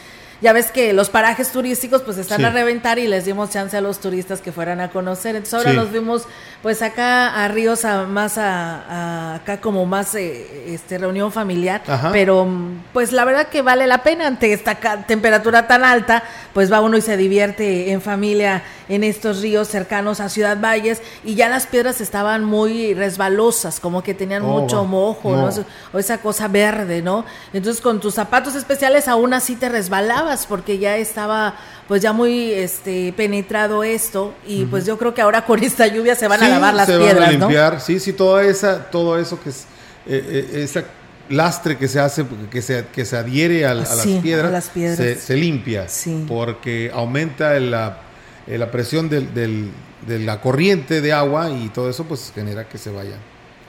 ya 0.43 0.51
ves 0.51 0.71
que 0.71 0.91
los 0.91 1.09
parajes 1.09 1.51
turísticos 1.53 2.01
pues 2.01 2.17
están 2.17 2.43
a 2.43 2.49
reventar 2.49 2.99
y 2.99 3.07
les 3.07 3.23
dimos 3.23 3.49
chance 3.49 3.77
a 3.77 3.81
los 3.81 3.99
turistas 3.99 4.41
que 4.41 4.51
fueran 4.51 4.81
a 4.81 4.89
conocer. 4.89 5.37
Entonces 5.37 5.53
ahora 5.53 5.71
nos 5.71 5.91
vimos 5.91 6.23
pues 6.63 6.81
acá 6.81 7.43
a 7.43 7.49
Ríos, 7.49 7.83
a, 7.83 8.03
más 8.03 8.37
a, 8.37 9.35
acá 9.35 9.59
como 9.59 9.85
más 9.85 10.15
eh, 10.15 10.73
este 10.73 10.97
reunión 10.97 11.29
familiar, 11.29 11.83
pero 12.13 12.47
pues 12.93 13.11
la 13.11 13.25
verdad 13.25 13.47
que 13.49 13.61
vale 13.61 13.85
la 13.85 14.01
pena 14.01 14.27
ante 14.27 14.53
esta 14.53 14.75
temperatura 15.05 15.67
tan 15.67 15.83
alta, 15.83 16.23
pues 16.53 16.71
va 16.71 16.79
uno 16.79 16.95
y 16.95 17.01
se 17.01 17.17
divierte 17.17 17.91
en 17.91 18.01
familia 18.01 18.63
en 18.87 19.03
estos 19.03 19.41
ríos 19.41 19.67
cercanos 19.67 20.21
a 20.21 20.29
Ciudad 20.29 20.57
Valles 20.59 21.01
y 21.25 21.35
ya 21.35 21.49
las 21.49 21.67
piedras 21.67 21.99
estaban 21.99 22.45
muy 22.45 22.93
resbalosas, 22.93 23.81
como 23.81 24.01
que 24.01 24.13
tenían 24.13 24.43
oh, 24.43 24.61
mucho 24.61 24.85
mojo, 24.85 25.49
o 25.91 25.99
esa 25.99 26.19
cosa 26.19 26.47
verde, 26.47 27.01
¿no? 27.01 27.25
Entonces 27.51 27.81
con 27.81 27.99
tus 27.99 28.13
zapatos 28.13 28.55
especiales 28.55 29.09
aún 29.09 29.33
así 29.33 29.55
te 29.57 29.67
resbalabas 29.67 30.45
porque 30.45 30.77
ya 30.77 30.95
estaba 30.95 31.55
pues 31.87 32.01
ya 32.01 32.13
muy 32.13 32.51
este 32.51 33.13
penetrado 33.13 33.83
esto 33.83 34.33
y 34.47 34.65
pues 34.65 34.85
yo 34.85 34.97
creo 34.97 35.13
que 35.13 35.21
ahora 35.21 35.45
con 35.45 35.61
esta 35.61 35.87
lluvia 35.87 36.15
se 36.15 36.27
van 36.27 36.41
a 36.41 36.52
lavar 36.53 36.73
las 36.73 36.87
se 36.87 36.97
piedras, 36.97 37.15
van 37.15 37.23
a 37.23 37.31
limpiar, 37.31 37.81
sí, 37.81 37.99
sí, 37.99 38.13
toda 38.13 38.43
esa, 38.43 38.89
todo 38.89 39.17
eso 39.19 39.39
que 39.41 39.49
es 39.49 39.65
eh, 40.05 40.49
eh, 40.53 40.63
esa 40.63 40.83
lastre 41.29 41.77
que 41.77 41.87
se 41.87 41.99
hace, 41.99 42.25
que 42.51 42.61
se, 42.61 42.85
que 42.93 43.05
se 43.05 43.17
adhiere 43.17 43.65
a, 43.65 43.73
las, 43.73 44.05
piedras, 44.21 44.71
Se, 45.19 45.35
limpia, 45.35 45.87
porque 46.27 46.91
aumenta 46.93 47.59
la, 47.59 47.99
eh, 48.47 48.57
la 48.57 48.69
presión 48.71 49.09
del, 49.09 49.33
de 49.33 50.19
la 50.19 50.41
corriente 50.41 51.01
de 51.01 51.13
agua 51.13 51.49
y 51.49 51.69
todo 51.69 51.89
eso 51.89 52.03
pues 52.03 52.31
genera 52.35 52.67
que 52.67 52.77
se 52.77 52.91
vaya 52.91 53.17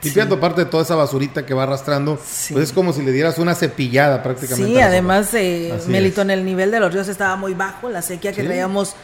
limpiando. 0.05 0.39
Parte 0.39 0.65
de 0.65 0.69
toda 0.69 0.83
esa 0.83 0.95
basurita 0.95 1.45
que 1.45 1.53
va 1.53 1.63
arrastrando. 1.63 2.15
Pues 2.15 2.51
es 2.51 2.71
como 2.71 2.93
si 2.93 3.01
le 3.01 3.11
dieras 3.11 3.37
una 3.37 3.55
cepillada 3.55 4.23
prácticamente. 4.23 4.73
Sí, 4.73 4.79
además, 4.79 5.33
eh, 5.33 5.73
Melito, 5.87 6.21
en 6.21 6.31
el 6.31 6.45
nivel 6.45 6.71
de 6.71 6.79
los 6.79 6.93
ríos 6.93 7.07
estaba 7.07 7.35
muy 7.35 7.53
bajo, 7.53 7.89
la 7.89 8.01
sequía 8.01 8.31
que 8.31 8.43
traíamos, 8.43 8.95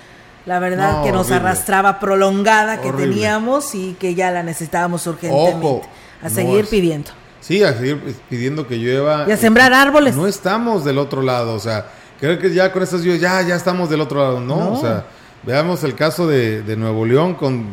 la 0.45 0.59
verdad, 0.59 1.03
que 1.03 1.11
nos 1.11 1.31
arrastraba 1.31 1.99
prolongada 1.99 2.81
que 2.81 2.91
teníamos 2.91 3.75
y 3.75 3.95
que 3.99 4.15
ya 4.15 4.31
la 4.31 4.43
necesitábamos 4.43 5.05
urgentemente. 5.07 5.87
a 6.21 6.29
seguir 6.29 6.65
pidiendo. 6.67 7.11
Sí, 7.39 7.63
a 7.63 7.73
seguir 7.73 7.97
pidiendo 8.29 8.67
que 8.67 8.77
llueva. 8.77 9.25
Y 9.27 9.31
a 9.31 9.37
sembrar 9.37 9.73
árboles. 9.73 10.15
No 10.15 10.27
estamos 10.27 10.85
del 10.85 10.97
otro 10.97 11.21
lado, 11.21 11.53
o 11.53 11.59
sea, 11.59 11.87
creo 12.19 12.39
que 12.39 12.53
ya 12.53 12.71
con 12.71 12.83
estas 12.83 13.01
lluvias 13.01 13.21
ya, 13.21 13.41
ya 13.41 13.55
estamos 13.55 13.89
del 13.89 14.01
otro 14.01 14.19
lado, 14.19 14.39
¿no? 14.39 14.73
O 14.73 14.81
sea, 14.81 15.05
veamos 15.43 15.83
el 15.83 15.95
caso 15.95 16.27
de, 16.27 16.61
de 16.61 16.75
Nuevo 16.75 17.05
León 17.05 17.35
con 17.35 17.67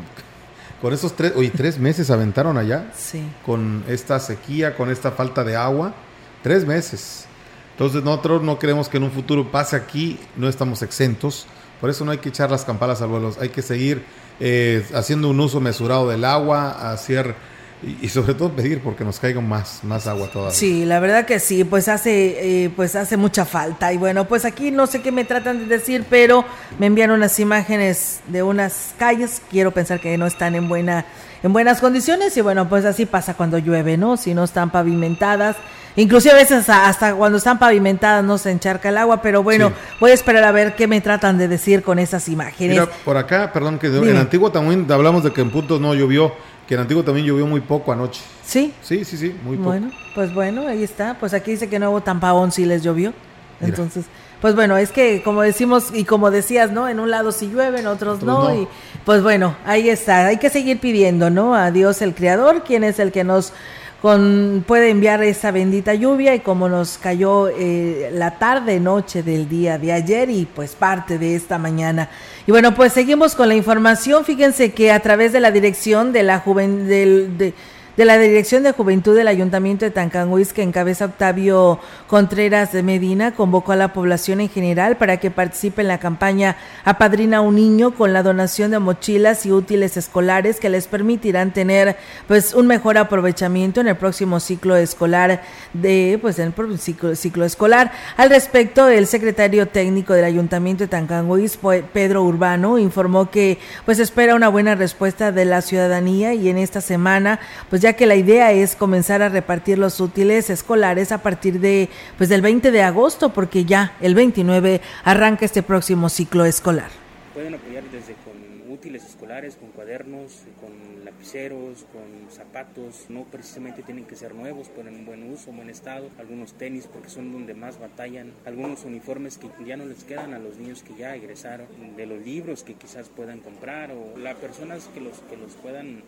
con 0.80 0.92
esos 0.92 1.16
tres, 1.16 1.32
oye, 1.36 1.50
tres 1.50 1.78
meses 1.78 2.10
aventaron 2.10 2.56
allá. 2.56 2.90
Sí. 2.96 3.22
Con 3.44 3.84
esta 3.88 4.20
sequía, 4.20 4.76
con 4.76 4.90
esta 4.90 5.10
falta 5.10 5.44
de 5.44 5.56
agua. 5.56 5.94
Tres 6.42 6.64
meses. 6.66 7.26
Entonces 7.72 8.02
nosotros 8.02 8.42
no 8.42 8.58
queremos 8.58 8.88
que 8.88 8.96
en 8.96 9.04
un 9.04 9.10
futuro 9.10 9.50
pase 9.50 9.76
aquí, 9.76 10.18
no 10.36 10.48
estamos 10.48 10.82
exentos. 10.82 11.46
Por 11.80 11.90
eso 11.90 12.04
no 12.04 12.10
hay 12.10 12.18
que 12.18 12.28
echar 12.28 12.50
las 12.50 12.64
campanas 12.64 13.02
al 13.02 13.08
vuelo. 13.08 13.34
Hay 13.40 13.50
que 13.50 13.62
seguir 13.62 14.02
eh, 14.40 14.84
haciendo 14.94 15.30
un 15.30 15.40
uso 15.40 15.60
mesurado 15.60 16.08
del 16.08 16.24
agua, 16.24 16.92
hacer 16.92 17.34
y, 17.82 18.08
sobre 18.08 18.34
todo 18.34 18.50
pedir 18.50 18.80
porque 18.80 19.04
nos 19.04 19.20
caiga 19.20 19.40
más, 19.40 19.84
más 19.84 20.08
agua 20.08 20.28
todavía. 20.28 20.54
Sí, 20.54 20.84
la 20.84 20.98
verdad 20.98 21.26
que 21.26 21.38
sí, 21.38 21.62
pues 21.62 21.86
hace, 21.86 22.64
eh, 22.64 22.70
pues 22.74 22.96
hace 22.96 23.16
mucha 23.16 23.44
falta. 23.44 23.92
Y 23.92 23.96
bueno, 23.96 24.26
pues 24.26 24.44
aquí 24.44 24.72
no 24.72 24.88
sé 24.88 25.00
qué 25.00 25.12
me 25.12 25.24
tratan 25.24 25.60
de 25.60 25.66
decir, 25.66 26.04
pero 26.10 26.44
me 26.78 26.86
enviaron 26.86 27.16
unas 27.18 27.38
imágenes 27.38 28.20
de 28.26 28.42
unas 28.42 28.94
calles. 28.98 29.42
Quiero 29.48 29.70
pensar 29.70 30.00
que 30.00 30.18
no 30.18 30.26
están 30.26 30.56
en 30.56 30.68
buena, 30.68 31.04
en 31.42 31.52
buenas 31.52 31.80
condiciones. 31.80 32.36
Y 32.36 32.40
bueno, 32.40 32.68
pues 32.68 32.84
así 32.84 33.06
pasa 33.06 33.34
cuando 33.34 33.58
llueve, 33.58 33.96
¿no? 33.96 34.16
Si 34.16 34.34
no 34.34 34.42
están 34.42 34.70
pavimentadas. 34.70 35.56
Inclusive 35.98 36.32
a 36.32 36.36
veces 36.36 36.68
hasta 36.68 37.14
cuando 37.14 37.38
están 37.38 37.58
pavimentadas 37.58 38.24
no 38.24 38.38
se 38.38 38.50
encharca 38.50 38.88
el 38.88 38.98
agua, 38.98 39.20
pero 39.20 39.42
bueno, 39.42 39.72
voy 40.00 40.12
a 40.12 40.14
esperar 40.14 40.44
a 40.44 40.52
ver 40.52 40.76
qué 40.76 40.86
me 40.86 41.00
tratan 41.00 41.38
de 41.38 41.48
decir 41.48 41.82
con 41.82 41.98
esas 41.98 42.28
imágenes. 42.28 42.80
Mira, 42.80 42.90
por 43.04 43.16
acá, 43.16 43.52
perdón, 43.52 43.78
que 43.78 43.88
en 43.88 44.16
Antiguo 44.16 44.50
también 44.50 44.90
hablamos 44.90 45.24
de 45.24 45.32
que 45.32 45.40
en 45.40 45.50
puntos 45.50 45.80
no 45.80 45.94
llovió 45.94 46.32
que 46.68 46.74
en 46.74 46.80
Antiguo 46.80 47.02
también 47.02 47.26
llovió 47.26 47.46
muy 47.46 47.62
poco 47.62 47.92
anoche. 47.92 48.20
¿Sí? 48.44 48.74
Sí, 48.82 49.02
sí, 49.02 49.16
sí, 49.16 49.34
muy 49.42 49.56
poco. 49.56 49.70
Bueno, 49.70 49.90
pues 50.14 50.34
bueno, 50.34 50.68
ahí 50.68 50.84
está. 50.84 51.16
Pues 51.18 51.32
aquí 51.32 51.52
dice 51.52 51.70
que 51.70 51.78
no 51.78 51.90
hubo 51.90 52.02
tampabón 52.02 52.52
si 52.52 52.66
les 52.66 52.82
llovió. 52.82 53.14
Entonces, 53.62 54.04
pues 54.42 54.54
bueno, 54.54 54.76
es 54.76 54.92
que 54.92 55.22
como 55.22 55.40
decimos 55.40 55.88
y 55.94 56.04
como 56.04 56.30
decías, 56.30 56.70
¿no? 56.70 56.86
En 56.86 57.00
un 57.00 57.10
lado 57.10 57.32
sí 57.32 57.48
llueve, 57.48 57.80
en 57.80 57.86
otros, 57.86 58.22
no, 58.22 58.54
Y 58.54 58.68
pues 59.06 59.22
bueno, 59.22 59.56
ahí 59.64 59.88
está. 59.88 60.26
Hay 60.26 60.36
que 60.36 60.50
seguir 60.50 60.78
pidiendo, 60.78 61.30
¿no? 61.30 61.54
A 61.54 61.70
Dios 61.70 62.02
el 62.02 62.14
Creador, 62.14 62.62
quien 62.62 62.84
es 62.84 62.98
el 62.98 63.12
que 63.12 63.24
nos 63.24 63.54
con, 64.00 64.64
puede 64.66 64.90
enviar 64.90 65.22
esa 65.22 65.50
bendita 65.50 65.94
lluvia 65.94 66.34
y 66.34 66.40
como 66.40 66.68
nos 66.68 66.98
cayó 66.98 67.48
eh, 67.48 68.10
la 68.12 68.38
tarde 68.38 68.78
noche 68.78 69.22
del 69.22 69.48
día 69.48 69.78
de 69.78 69.92
ayer 69.92 70.30
y 70.30 70.46
pues 70.46 70.74
parte 70.76 71.18
de 71.18 71.34
esta 71.34 71.58
mañana. 71.58 72.08
Y 72.46 72.52
bueno, 72.52 72.74
pues 72.74 72.92
seguimos 72.92 73.34
con 73.34 73.48
la 73.48 73.54
información. 73.54 74.24
Fíjense 74.24 74.72
que 74.72 74.92
a 74.92 75.00
través 75.00 75.32
de 75.32 75.40
la 75.40 75.50
dirección 75.50 76.12
de 76.12 76.22
la 76.22 76.38
juventud 76.38 77.52
de 77.98 78.04
la 78.04 78.16
Dirección 78.16 78.62
de 78.62 78.70
Juventud 78.70 79.16
del 79.16 79.26
Ayuntamiento 79.26 79.84
de 79.84 79.90
Tancanhuiz, 79.90 80.52
que 80.52 80.62
encabeza 80.62 81.06
Octavio 81.06 81.80
Contreras 82.06 82.70
de 82.70 82.84
Medina, 82.84 83.34
convocó 83.34 83.72
a 83.72 83.76
la 83.76 83.92
población 83.92 84.40
en 84.40 84.48
general 84.48 84.96
para 84.98 85.16
que 85.16 85.32
participe 85.32 85.82
en 85.82 85.88
la 85.88 85.98
campaña 85.98 86.56
Apadrina 86.84 87.40
un 87.40 87.56
niño 87.56 87.96
con 87.96 88.12
la 88.12 88.22
donación 88.22 88.70
de 88.70 88.78
mochilas 88.78 89.44
y 89.46 89.50
útiles 89.50 89.96
escolares 89.96 90.60
que 90.60 90.68
les 90.68 90.86
permitirán 90.86 91.52
tener 91.52 91.96
pues 92.28 92.54
un 92.54 92.68
mejor 92.68 92.98
aprovechamiento 92.98 93.80
en 93.80 93.88
el 93.88 93.96
próximo 93.96 94.38
ciclo 94.38 94.76
escolar 94.76 95.42
de 95.72 96.20
pues 96.22 96.38
en 96.38 96.54
el 96.56 96.78
ciclo, 96.78 97.16
ciclo 97.16 97.44
escolar. 97.44 97.90
Al 98.16 98.30
respecto, 98.30 98.86
el 98.86 99.08
secretario 99.08 99.66
técnico 99.66 100.12
del 100.12 100.24
Ayuntamiento 100.24 100.84
de 100.84 100.88
Tancanhuiz, 100.88 101.58
Pedro 101.92 102.22
Urbano, 102.22 102.78
informó 102.78 103.28
que 103.28 103.58
pues 103.84 103.98
espera 103.98 104.36
una 104.36 104.48
buena 104.50 104.76
respuesta 104.76 105.32
de 105.32 105.44
la 105.46 105.62
ciudadanía 105.62 106.32
y 106.32 106.48
en 106.48 106.58
esta 106.58 106.80
semana 106.80 107.40
pues 107.68 107.82
ya 107.82 107.87
que 107.94 108.06
la 108.06 108.16
idea 108.16 108.52
es 108.52 108.76
comenzar 108.76 109.22
a 109.22 109.28
repartir 109.28 109.78
los 109.78 110.00
útiles 110.00 110.50
escolares 110.50 111.12
a 111.12 111.22
partir 111.22 111.60
de 111.60 111.88
pues 112.16 112.28
del 112.28 112.42
20 112.42 112.70
de 112.70 112.82
agosto, 112.82 113.32
porque 113.32 113.64
ya 113.64 113.96
el 114.00 114.14
29 114.14 114.80
arranca 115.04 115.44
este 115.44 115.62
próximo 115.62 116.08
ciclo 116.08 116.44
escolar. 116.44 116.90
Pueden 117.34 117.54
apoyar 117.54 117.84
desde 117.84 118.14
con 118.24 118.48
útiles 118.78 119.04
escolares, 119.04 119.56
con 119.56 119.70
cuadernos, 119.70 120.42
con 120.60 121.04
lapiceros, 121.04 121.84
con 121.92 122.30
zapatos, 122.30 123.06
no 123.08 123.24
precisamente 123.24 123.82
tienen 123.82 124.04
que 124.04 124.16
ser 124.16 124.34
nuevos, 124.34 124.70
pero 124.74 124.88
en 124.88 125.04
buen 125.04 125.32
uso, 125.32 125.52
buen 125.52 125.70
estado, 125.70 126.10
algunos 126.18 126.52
tenis 126.54 126.86
porque 126.86 127.08
son 127.08 127.32
donde 127.32 127.54
más 127.54 127.80
batallan, 127.80 128.32
algunos 128.44 128.84
uniformes 128.84 129.38
que 129.38 129.48
ya 129.64 129.76
no 129.76 129.86
les 129.86 130.04
quedan 130.04 130.34
a 130.34 130.38
los 130.38 130.58
niños 130.58 130.82
que 130.82 130.94
ya 130.94 131.16
egresaron, 131.16 131.66
de 131.96 132.06
los 132.06 132.24
libros 132.24 132.62
que 132.62 132.74
quizás 132.74 133.08
puedan 133.08 133.40
comprar 133.40 133.90
o 133.90 134.16
las 134.18 134.36
personas 134.36 134.88
que 134.94 135.00
los 135.00 135.18
que 135.30 135.36
los 135.36 135.52
puedan 135.54 136.02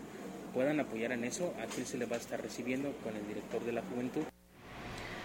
puedan 0.52 0.80
apoyar 0.80 1.12
en 1.12 1.24
eso, 1.24 1.54
aquí 1.62 1.84
se 1.84 1.98
le 1.98 2.06
va 2.06 2.16
a 2.16 2.18
estar 2.18 2.40
recibiendo 2.40 2.92
con 3.02 3.16
el 3.16 3.26
director 3.26 3.62
de 3.64 3.72
la 3.72 3.82
juventud. 3.82 4.22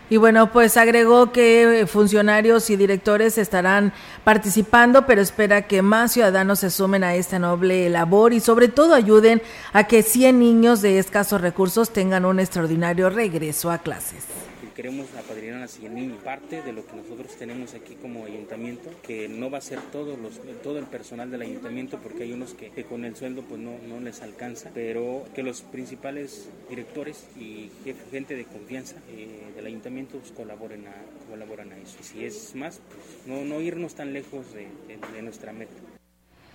Y 0.07 0.17
bueno, 0.17 0.51
pues 0.51 0.77
agregó 0.77 1.31
que 1.31 1.87
funcionarios 1.87 2.69
y 2.69 2.75
directores 2.75 3.39
estarán 3.39 3.91
participando, 4.23 5.07
pero 5.07 5.19
espera 5.19 5.63
que 5.63 5.81
más 5.81 6.11
ciudadanos 6.11 6.59
se 6.59 6.69
sumen 6.69 7.03
a 7.03 7.15
esta 7.15 7.39
noble 7.39 7.89
labor 7.89 8.33
y 8.33 8.39
sobre 8.39 8.67
todo 8.67 8.93
ayuden 8.93 9.41
a 9.73 9.85
que 9.85 10.03
100 10.03 10.39
niños 10.39 10.83
de 10.83 10.99
escasos 10.99 11.41
recursos 11.41 11.89
tengan 11.89 12.25
un 12.25 12.39
extraordinario 12.39 13.09
regreso 13.09 13.71
a 13.71 13.79
clases 13.79 14.44
queremos 14.75 15.07
apadrinar 15.17 15.63
a 15.63 15.67
100 15.67 15.95
niños. 15.95 16.17
Parte 16.23 16.61
de 16.61 16.73
lo 16.73 16.85
que 16.85 16.95
nosotros 16.95 17.31
tenemos 17.39 17.73
aquí 17.73 17.95
como 17.95 18.25
ayuntamiento, 18.25 18.91
que 19.01 19.27
no 19.27 19.49
va 19.49 19.57
a 19.57 19.61
ser 19.61 19.79
todo, 19.91 20.17
los, 20.17 20.39
todo 20.61 20.77
el 20.77 20.85
personal 20.85 21.31
del 21.31 21.41
ayuntamiento, 21.41 21.97
porque 22.03 22.23
hay 22.23 22.33
unos 22.33 22.53
que, 22.53 22.69
con 22.83 23.05
el 23.05 23.15
sueldo 23.15 23.43
pues 23.43 23.59
no, 23.59 23.77
no, 23.87 23.99
les 24.01 24.21
alcanza, 24.21 24.69
pero 24.73 25.23
que 25.33 25.41
los 25.41 25.61
principales 25.61 26.49
directores 26.69 27.25
y 27.39 27.71
gente 28.11 28.35
de 28.35 28.43
confianza 28.43 28.97
eh, 29.09 29.53
del 29.55 29.65
ayuntamiento 29.65 30.17
pues, 30.19 30.31
colaboren, 30.31 30.85
a, 30.87 31.29
colaboran 31.29 31.71
a 31.71 31.77
eso. 31.77 31.97
Si 32.01 32.25
es 32.25 32.53
más, 32.55 32.81
pues 32.89 33.25
no, 33.25 33.45
no 33.45 33.61
irnos 33.61 33.95
tan 33.95 34.13
lejos 34.13 34.53
de, 34.53 34.67
de 35.13 35.21
nuestra 35.21 35.53
meta. 35.53 35.73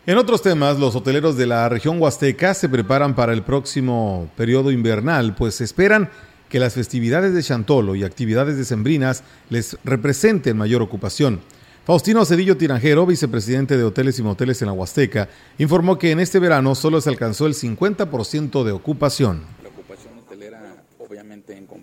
En 0.07 0.17
otros 0.17 0.43
temas, 0.43 0.79
los 0.79 0.97
hoteleros 0.97 1.37
de 1.37 1.47
la 1.47 1.69
región 1.69 2.01
huasteca 2.01 2.55
se 2.55 2.69
preparan 2.69 3.15
para 3.15 3.33
el 3.33 3.43
próximo 3.43 4.31
periodo 4.35 4.71
invernal, 4.71 5.35
pues 5.35 5.61
esperan 5.61 6.11
que 6.51 6.59
las 6.59 6.75
festividades 6.75 7.33
de 7.33 7.43
Chantolo 7.43 7.95
y 7.95 8.05
actividades 8.05 8.59
decembrinas 8.59 9.23
les 9.49 9.79
representen 9.85 10.59
mayor 10.59 10.83
ocupación. 10.83 11.41
Faustino 11.87 12.27
Cedillo 12.27 12.59
Tiranjero, 12.59 13.07
vicepresidente 13.07 13.79
de 13.79 13.85
Hoteles 13.85 14.19
y 14.19 14.23
Moteles 14.23 14.61
en 14.61 14.67
la 14.67 14.75
Huasteca, 14.75 15.31
informó 15.59 15.99
que 15.99 16.11
en 16.11 16.21
este 16.21 16.39
verano 16.39 16.75
solo 16.75 17.01
se 17.01 17.09
alcanzó 17.09 17.47
el 17.47 17.55
50% 17.55 18.65
de 18.65 18.73
ocupación 18.73 19.60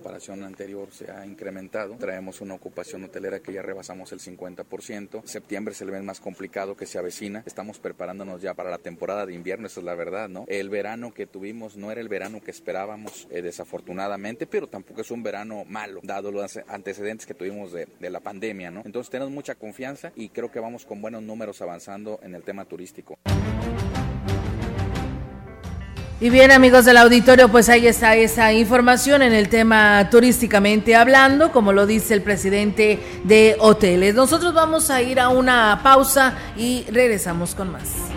comparación 0.08 0.44
anterior, 0.46 0.88
se 0.94 1.12
ha 1.12 1.26
incrementado. 1.26 1.98
Traemos 1.98 2.40
una 2.40 2.54
ocupación 2.54 3.04
hotelera 3.04 3.42
que 3.42 3.52
ya 3.52 3.62
rebasamos 3.62 4.14
el 4.14 4.20
50%. 4.20 5.26
Septiembre 5.26 5.74
es 5.74 5.82
el 5.82 5.92
mes 5.92 6.02
más 6.02 6.22
complicado 6.22 6.78
que 6.78 6.86
se 6.86 6.98
avecina. 6.98 7.44
Estamos 7.46 7.80
preparándonos 7.80 8.42
ya 8.42 8.54
para 8.54 8.70
la 8.70 8.78
temporada 8.78 9.26
de 9.26 9.34
invierno, 9.34 9.68
esa 9.68 9.82
es 9.82 9.86
la 9.86 9.96
verdad, 9.96 10.30
¿no? 10.30 10.46
El 10.48 10.70
verano 10.70 11.14
que 11.14 11.28
tuvimos 11.28 11.76
no 11.76 11.92
era 11.92 12.00
el 12.00 12.08
verano 12.08 12.40
que 12.40 12.52
esperábamos, 12.52 13.28
eh, 13.32 13.42
desafortunadamente, 13.42 14.48
pero 14.48 14.68
tampoco 14.68 15.02
es 15.02 15.12
un 15.12 15.24
verano 15.24 15.66
malo, 15.66 16.00
dado 16.04 16.32
los 16.32 16.58
antecedentes 16.70 17.28
que 17.28 17.34
tuvimos 17.34 17.74
de, 17.74 17.90
de 18.00 18.10
la 18.10 18.22
pandemia, 18.22 18.72
¿no? 18.72 18.84
Entonces 18.86 19.12
tenemos 19.12 19.34
mucha 19.34 19.56
confianza 19.56 20.14
y 20.16 20.30
creo 20.30 20.50
que 20.50 20.62
vamos 20.62 20.86
con 20.86 21.02
buenos 21.02 21.22
números 21.22 21.62
avanzando 21.62 22.22
en 22.24 22.34
el 22.34 22.44
tema 22.44 22.64
turístico. 22.64 23.20
Y 26.20 26.32
bien 26.32 26.50
amigos 26.52 26.86
del 26.86 26.98
auditorio, 26.98 27.48
pues 27.50 27.70
ahí 27.70 27.86
está 27.86 28.16
esa 28.16 28.52
información 28.52 29.22
en 29.22 29.34
el 29.34 29.50
tema 29.50 30.10
turísticamente 30.10 30.96
hablando, 30.96 31.52
como 31.52 31.74
lo 31.74 31.86
dice 31.86 32.16
el 32.16 32.24
presidente 32.24 33.00
de 33.24 33.56
hoteles. 33.60 34.16
Nosotros 34.16 34.52
vamos 34.56 34.90
a 34.90 35.00
ir 35.04 35.20
a 35.20 35.30
una 35.30 35.80
pausa 35.84 36.34
y 36.58 36.86
regresamos 36.90 37.54
con 37.54 37.72
más. 37.72 38.17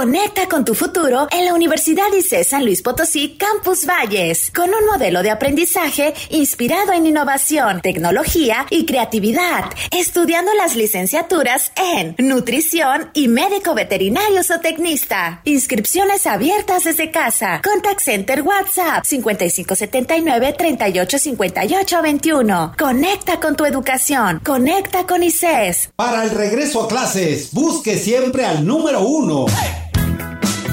Conecta 0.00 0.48
con 0.48 0.64
tu 0.64 0.74
futuro 0.74 1.28
en 1.30 1.44
la 1.44 1.52
Universidad 1.52 2.10
ICE 2.10 2.42
San 2.42 2.64
Luis 2.64 2.80
Potosí 2.80 3.36
Campus 3.36 3.84
Valles, 3.84 4.50
con 4.50 4.70
un 4.70 4.86
modelo 4.86 5.22
de 5.22 5.28
aprendizaje 5.28 6.14
inspirado 6.30 6.94
en 6.94 7.04
innovación, 7.04 7.82
tecnología 7.82 8.64
y 8.70 8.86
creatividad, 8.86 9.66
estudiando 9.90 10.54
las 10.54 10.74
licenciaturas 10.74 11.70
en 11.76 12.14
nutrición 12.16 13.10
y 13.12 13.28
médico 13.28 13.74
veterinario 13.74 14.40
o 14.40 14.60
tecnista. 14.60 15.42
Inscripciones 15.44 16.26
abiertas 16.26 16.84
desde 16.84 17.10
casa. 17.10 17.60
Contact 17.62 18.00
Center 18.00 18.40
WhatsApp 18.40 19.04
5579 19.04 20.54
385821. 20.56 22.72
Conecta 22.78 23.38
con 23.38 23.54
tu 23.54 23.66
educación. 23.66 24.40
Conecta 24.42 25.06
con 25.06 25.22
ICES. 25.22 25.90
Para 25.94 26.24
el 26.24 26.30
regreso 26.30 26.84
a 26.84 26.88
clases, 26.88 27.52
busque 27.52 27.98
siempre 27.98 28.46
al 28.46 28.66
número 28.66 29.02
uno. 29.02 29.44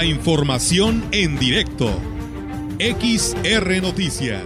La 0.00 0.06
información 0.06 1.02
en 1.12 1.38
directo. 1.38 1.88
XR 2.78 3.82
Noticias. 3.82 4.42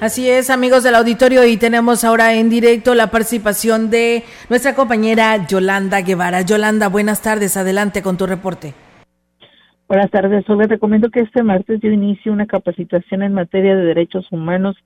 Así 0.00 0.30
es, 0.30 0.48
amigos 0.48 0.84
del 0.84 0.94
auditorio, 0.94 1.44
y 1.44 1.56
tenemos 1.56 2.04
ahora 2.04 2.34
en 2.34 2.48
directo 2.48 2.94
la 2.94 3.08
participación 3.08 3.90
de 3.90 4.22
nuestra 4.48 4.76
compañera 4.76 5.48
Yolanda 5.48 6.02
Guevara. 6.02 6.42
Yolanda, 6.42 6.86
buenas 6.86 7.22
tardes, 7.22 7.56
adelante 7.56 8.02
con 8.02 8.16
tu 8.16 8.28
reporte. 8.28 8.72
Buenas 9.88 10.08
tardes, 10.12 10.44
les 10.48 10.68
recomiendo 10.68 11.10
que 11.10 11.22
este 11.22 11.42
martes 11.42 11.80
yo 11.82 11.90
inicie 11.90 12.30
una 12.30 12.46
capacitación 12.46 13.24
en 13.24 13.34
materia 13.34 13.74
de 13.74 13.82
derechos 13.82 14.30
humanos 14.30 14.76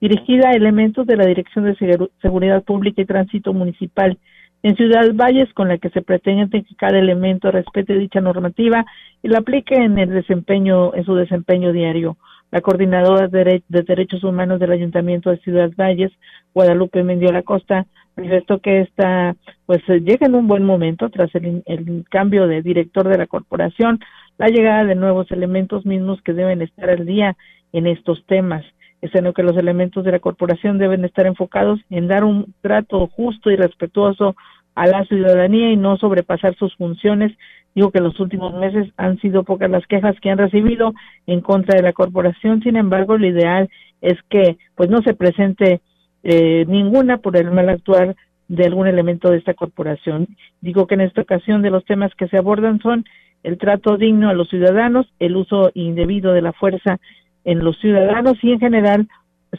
dirigida 0.00 0.48
a 0.48 0.52
elementos 0.52 1.06
de 1.06 1.16
la 1.16 1.26
Dirección 1.26 1.66
de 1.66 2.08
Seguridad 2.22 2.62
Pública 2.64 3.02
y 3.02 3.04
Tránsito 3.04 3.52
Municipal 3.52 4.18
en 4.66 4.74
Ciudad 4.74 5.14
Valles, 5.14 5.52
con 5.54 5.68
la 5.68 5.78
que 5.78 5.90
se 5.90 6.02
pretende 6.02 6.64
que 6.64 6.74
cada 6.74 6.98
elemento 6.98 7.52
respete 7.52 7.96
dicha 7.96 8.20
normativa 8.20 8.84
y 9.22 9.28
la 9.28 9.38
aplique 9.38 9.76
en 9.76 9.96
el 9.96 10.10
desempeño, 10.10 10.92
en 10.92 11.04
su 11.04 11.14
desempeño 11.14 11.72
diario. 11.72 12.16
La 12.50 12.60
coordinadora 12.60 13.28
de, 13.28 13.62
Derechos 13.68 14.24
Humanos 14.24 14.58
del 14.58 14.72
Ayuntamiento 14.72 15.30
de 15.30 15.38
Ciudad 15.38 15.70
Valles, 15.76 16.10
Guadalupe 16.52 17.04
Mendiola 17.04 17.42
Costa, 17.42 17.86
manifestó 18.16 18.58
que 18.58 18.80
esta, 18.80 19.36
pues 19.66 19.86
llega 19.86 20.26
en 20.26 20.34
un 20.34 20.48
buen 20.48 20.64
momento 20.64 21.10
tras 21.10 21.32
el, 21.36 21.62
el 21.66 22.04
cambio 22.10 22.48
de 22.48 22.60
director 22.60 23.08
de 23.08 23.18
la 23.18 23.28
corporación, 23.28 24.00
la 24.36 24.48
llegada 24.48 24.84
de 24.84 24.96
nuevos 24.96 25.30
elementos 25.30 25.86
mismos 25.86 26.20
que 26.22 26.32
deben 26.32 26.60
estar 26.60 26.90
al 26.90 27.06
día 27.06 27.36
en 27.72 27.86
estos 27.86 28.26
temas 28.26 28.64
es 29.02 29.14
en 29.14 29.24
lo 29.24 29.32
que 29.32 29.42
los 29.42 29.56
elementos 29.56 30.04
de 30.04 30.12
la 30.12 30.18
corporación 30.18 30.78
deben 30.78 31.04
estar 31.04 31.26
enfocados 31.26 31.80
en 31.90 32.08
dar 32.08 32.24
un 32.24 32.54
trato 32.60 33.06
justo 33.08 33.50
y 33.50 33.56
respetuoso 33.56 34.36
a 34.76 34.86
la 34.86 35.04
ciudadanía 35.06 35.72
y 35.72 35.76
no 35.76 35.96
sobrepasar 35.96 36.54
sus 36.54 36.76
funciones. 36.76 37.32
Digo 37.74 37.90
que 37.90 38.00
los 38.00 38.20
últimos 38.20 38.54
meses 38.54 38.88
han 38.96 39.18
sido 39.18 39.42
pocas 39.42 39.70
las 39.70 39.86
quejas 39.86 40.14
que 40.20 40.30
han 40.30 40.38
recibido 40.38 40.94
en 41.26 41.40
contra 41.40 41.76
de 41.76 41.82
la 41.82 41.92
corporación, 41.92 42.62
sin 42.62 42.76
embargo, 42.76 43.18
lo 43.18 43.26
ideal 43.26 43.68
es 44.00 44.18
que 44.28 44.56
pues 44.76 44.88
no 44.88 45.02
se 45.02 45.14
presente 45.14 45.80
eh, 46.22 46.64
ninguna 46.68 47.18
por 47.18 47.36
el 47.36 47.50
mal 47.50 47.68
actuar 47.68 48.14
de 48.48 48.64
algún 48.64 48.86
elemento 48.86 49.30
de 49.30 49.38
esta 49.38 49.54
corporación. 49.54 50.28
Digo 50.60 50.86
que 50.86 50.94
en 50.94 51.00
esta 51.00 51.22
ocasión 51.22 51.62
de 51.62 51.70
los 51.70 51.84
temas 51.84 52.14
que 52.14 52.28
se 52.28 52.36
abordan 52.36 52.80
son 52.80 53.04
el 53.42 53.58
trato 53.58 53.96
digno 53.96 54.28
a 54.28 54.34
los 54.34 54.48
ciudadanos, 54.48 55.06
el 55.18 55.36
uso 55.36 55.70
indebido 55.74 56.32
de 56.32 56.42
la 56.42 56.52
fuerza 56.52 56.98
en 57.44 57.64
los 57.64 57.78
ciudadanos 57.78 58.34
y 58.42 58.52
en 58.52 58.60
general 58.60 59.08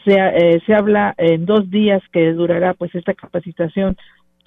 se, 0.04 0.14
eh, 0.14 0.60
se 0.64 0.74
habla 0.74 1.14
en 1.18 1.44
dos 1.46 1.70
días 1.70 2.02
que 2.12 2.32
durará 2.32 2.74
pues 2.74 2.94
esta 2.94 3.14
capacitación 3.14 3.96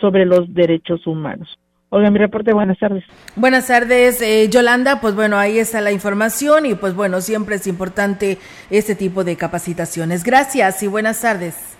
sobre 0.02 0.26
los 0.26 0.54
derechos 0.54 1.08
humanos. 1.08 1.58
Oiga, 1.94 2.10
mi 2.10 2.20
reporte, 2.20 2.54
buenas 2.54 2.80
tardes. 2.80 3.04
Buenas 3.36 3.68
tardes, 3.68 4.22
eh, 4.22 4.48
Yolanda. 4.50 5.02
Pues 5.02 5.14
bueno, 5.14 5.38
ahí 5.38 5.60
está 5.60 5.82
la 5.82 5.92
información 5.92 6.66
y 6.66 6.74
pues 6.74 6.96
bueno, 6.96 7.20
siempre 7.20 7.56
es 7.56 7.68
importante 7.68 8.38
este 8.70 8.96
tipo 8.96 9.26
de 9.26 9.36
capacitaciones. 9.36 10.24
Gracias 10.24 10.84
y 10.84 10.88
buenas 10.88 11.22
tardes. 11.22 11.78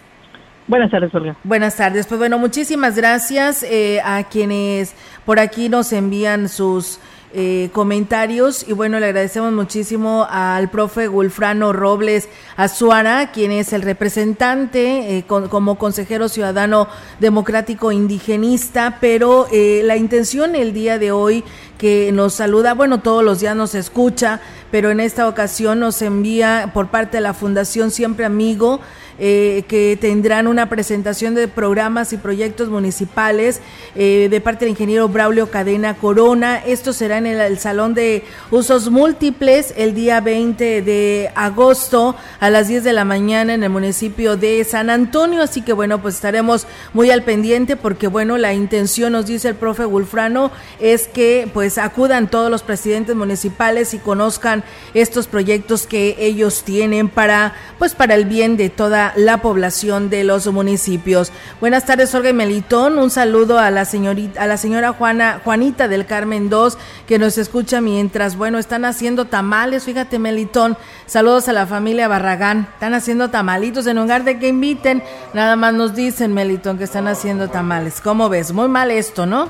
Buenas 0.68 0.92
tardes, 0.92 1.16
Olga. 1.16 1.38
Buenas 1.46 1.78
tardes. 1.78 2.08
Pues 2.08 2.20
bueno, 2.20 2.38
muchísimas 2.40 2.98
gracias 2.98 3.64
eh, 3.64 4.02
a 4.04 4.24
quienes 4.26 4.96
por 5.26 5.40
aquí 5.40 5.70
nos 5.70 5.94
envían 5.94 6.50
sus 6.50 7.00
eh, 7.34 7.70
comentarios. 7.72 8.66
Y 8.68 8.74
bueno, 8.74 9.00
le 9.00 9.06
agradecemos 9.06 9.54
muchísimo 9.54 10.28
al 10.30 10.70
profe 10.70 11.08
Gulfrano 11.08 11.72
Robles 11.72 12.28
Azuara, 12.58 13.32
quien 13.32 13.52
es 13.52 13.72
el 13.72 13.82
representante 13.84 15.18
eh, 15.18 15.24
como 15.26 15.78
consejero 15.78 16.28
ciudadano 16.28 16.88
democrático 17.20 17.92
indigenista, 17.92 18.98
pero 19.00 19.48
eh, 19.52 19.82
la 19.86 19.96
intención 19.96 20.56
el 20.56 20.74
día 20.74 21.00
de 21.00 21.12
hoy 21.12 21.44
que 21.78 22.12
nos 22.12 22.34
saluda, 22.34 22.74
bueno, 22.74 23.02
todos 23.02 23.24
los 23.24 23.40
días 23.40 23.56
nos 23.56 23.76
escucha, 23.76 24.40
pero 24.70 24.92
en 24.92 25.00
esta 25.00 25.28
ocasión 25.28 25.80
nos 25.80 26.02
envía 26.02 26.72
por 26.74 26.90
parte 26.90 27.18
de 27.18 27.22
la 27.22 27.34
Fundación 27.34 27.92
Siempre 27.92 28.26
Amigo, 28.26 28.82
eh, 29.20 29.64
que 29.68 29.98
tendrán 30.00 30.48
una 30.48 30.70
presentación 30.70 31.36
de 31.36 31.48
programas 31.48 32.14
y 32.14 32.18
proyectos 32.18 32.70
municipales 32.70 33.62
eh, 33.96 34.28
de 34.30 34.42
parte 34.42 34.66
del 34.66 34.72
ingeniero 34.72 35.08
Braulio 35.10 35.52
Cadena 35.52 35.96
Corona. 35.96 36.58
Esto 36.58 36.94
será 36.94 37.18
en 37.18 37.28
el, 37.28 37.60
Salón 37.60 37.94
de 37.94 38.24
Usos 38.50 38.90
Múltiples 38.90 39.74
el 39.78 39.94
día 39.94 40.22
20 40.22 40.82
de 40.82 41.32
agosto 41.36 42.16
a 42.40 42.50
las 42.50 42.68
10 42.68 42.84
de 42.84 42.94
la 42.94 43.06
mañana 43.06 43.54
en 43.54 43.64
el 43.64 43.70
municipio 43.70 44.38
de 44.38 44.64
San 44.64 44.90
Antonio. 44.90 45.42
Así 45.42 45.62
que 45.62 45.74
bueno, 45.74 46.02
pues 46.02 46.16
estaremos 46.16 46.68
muy 46.94 47.12
al 47.12 47.24
pendiente 47.24 47.76
porque 47.76 48.08
bueno, 48.08 48.38
la 48.38 48.54
intención, 48.54 49.12
nos 49.12 49.26
dice 49.26 49.50
el 49.50 49.56
profe 49.56 49.86
Gulfrano, 49.86 50.52
es 50.80 51.08
que 51.08 51.50
pues 51.54 51.78
acudan 51.78 52.30
todos 52.30 52.50
los 52.50 52.64
presidentes 52.64 53.16
municipales 53.16 53.94
y 53.94 54.00
conozcan 54.00 54.64
estos 54.94 55.28
proyectos 55.28 55.88
que 55.88 56.16
ellos 56.20 56.64
tienen 56.64 57.10
para 57.10 57.54
pues 57.78 57.96
para 57.96 58.16
el 58.16 58.26
bien 58.26 58.58
de 58.58 58.70
toda 58.70 59.01
la 59.16 59.42
población 59.42 60.10
de 60.10 60.24
los 60.24 60.48
municipios. 60.48 61.32
Buenas 61.60 61.86
tardes, 61.86 62.14
Olga 62.14 62.30
y 62.30 62.34
Melitón. 62.34 62.98
Un 63.00 63.10
saludo 63.10 63.58
a 63.60 63.72
la 63.72 63.86
señorita, 63.86 64.42
a 64.42 64.48
la 64.48 64.58
señora 64.58 64.94
Juana, 64.94 65.42
Juanita 65.44 65.88
del 65.88 66.06
Carmen 66.06 66.50
2, 66.50 66.78
que 67.08 67.20
nos 67.20 67.38
escucha 67.38 67.82
mientras, 67.82 68.36
bueno, 68.36 68.60
están 68.60 68.86
haciendo 68.86 69.26
tamales. 69.26 69.84
Fíjate, 69.84 70.20
Melitón. 70.20 70.78
Saludos 71.06 71.48
a 71.48 71.54
la 71.54 71.66
familia 71.68 72.08
Barragán. 72.08 72.68
Están 72.74 72.94
haciendo 72.94 73.30
tamalitos 73.30 73.88
en 73.88 73.98
lugar 73.98 74.24
de 74.24 74.40
que 74.40 74.48
inviten. 74.48 75.04
Nada 75.34 75.56
más 75.56 75.74
nos 75.74 75.96
dicen, 75.96 76.34
Melitón, 76.34 76.78
que 76.78 76.84
están 76.84 77.08
haciendo 77.08 77.50
tamales. 77.50 78.02
¿Cómo 78.02 78.30
ves? 78.30 78.52
Muy 78.52 78.68
mal 78.68 78.92
esto, 78.92 79.26
¿no? 79.26 79.50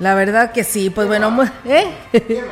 La 0.00 0.14
verdad 0.14 0.52
que 0.52 0.64
sí. 0.64 0.90
Pues 0.90 1.06
bueno, 1.06 1.32
¿eh? 1.64 2.44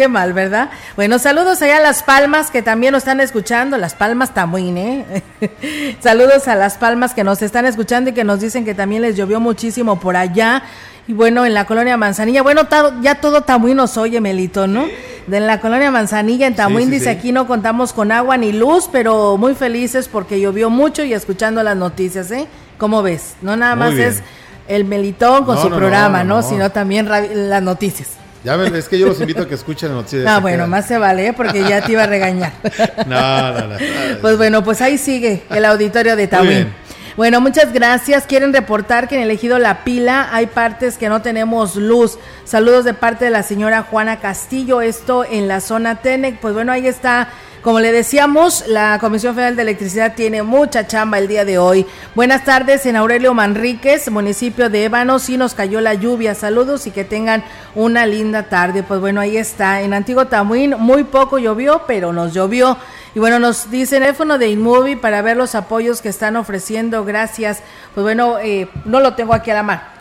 Qué 0.00 0.08
mal, 0.08 0.32
¿verdad? 0.32 0.70
Bueno, 0.96 1.18
saludos 1.18 1.60
allá 1.60 1.76
a 1.76 1.80
Las 1.80 2.02
Palmas 2.02 2.50
que 2.50 2.62
también 2.62 2.92
nos 2.92 3.02
están 3.02 3.20
escuchando. 3.20 3.76
Las 3.76 3.94
Palmas 3.94 4.32
también, 4.32 4.78
¿eh? 4.78 5.22
saludos 6.00 6.48
a 6.48 6.54
Las 6.54 6.78
Palmas 6.78 7.12
que 7.12 7.22
nos 7.22 7.42
están 7.42 7.66
escuchando 7.66 8.08
y 8.08 8.14
que 8.14 8.24
nos 8.24 8.40
dicen 8.40 8.64
que 8.64 8.72
también 8.72 9.02
les 9.02 9.14
llovió 9.14 9.40
muchísimo 9.40 10.00
por 10.00 10.16
allá. 10.16 10.62
Y 11.06 11.12
bueno, 11.12 11.44
en 11.44 11.52
la 11.52 11.66
colonia 11.66 11.98
Manzanilla, 11.98 12.40
bueno, 12.40 12.62
ya 13.02 13.16
todo 13.16 13.42
Tamuín 13.42 13.76
nos 13.76 13.98
oye, 13.98 14.22
Melito, 14.22 14.66
¿no? 14.66 14.86
De 15.26 15.38
la 15.38 15.60
colonia 15.60 15.90
Manzanilla, 15.90 16.46
en 16.46 16.54
Tamuín, 16.54 16.90
dice 16.90 17.10
aquí 17.10 17.30
no 17.30 17.46
contamos 17.46 17.92
con 17.92 18.10
agua 18.10 18.38
ni 18.38 18.52
luz, 18.52 18.88
pero 18.90 19.36
muy 19.36 19.54
felices 19.54 20.08
porque 20.08 20.40
llovió 20.40 20.70
mucho 20.70 21.04
y 21.04 21.12
escuchando 21.12 21.62
las 21.62 21.76
noticias, 21.76 22.30
¿eh? 22.30 22.46
¿Cómo 22.78 23.02
ves? 23.02 23.34
No 23.42 23.54
nada 23.54 23.76
más 23.76 23.92
es 23.92 24.22
el 24.66 24.86
Melitón 24.86 25.44
con 25.44 25.60
su 25.60 25.68
programa, 25.68 26.24
¿no? 26.24 26.40
Sino 26.42 26.70
también 26.70 27.06
las 27.06 27.62
noticias. 27.62 28.19
Ya 28.42 28.56
ven, 28.56 28.74
es 28.74 28.88
que 28.88 28.98
yo 28.98 29.06
los 29.06 29.20
invito 29.20 29.42
a 29.42 29.48
que 29.48 29.54
escuchen 29.54 29.90
la 29.90 29.96
noticia. 29.96 30.24
No, 30.24 30.40
bueno, 30.40 30.66
más 30.66 30.86
se 30.86 30.96
vale, 30.96 31.28
¿eh? 31.28 31.32
porque 31.32 31.62
ya 31.62 31.82
te 31.82 31.92
iba 31.92 32.04
a 32.04 32.06
regañar. 32.06 32.52
no, 33.06 33.52
no, 33.52 33.66
no, 33.68 33.76
Pues 34.22 34.36
bueno, 34.38 34.64
pues 34.64 34.80
ahí 34.80 34.96
sigue 34.96 35.42
el 35.50 35.64
auditorio 35.64 36.16
de 36.16 36.26
Tawin. 36.26 36.72
Bueno, 37.16 37.40
muchas 37.42 37.72
gracias. 37.72 38.24
Quieren 38.24 38.52
reportar 38.52 39.08
que 39.08 39.16
en 39.16 39.22
el 39.22 39.30
ejido 39.30 39.58
La 39.58 39.84
Pila 39.84 40.28
hay 40.32 40.46
partes 40.46 40.96
que 40.96 41.10
no 41.10 41.20
tenemos 41.20 41.76
luz. 41.76 42.18
Saludos 42.44 42.84
de 42.86 42.94
parte 42.94 43.26
de 43.26 43.30
la 43.30 43.42
señora 43.42 43.82
Juana 43.82 44.20
Castillo, 44.20 44.80
esto 44.80 45.26
en 45.30 45.46
la 45.46 45.60
zona 45.60 45.96
Tenec. 45.96 46.38
Pues 46.38 46.54
bueno, 46.54 46.72
ahí 46.72 46.86
está 46.86 47.28
como 47.62 47.80
le 47.80 47.92
decíamos, 47.92 48.64
la 48.68 48.98
Comisión 49.00 49.34
Federal 49.34 49.54
de 49.54 49.62
Electricidad 49.62 50.14
tiene 50.14 50.42
mucha 50.42 50.86
chamba 50.86 51.18
el 51.18 51.28
día 51.28 51.44
de 51.44 51.58
hoy. 51.58 51.84
Buenas 52.14 52.44
tardes 52.44 52.86
en 52.86 52.96
Aurelio 52.96 53.34
Manríquez, 53.34 54.10
municipio 54.10 54.70
de 54.70 54.84
Ébano. 54.84 55.18
Sí 55.18 55.36
nos 55.36 55.52
cayó 55.52 55.82
la 55.82 55.92
lluvia. 55.92 56.34
Saludos 56.34 56.86
y 56.86 56.90
que 56.90 57.04
tengan 57.04 57.44
una 57.74 58.06
linda 58.06 58.44
tarde. 58.44 58.82
Pues 58.82 59.00
bueno, 59.00 59.20
ahí 59.20 59.36
está. 59.36 59.82
En 59.82 59.92
Antiguo 59.92 60.26
Tamuín 60.26 60.74
muy 60.78 61.04
poco 61.04 61.38
llovió, 61.38 61.82
pero 61.86 62.14
nos 62.14 62.32
llovió. 62.32 62.78
Y 63.14 63.18
bueno, 63.18 63.38
nos 63.38 63.70
dice 63.70 63.96
el 63.96 64.02
teléfono 64.04 64.38
de 64.38 64.48
Inmovie 64.48 64.96
para 64.96 65.20
ver 65.20 65.36
los 65.36 65.54
apoyos 65.54 66.00
que 66.00 66.08
están 66.08 66.36
ofreciendo. 66.36 67.04
Gracias. 67.04 67.62
Pues 67.94 68.02
bueno, 68.02 68.38
eh, 68.38 68.70
no 68.86 69.00
lo 69.00 69.14
tengo 69.14 69.34
aquí 69.34 69.50
a 69.50 69.54
la 69.54 69.62
mano. 69.62 69.99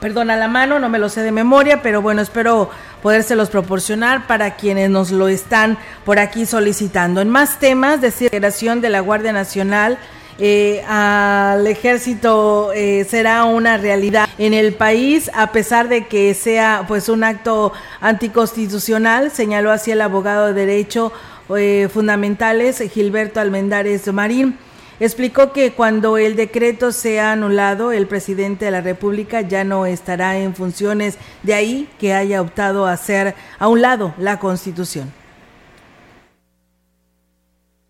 Perdón, 0.00 0.30
a 0.30 0.36
la 0.36 0.46
mano, 0.46 0.78
no 0.78 0.88
me 0.88 1.00
lo 1.00 1.08
sé 1.08 1.22
de 1.22 1.32
memoria, 1.32 1.82
pero 1.82 2.00
bueno, 2.00 2.22
espero 2.22 2.70
podérselos 3.02 3.50
proporcionar 3.50 4.28
para 4.28 4.54
quienes 4.54 4.90
nos 4.90 5.10
lo 5.10 5.26
están 5.26 5.76
por 6.04 6.20
aquí 6.20 6.46
solicitando. 6.46 7.20
En 7.20 7.28
más 7.28 7.58
temas 7.58 8.00
de 8.00 8.08
integración 8.08 8.80
de 8.80 8.90
la 8.90 9.00
Guardia 9.00 9.32
Nacional, 9.32 9.98
eh, 10.38 10.84
al 10.86 11.66
ejército 11.66 12.70
eh, 12.72 13.04
será 13.10 13.42
una 13.42 13.76
realidad 13.76 14.28
en 14.38 14.54
el 14.54 14.72
país 14.72 15.32
a 15.34 15.50
pesar 15.50 15.88
de 15.88 16.06
que 16.06 16.32
sea 16.32 16.84
pues 16.86 17.08
un 17.08 17.24
acto 17.24 17.72
anticonstitucional 18.00 19.32
señaló 19.32 19.72
así 19.72 19.90
el 19.90 20.00
abogado 20.00 20.46
de 20.46 20.52
derecho 20.52 21.12
eh, 21.56 21.88
fundamentales 21.92 22.80
Gilberto 22.92 23.40
Almendares 23.40 24.06
Marín 24.12 24.56
Explicó 25.00 25.52
que 25.52 25.72
cuando 25.72 26.18
el 26.18 26.34
decreto 26.34 26.90
sea 26.90 27.32
anulado, 27.32 27.92
el 27.92 28.08
presidente 28.08 28.64
de 28.64 28.70
la 28.72 28.80
República 28.80 29.42
ya 29.42 29.62
no 29.62 29.86
estará 29.86 30.38
en 30.38 30.56
funciones, 30.56 31.18
de 31.44 31.54
ahí 31.54 31.88
que 32.00 32.14
haya 32.14 32.42
optado 32.42 32.86
a 32.86 32.92
hacer 32.92 33.34
a 33.58 33.68
un 33.68 33.80
lado 33.80 34.14
la 34.18 34.40
Constitución 34.40 35.12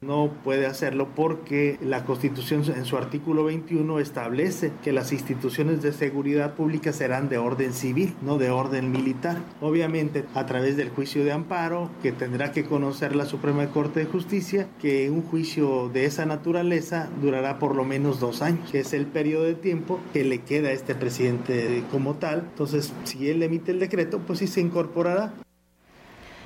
no 0.00 0.30
puede 0.44 0.66
hacerlo 0.66 1.08
porque 1.14 1.78
la 1.82 2.04
Constitución 2.04 2.62
en 2.74 2.84
su 2.84 2.96
artículo 2.96 3.44
21 3.44 3.98
establece 3.98 4.72
que 4.82 4.92
las 4.92 5.12
instituciones 5.12 5.82
de 5.82 5.92
seguridad 5.92 6.54
pública 6.54 6.92
serán 6.92 7.28
de 7.28 7.38
orden 7.38 7.72
civil, 7.72 8.14
no 8.22 8.38
de 8.38 8.50
orden 8.50 8.92
militar. 8.92 9.38
Obviamente 9.60 10.24
a 10.34 10.46
través 10.46 10.76
del 10.76 10.90
juicio 10.90 11.24
de 11.24 11.32
amparo 11.32 11.90
que 12.02 12.12
tendrá 12.12 12.52
que 12.52 12.64
conocer 12.64 13.16
la 13.16 13.26
Suprema 13.26 13.66
Corte 13.70 14.00
de 14.00 14.06
Justicia, 14.06 14.68
que 14.80 15.10
un 15.10 15.22
juicio 15.22 15.88
de 15.88 16.04
esa 16.04 16.26
naturaleza 16.26 17.08
durará 17.20 17.58
por 17.58 17.74
lo 17.74 17.84
menos 17.84 18.20
dos 18.20 18.40
años, 18.40 18.70
que 18.70 18.80
es 18.80 18.92
el 18.92 19.06
periodo 19.06 19.44
de 19.44 19.54
tiempo 19.54 19.98
que 20.12 20.24
le 20.24 20.42
queda 20.42 20.68
a 20.68 20.72
este 20.72 20.94
presidente 20.94 21.82
como 21.90 22.14
tal. 22.14 22.46
Entonces, 22.50 22.92
si 23.04 23.28
él 23.28 23.42
emite 23.42 23.72
el 23.72 23.80
decreto, 23.80 24.20
pues 24.20 24.38
sí 24.38 24.46
se 24.46 24.60
incorporará. 24.60 25.32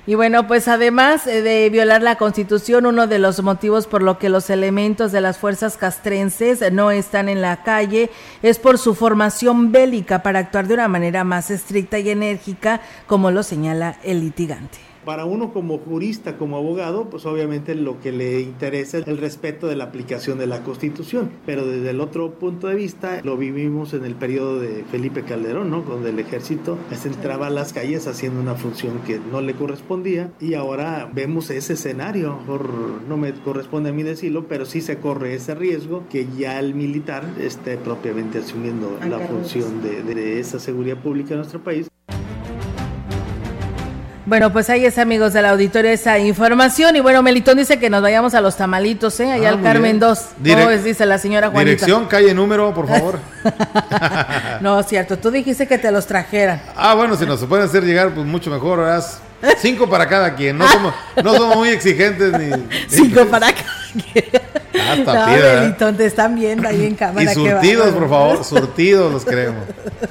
Y 0.05 0.15
bueno, 0.15 0.47
pues 0.47 0.67
además 0.67 1.27
eh, 1.27 1.41
de 1.41 1.69
violar 1.69 2.01
la 2.01 2.17
constitución, 2.17 2.85
uno 2.85 3.07
de 3.07 3.19
los 3.19 3.41
motivos 3.41 3.87
por 3.87 4.03
lo 4.03 4.17
que 4.17 4.27
los 4.27 4.49
elementos 4.49 5.13
de 5.13 5.21
las 5.21 5.37
fuerzas 5.37 5.77
castrenses 5.77 6.59
no 6.73 6.91
están 6.91 7.29
en 7.29 7.41
la 7.41 7.63
calle 7.63 8.09
es 8.41 8.59
por 8.59 8.77
su 8.77 8.95
formación 8.95 9.71
bélica 9.71 10.21
para 10.21 10.39
actuar 10.39 10.67
de 10.67 10.73
una 10.73 10.89
manera 10.89 11.23
más 11.23 11.49
estricta 11.51 11.99
y 11.99 12.09
enérgica, 12.09 12.81
como 13.07 13.31
lo 13.31 13.43
señala 13.43 13.97
el 14.03 14.19
litigante. 14.19 14.92
Para 15.05 15.25
uno 15.25 15.53
como 15.53 15.77
jurista, 15.79 16.37
como 16.37 16.57
abogado, 16.57 17.09
pues 17.09 17.25
obviamente 17.25 17.75
lo 17.75 17.99
que 17.99 18.11
le 18.11 18.41
interesa 18.41 18.99
es 18.99 19.07
el 19.07 19.17
respeto 19.17 19.67
de 19.67 19.75
la 19.75 19.85
aplicación 19.85 20.37
de 20.37 20.47
la 20.47 20.63
Constitución, 20.63 21.29
pero 21.45 21.65
desde 21.65 21.89
el 21.89 21.99
otro 22.01 22.31
punto 22.35 22.67
de 22.67 22.75
vista 22.75 23.21
lo 23.23 23.37
vivimos 23.37 23.93
en 23.93 24.05
el 24.05 24.15
periodo 24.15 24.59
de 24.59 24.83
Felipe 24.89 25.23
Calderón, 25.23 25.69
¿no? 25.69 25.81
Donde 25.81 26.11
el 26.11 26.19
ejército 26.19 26.77
se 26.91 27.07
entraba 27.07 27.47
a 27.47 27.49
las 27.49 27.73
calles 27.73 28.07
haciendo 28.07 28.39
una 28.39 28.55
función 28.55 28.99
que 29.05 29.19
no 29.31 29.41
le 29.41 29.53
correspondía 29.53 30.31
y 30.39 30.53
ahora 30.53 31.09
vemos 31.13 31.49
ese 31.49 31.73
escenario, 31.73 32.39
por, 32.45 32.69
no 33.07 33.17
me 33.17 33.33
corresponde 33.33 33.89
a 33.89 33.93
mí 33.93 34.03
decirlo, 34.03 34.47
pero 34.47 34.65
sí 34.65 34.81
se 34.81 34.97
corre 34.97 35.33
ese 35.35 35.55
riesgo 35.55 36.03
que 36.09 36.27
ya 36.37 36.59
el 36.59 36.75
militar 36.75 37.25
esté 37.39 37.77
propiamente 37.77 38.39
asumiendo 38.39 38.97
la 39.07 39.19
función 39.19 39.81
de, 39.81 40.03
de 40.03 40.39
esa 40.39 40.59
seguridad 40.59 40.97
pública 40.97 41.31
en 41.31 41.37
nuestro 41.37 41.63
país. 41.63 41.92
Bueno, 44.33 44.51
pues 44.51 44.67
ahí 44.71 44.83
es, 44.83 44.97
amigos 44.97 45.33
del 45.33 45.45
auditorio, 45.45 45.91
esa 45.91 46.17
información. 46.17 46.95
Y 46.95 47.01
bueno, 47.01 47.21
Melitón 47.21 47.55
dice 47.55 47.77
que 47.77 47.91
nos 47.91 48.01
vayamos 48.01 48.33
a 48.33 48.41
los 48.41 48.57
tamalitos, 48.57 49.19
¿eh? 49.19 49.31
Allá 49.31 49.49
ah, 49.49 49.51
al 49.51 49.61
Carmen 49.61 49.99
2. 49.99 50.19
¿Cómo 50.43 50.69
es? 50.71 50.83
Dice 50.83 51.05
la 51.05 51.19
señora 51.19 51.51
Juanita. 51.51 51.85
Dirección, 51.85 52.07
calle, 52.07 52.33
número, 52.33 52.73
por 52.73 52.87
favor. 52.89 53.19
no, 54.59 54.81
cierto. 54.81 55.19
Tú 55.19 55.29
dijiste 55.29 55.67
que 55.67 55.77
te 55.77 55.91
los 55.91 56.07
trajeran. 56.07 56.63
Ah, 56.75 56.95
bueno, 56.95 57.15
si 57.15 57.27
nos 57.27 57.45
pueden 57.45 57.67
hacer 57.67 57.83
llegar, 57.83 58.09
pues 58.09 58.25
mucho 58.25 58.49
mejor, 58.49 58.79
¿verdad? 58.79 59.05
Cinco 59.59 59.87
para 59.87 60.09
cada 60.09 60.33
quien. 60.33 60.57
No 60.57 60.67
somos, 60.67 60.95
no 61.23 61.35
somos 61.35 61.55
muy 61.55 61.69
exigentes 61.69 62.31
ni. 62.31 62.49
Cinco 62.87 63.25
para 63.29 63.53
cada 63.53 63.63
quien. 63.93 64.25
Hasta 64.91 65.91
no, 65.91 65.95
te 65.95 66.05
están 66.05 66.35
viendo 66.35 66.67
ahí 66.67 66.85
en 66.85 66.95
cámara. 66.95 67.31
Y 67.31 67.33
surtidos, 67.33 67.93
por 67.93 68.09
favor, 68.09 68.43
surtidos 68.43 69.11
los 69.11 69.25
queremos. 69.25 69.63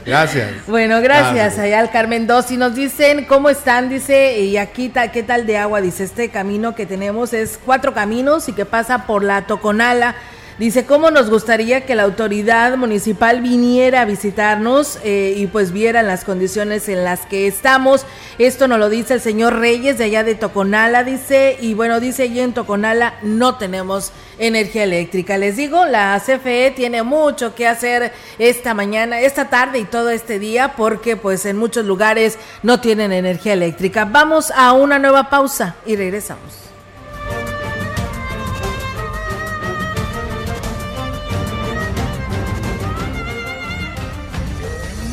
Gracias. 0.05 0.51
Bueno, 0.67 1.01
gracias. 1.01 1.59
Allá 1.59 1.81
al 1.81 1.91
Carmen 1.91 2.27
2. 2.27 2.51
Y 2.53 2.57
nos 2.57 2.75
dicen, 2.75 3.25
¿cómo 3.27 3.49
están? 3.49 3.89
Dice, 3.89 4.41
y 4.41 4.57
aquí, 4.57 4.93
¿qué 5.13 5.23
tal 5.23 5.47
de 5.47 5.59
agua? 5.59 5.81
Dice, 5.81 6.05
este 6.05 6.29
camino 6.31 6.75
que 6.75 6.87
tenemos 6.87 7.33
es 7.33 7.59
cuatro 7.65 7.95
caminos 7.95 8.49
y 8.49 8.53
que 8.53 8.65
pasa 8.65 9.07
por 9.07 9.23
la 9.23 9.47
Toconala 9.47 10.15
Dice, 10.59 10.85
¿cómo 10.85 11.11
nos 11.11 11.31
gustaría 11.31 11.87
que 11.87 11.95
la 11.95 12.03
autoridad 12.03 12.77
municipal 12.77 13.41
viniera 13.41 14.03
a 14.03 14.05
visitarnos 14.05 14.99
eh, 15.03 15.33
y 15.37 15.47
pues 15.47 15.73
viera 15.73 16.03
las 16.03 16.25
condiciones 16.25 16.91
en 16.91 17.05
las 17.05 17.25
que 17.25 17.47
estamos? 17.47 18.05
Esto 18.39 18.69
nos 18.69 18.79
lo 18.79 18.91
dice 18.91 19.15
el 19.15 19.21
señor 19.21 19.59
Reyes 19.59 19.97
de 19.97 20.05
allá 20.05 20.25
de 20.25 20.35
Toconala, 20.35 21.05
dice, 21.05 21.57
y 21.59 21.73
bueno, 21.73 22.01
dice 22.01 22.25
allí 22.25 22.41
en 22.41 22.53
Toconala 22.53 23.15
no 23.23 23.57
tenemos 23.57 24.13
energía 24.39 24.85
eléctrica. 24.85 25.39
Les 25.39 25.57
digo, 25.57 25.87
la 25.87 26.21
CFE 26.25 26.73
tiene 26.77 27.03
mucho 27.03 27.55
que 27.55 27.67
hacer 27.67 28.13
esta 28.39 28.75
mañana, 28.75 29.21
esta 29.21 29.49
tarde 29.49 29.79
y 29.79 29.85
todo 29.85 30.11
este 30.11 30.39
día 30.39 30.75
porque 30.77 31.17
pues 31.17 31.47
en 31.47 31.57
muchos 31.57 31.87
lugares 31.87 32.39
no 32.63 32.79
tienen 32.79 33.13
energía 33.13 33.55
eléctrica. 33.55 34.05
Vamos 34.05 34.51
a 34.55 34.73
una 34.73 34.99
nueva 34.99 35.31
pausa 35.31 35.77
y 35.87 35.97
regresamos. 35.97 36.72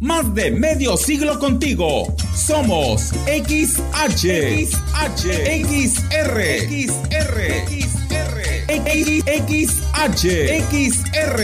Más 0.00 0.34
de 0.34 0.50
medio 0.50 0.94
siglo 0.98 1.38
contigo. 1.38 2.14
Somos 2.34 3.14
XH, 3.24 4.66
XH, 4.66 5.24
XR, 5.64 6.36
XR, 6.68 7.40
XR, 7.66 8.42
XH, 9.46 10.24
XR, 10.70 11.40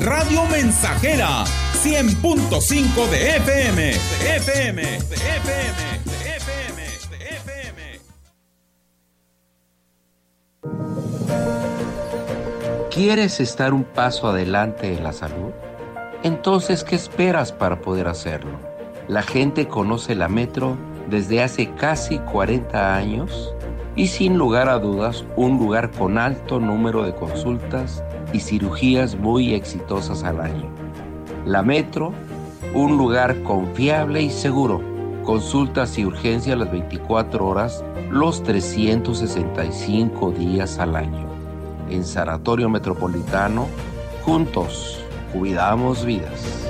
Radio 0.00 0.46
Mensajera, 0.46 1.44
100.5 1.84 3.06
de 3.10 3.36
FM, 3.36 3.82
de 3.82 4.36
FM, 4.36 4.82
de 4.82 4.96
FM, 4.96 5.72
de 7.10 7.28
FM. 7.36 8.00
¿Quieres 12.90 13.40
estar 13.40 13.74
un 13.74 13.84
paso 13.84 14.26
adelante 14.26 14.94
en 14.94 15.04
la 15.04 15.12
salud? 15.12 15.52
Entonces, 16.22 16.84
¿qué 16.84 16.96
esperas 16.96 17.50
para 17.50 17.80
poder 17.80 18.06
hacerlo? 18.06 18.50
La 19.08 19.22
gente 19.22 19.68
conoce 19.68 20.14
la 20.14 20.28
Metro 20.28 20.76
desde 21.08 21.42
hace 21.42 21.70
casi 21.70 22.18
40 22.18 22.94
años 22.94 23.54
y 23.96 24.08
sin 24.08 24.36
lugar 24.36 24.68
a 24.68 24.78
dudas 24.78 25.24
un 25.36 25.56
lugar 25.56 25.90
con 25.90 26.18
alto 26.18 26.60
número 26.60 27.04
de 27.04 27.14
consultas 27.14 28.04
y 28.34 28.40
cirugías 28.40 29.16
muy 29.16 29.54
exitosas 29.54 30.22
al 30.22 30.42
año. 30.42 30.68
La 31.46 31.62
Metro, 31.62 32.12
un 32.74 32.98
lugar 32.98 33.42
confiable 33.42 34.20
y 34.20 34.28
seguro. 34.28 34.82
Consultas 35.24 35.96
y 35.98 36.04
urgencias 36.04 36.58
las 36.58 36.70
24 36.70 37.46
horas, 37.46 37.82
los 38.10 38.42
365 38.42 40.32
días 40.32 40.78
al 40.78 40.96
año. 40.96 41.26
En 41.88 42.04
Sanatorio 42.04 42.68
Metropolitano, 42.68 43.68
juntos 44.22 45.02
cuidamos 45.32 46.04
vidas. 46.04 46.69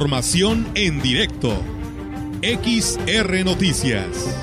Información 0.00 0.66
en 0.76 1.02
directo. 1.02 1.50
XR 2.40 3.44
Noticias. 3.44 4.34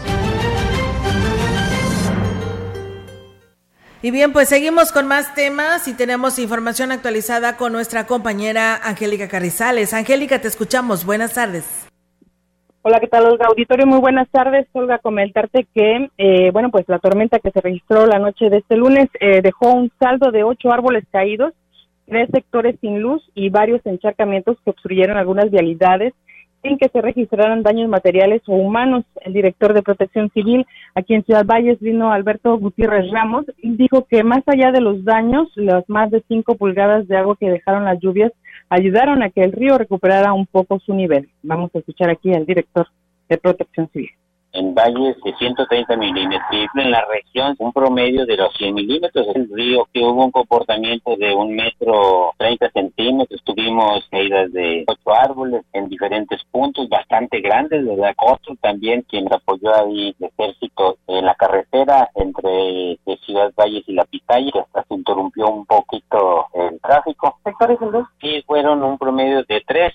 Y 4.03 4.11
bien, 4.11 4.33
pues 4.33 4.49
seguimos 4.49 4.91
con 4.91 5.07
más 5.07 5.33
temas 5.33 5.87
y 5.87 5.97
tenemos 5.97 6.37
información 6.37 6.91
actualizada 6.91 7.57
con 7.57 7.73
nuestra 7.73 8.05
compañera 8.05 8.75
Angélica 8.83 9.27
Carrizales. 9.27 9.95
Angélica, 9.95 10.39
te 10.39 10.47
escuchamos. 10.47 11.07
Buenas 11.07 11.33
tardes. 11.33 11.87
Hola, 12.83 12.99
¿qué 12.99 13.07
tal, 13.07 13.25
Olga? 13.25 13.47
Auditorio, 13.47 13.87
muy 13.87 13.99
buenas 13.99 14.29
tardes. 14.29 14.67
Olga, 14.73 14.99
comentarte 14.99 15.65
que, 15.73 16.11
eh, 16.19 16.51
bueno, 16.51 16.69
pues 16.69 16.85
la 16.87 16.99
tormenta 16.99 17.39
que 17.39 17.49
se 17.49 17.61
registró 17.61 18.05
la 18.05 18.19
noche 18.19 18.51
de 18.51 18.57
este 18.57 18.77
lunes 18.77 19.09
eh, 19.19 19.41
dejó 19.41 19.73
un 19.73 19.91
saldo 19.99 20.29
de 20.29 20.43
ocho 20.43 20.71
árboles 20.71 21.03
caídos 21.11 21.53
tres 22.07 22.29
sectores 22.31 22.77
sin 22.81 23.01
luz 23.01 23.21
y 23.35 23.49
varios 23.49 23.85
encharcamientos 23.85 24.57
que 24.63 24.71
obstruyeron 24.71 25.17
algunas 25.17 25.51
vialidades 25.51 26.13
sin 26.63 26.77
que 26.77 26.89
se 26.89 27.01
registraran 27.01 27.61
daños 27.61 27.89
materiales 27.89 28.41
o 28.47 28.53
humanos. 28.53 29.05
El 29.21 29.33
director 29.33 29.73
de 29.73 29.83
Protección 29.83 30.31
Civil 30.31 30.65
aquí 30.95 31.13
en 31.13 31.23
Ciudad 31.23 31.45
Valles, 31.45 31.79
vino 31.79 32.11
Alberto 32.11 32.57
Gutiérrez 32.57 33.11
Ramos, 33.11 33.45
dijo 33.61 34.05
que 34.09 34.23
más 34.23 34.43
allá 34.47 34.71
de 34.71 34.81
los 34.81 35.03
daños, 35.03 35.49
las 35.55 35.87
más 35.87 36.09
de 36.09 36.23
cinco 36.27 36.55
pulgadas 36.55 37.07
de 37.07 37.17
agua 37.17 37.37
que 37.39 37.51
dejaron 37.51 37.85
las 37.85 37.99
lluvias 37.99 38.31
ayudaron 38.69 39.21
a 39.21 39.29
que 39.29 39.43
el 39.43 39.51
río 39.51 39.77
recuperara 39.77 40.33
un 40.33 40.45
poco 40.45 40.79
su 40.79 40.93
nivel. 40.93 41.29
Vamos 41.43 41.71
a 41.75 41.79
escuchar 41.79 42.09
aquí 42.09 42.33
al 42.33 42.45
director 42.45 42.87
de 43.29 43.37
Protección 43.37 43.89
Civil 43.93 44.16
en 44.57 44.73
valles 44.73 45.15
de 45.23 45.33
130 45.35 45.95
milímetros 45.97 46.47
y 46.51 46.79
en 46.79 46.91
la 46.91 47.05
región 47.05 47.55
un 47.59 47.71
promedio 47.71 48.25
de 48.25 48.37
los 48.37 48.53
100 48.55 48.73
milímetros. 48.73 49.27
El 49.35 49.49
río 49.53 49.87
que 49.93 50.01
hubo 50.01 50.25
un 50.25 50.31
comportamiento 50.31 51.15
de 51.15 51.33
un 51.33 51.55
metro 51.55 52.33
30 52.37 52.71
centímetros, 52.71 53.41
tuvimos 53.43 54.05
caídas 54.09 54.51
de 54.51 54.83
ocho 54.87 55.13
árboles 55.13 55.63
en 55.73 55.87
diferentes 55.89 56.43
puntos 56.51 56.89
bastante 56.89 57.39
grandes, 57.39 57.85
¿verdad? 57.85 58.15
Costo 58.15 58.55
también 58.61 59.03
quien 59.07 59.31
apoyó 59.31 59.75
ahí 59.75 60.15
el 60.19 60.29
ejército 60.37 60.97
en 61.07 61.25
la 61.25 61.35
carretera 61.35 62.09
entre 62.15 62.97
Ciudad 63.25 63.51
Valles 63.55 63.83
y 63.87 63.93
La 63.93 64.05
Pitaya, 64.05 64.51
que 64.51 64.59
hasta 64.59 64.83
se 64.83 64.93
interrumpió 64.95 65.47
un 65.49 65.65
poquito 65.65 66.47
el 66.53 66.79
tráfico. 66.79 67.39
¿Sectores? 67.43 67.77
Sí, 68.21 68.41
fueron 68.45 68.83
un 68.83 68.97
promedio 68.97 69.43
de 69.43 69.61
tres 69.65 69.93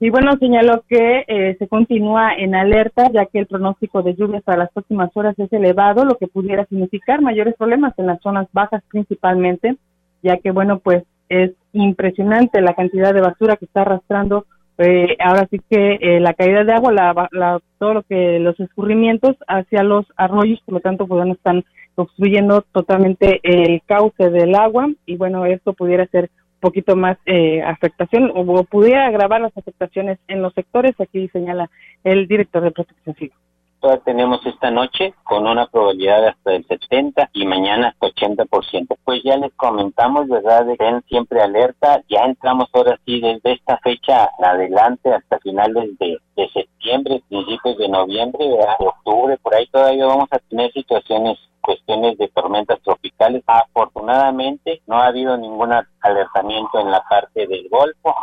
y 0.00 0.10
bueno, 0.10 0.32
señaló 0.38 0.84
que 0.88 1.24
eh, 1.26 1.56
se 1.58 1.66
continúa 1.66 2.32
en 2.34 2.54
alerta, 2.54 3.10
ya 3.12 3.26
que 3.26 3.40
el 3.40 3.46
pronóstico 3.46 4.02
de 4.02 4.14
lluvias 4.14 4.44
para 4.44 4.58
las 4.58 4.72
próximas 4.72 5.10
horas 5.14 5.36
es 5.38 5.52
elevado, 5.52 6.04
lo 6.04 6.16
que 6.16 6.28
pudiera 6.28 6.64
significar 6.66 7.20
mayores 7.20 7.56
problemas 7.56 7.94
en 7.98 8.06
las 8.06 8.20
zonas 8.20 8.46
bajas 8.52 8.82
principalmente, 8.90 9.76
ya 10.22 10.36
que 10.36 10.52
bueno, 10.52 10.78
pues 10.78 11.02
es 11.28 11.52
impresionante 11.72 12.60
la 12.60 12.74
cantidad 12.74 13.12
de 13.12 13.20
basura 13.20 13.56
que 13.56 13.64
está 13.64 13.82
arrastrando. 13.82 14.46
Eh, 14.78 15.16
ahora 15.18 15.48
sí 15.50 15.60
que 15.68 15.98
eh, 16.00 16.20
la 16.20 16.34
caída 16.34 16.62
de 16.62 16.72
agua, 16.72 16.92
la, 16.92 17.60
todo 17.78 17.94
lo 17.94 18.02
que 18.04 18.38
los 18.38 18.58
escurrimientos 18.60 19.34
hacia 19.48 19.82
los 19.82 20.06
arroyos, 20.16 20.60
por 20.64 20.74
lo 20.74 20.80
tanto, 20.80 21.08
pues 21.08 21.18
bueno, 21.18 21.34
están 21.34 21.64
obstruyendo 21.96 22.62
totalmente 22.72 23.40
el 23.42 23.82
cauce 23.84 24.30
del 24.30 24.54
agua 24.54 24.88
y 25.04 25.16
bueno, 25.16 25.44
esto 25.46 25.72
pudiera 25.72 26.06
ser 26.06 26.30
poquito 26.60 26.96
más 26.96 27.16
eh, 27.26 27.62
afectación 27.62 28.32
o, 28.34 28.64
pudiera 28.64 29.06
agravar 29.06 29.40
las 29.40 29.56
afectaciones 29.56 30.18
en 30.28 30.42
los 30.42 30.52
sectores, 30.54 30.94
aquí 31.00 31.28
señala 31.28 31.70
el 32.04 32.26
director 32.26 32.62
de 32.62 32.70
protección 32.70 33.14
civil. 33.16 33.32
Todavía 33.80 34.02
tenemos 34.02 34.44
esta 34.44 34.72
noche 34.72 35.14
con 35.22 35.46
una 35.46 35.68
probabilidad 35.68 36.26
hasta 36.26 36.50
del 36.50 36.66
70 36.66 37.30
y 37.32 37.46
mañana 37.46 37.88
hasta 37.88 38.08
80%. 38.08 38.96
Pues 39.04 39.22
ya 39.22 39.36
les 39.36 39.52
comentamos, 39.54 40.26
¿verdad? 40.26 40.66
De 40.66 40.76
que 40.76 41.00
siempre 41.08 41.40
alerta. 41.40 42.02
Ya 42.08 42.24
entramos 42.24 42.68
ahora 42.72 42.98
sí 43.06 43.20
desde 43.20 43.52
esta 43.52 43.78
fecha 43.78 44.30
adelante 44.42 45.12
hasta 45.12 45.38
finales 45.38 45.96
de, 45.98 46.18
de 46.36 46.48
septiembre, 46.48 47.22
principios 47.28 47.78
de 47.78 47.88
noviembre, 47.88 48.44
de 48.48 48.86
octubre, 48.86 49.36
por 49.40 49.54
ahí 49.54 49.66
todavía 49.68 50.06
vamos 50.06 50.28
a 50.32 50.40
tener 50.40 50.72
situaciones 50.72 51.38
cuestiones 51.68 52.16
de 52.16 52.28
tormentas 52.28 52.80
tropicales. 52.82 53.42
Afortunadamente 53.46 54.80
no 54.86 54.96
ha 54.96 55.08
habido 55.08 55.36
ningún 55.36 55.70
alertamiento 56.00 56.80
en 56.80 56.90
la 56.90 57.02
parte 57.10 57.46
del 57.46 57.68
Golfo. 57.68 58.14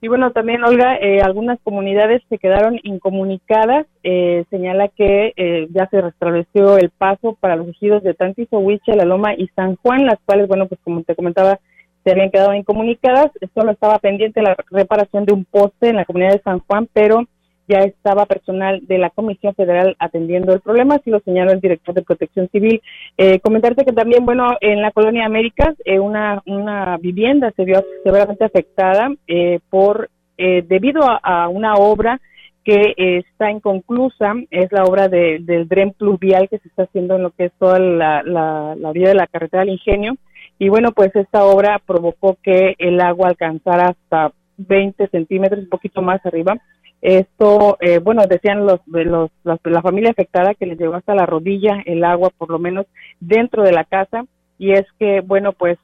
Y 0.00 0.08
bueno, 0.08 0.32
también, 0.32 0.64
Olga, 0.64 0.96
eh, 0.96 1.20
algunas 1.22 1.60
comunidades 1.62 2.20
se 2.28 2.38
quedaron 2.38 2.80
incomunicadas. 2.82 3.86
Eh, 4.02 4.44
señala 4.50 4.88
que 4.88 5.32
eh, 5.36 5.68
ya 5.70 5.88
se 5.88 6.00
restableció 6.00 6.78
el 6.78 6.90
paso 6.90 7.36
para 7.38 7.54
los 7.54 7.68
ejidos 7.68 8.02
de 8.02 8.14
Tantizo, 8.14 8.58
Huiche, 8.58 8.96
La 8.96 9.04
Loma 9.04 9.34
y 9.34 9.46
San 9.54 9.76
Juan, 9.76 10.04
las 10.04 10.18
cuales, 10.26 10.48
bueno, 10.48 10.66
pues 10.66 10.80
como 10.82 11.04
te 11.04 11.14
comentaba, 11.14 11.60
se 12.02 12.10
habían 12.10 12.30
quedado 12.32 12.54
incomunicadas. 12.54 13.30
Solo 13.54 13.70
estaba 13.70 14.00
pendiente 14.00 14.42
la 14.42 14.56
reparación 14.70 15.24
de 15.26 15.32
un 15.32 15.44
poste 15.44 15.90
en 15.90 15.96
la 15.96 16.04
comunidad 16.04 16.32
de 16.32 16.42
San 16.42 16.58
Juan, 16.58 16.88
pero 16.92 17.24
ya 17.68 17.80
estaba 17.80 18.26
personal 18.26 18.80
de 18.86 18.98
la 18.98 19.10
Comisión 19.10 19.54
Federal 19.54 19.94
atendiendo 19.98 20.52
el 20.52 20.60
problema, 20.60 20.96
así 20.96 21.10
lo 21.10 21.20
señaló 21.20 21.52
el 21.52 21.60
director 21.60 21.94
de 21.94 22.02
Protección 22.02 22.48
Civil. 22.50 22.80
Eh, 23.16 23.40
comentarte 23.40 23.84
que 23.84 23.92
también, 23.92 24.24
bueno, 24.24 24.56
en 24.60 24.80
la 24.80 24.90
colonia 24.90 25.26
Américas, 25.26 25.74
eh, 25.84 26.00
una, 26.00 26.42
una 26.46 26.96
vivienda 26.96 27.52
se 27.54 27.64
vio 27.64 27.84
severamente 28.04 28.44
afectada 28.44 29.10
eh, 29.26 29.60
por 29.68 30.08
eh, 30.38 30.64
debido 30.66 31.02
a, 31.04 31.48
una 31.48 31.74
obra 31.74 32.20
que 32.64 32.92
está 32.96 33.50
inconclusa, 33.50 34.34
es 34.50 34.70
la 34.72 34.84
obra 34.84 35.08
de, 35.08 35.38
del 35.40 35.66
dren 35.66 35.92
pluvial 35.92 36.48
que 36.50 36.58
se 36.58 36.68
está 36.68 36.82
haciendo 36.82 37.16
en 37.16 37.22
lo 37.22 37.30
que 37.30 37.46
es 37.46 37.52
toda 37.58 37.78
la, 37.78 38.22
la, 38.22 38.74
la 38.76 38.92
vía 38.92 39.08
de 39.08 39.14
la 39.14 39.26
carretera 39.26 39.64
del 39.64 39.72
Ingenio. 39.72 40.16
Y 40.58 40.68
bueno, 40.68 40.92
pues 40.92 41.14
esta 41.16 41.44
obra 41.44 41.80
provocó 41.84 42.36
que 42.42 42.74
el 42.78 43.00
agua 43.00 43.28
alcanzara 43.28 43.88
hasta 43.88 44.32
20 44.58 45.08
centímetros, 45.08 45.60
un 45.60 45.68
poquito 45.68 46.02
más 46.02 46.24
arriba, 46.26 46.58
esto, 47.00 47.76
eh, 47.80 47.98
bueno, 47.98 48.22
decían 48.26 48.66
los, 48.66 48.80
los, 48.86 49.30
la 49.44 49.82
familia 49.82 50.10
afectada 50.10 50.54
que 50.54 50.66
les 50.66 50.78
llegó 50.78 50.94
hasta 50.94 51.14
la 51.14 51.26
rodilla 51.26 51.82
el 51.86 52.04
agua, 52.04 52.30
por 52.36 52.50
lo 52.50 52.58
menos 52.58 52.86
dentro 53.20 53.62
de 53.62 53.72
la 53.72 53.84
casa, 53.84 54.24
y 54.58 54.72
es 54.72 54.86
que, 54.98 55.20
bueno, 55.20 55.52
pues 55.52 55.78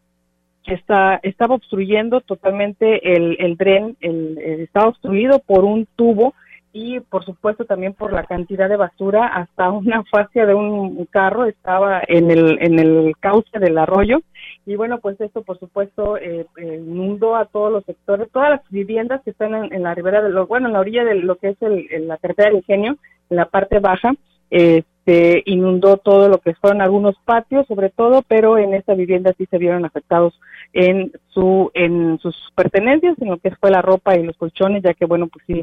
está, 0.67 1.21
estaba 1.23 1.55
obstruyendo 1.55 2.21
totalmente 2.21 3.15
el, 3.15 3.37
el 3.39 3.57
dren, 3.57 3.97
el, 4.01 4.39
estaba 4.39 4.89
obstruido 4.89 5.39
por 5.39 5.65
un 5.65 5.87
tubo 5.95 6.35
y 6.75 6.99
por 6.99 7.25
supuesto 7.25 7.65
también 7.65 7.95
por 7.95 8.13
la 8.13 8.25
cantidad 8.25 8.69
de 8.69 8.77
basura, 8.77 9.29
hasta 9.29 9.71
una 9.71 10.03
fascia 10.11 10.45
de 10.45 10.55
un 10.55 11.07
carro 11.07 11.47
estaba 11.47 12.03
en 12.07 12.33
el, 12.33 12.59
en 12.61 12.81
el 12.81 13.15
cauce 13.21 13.59
del 13.61 13.79
arroyo. 13.79 14.21
Y 14.67 14.75
bueno, 14.75 14.99
pues 14.99 15.21
esto 15.21 15.43
por 15.43 15.59
supuesto 15.61 16.17
eh, 16.17 16.47
eh, 16.57 16.83
inundó 16.85 17.37
a 17.37 17.47
todos 17.47 17.71
los 17.71 17.85
sectores, 17.85 18.29
todas 18.33 18.51
las 18.51 18.61
viviendas 18.71 19.23
que 19.23 19.31
están 19.31 19.73
en, 19.73 19.83
la 19.85 19.95
ribera 19.95 20.21
de 20.21 20.31
lo, 20.31 20.49
bueno, 20.49 20.67
en 20.67 20.73
la 20.73 20.81
orilla 20.81 21.05
de 21.05 21.15
lo 21.15 21.37
que 21.37 21.51
es 21.51 21.63
el, 21.63 22.09
la 22.09 22.19
carretera 22.19 22.49
del 22.49 22.59
ingenio, 22.59 22.97
en 23.31 23.37
la 23.37 23.47
parte 23.47 23.79
baja, 23.79 24.13
este, 24.51 25.45
inundó 25.47 25.99
todo 25.99 26.29
lo 26.29 26.39
que 26.39 26.55
fueron 26.55 26.83
algunos 26.83 27.15
patios 27.25 27.69
sobre 27.69 27.91
todo, 27.91 28.23
pero 28.27 28.59
en 28.59 28.75
esta 28.75 28.95
vivienda 28.95 29.33
sí 29.39 29.47
se 29.47 29.59
vieron 29.59 29.85
afectados 29.85 30.41
en 30.73 31.13
su 31.29 31.71
en 31.75 32.19
sus 32.19 32.35
pertenencias, 32.57 33.17
en 33.21 33.29
lo 33.29 33.39
que 33.39 33.55
fue 33.55 33.71
la 33.71 33.81
ropa 33.81 34.17
y 34.17 34.25
los 34.25 34.37
colchones, 34.37 34.83
ya 34.83 34.93
que 34.95 35.07
bueno, 35.07 35.29
pues 35.29 35.45
sí, 35.47 35.63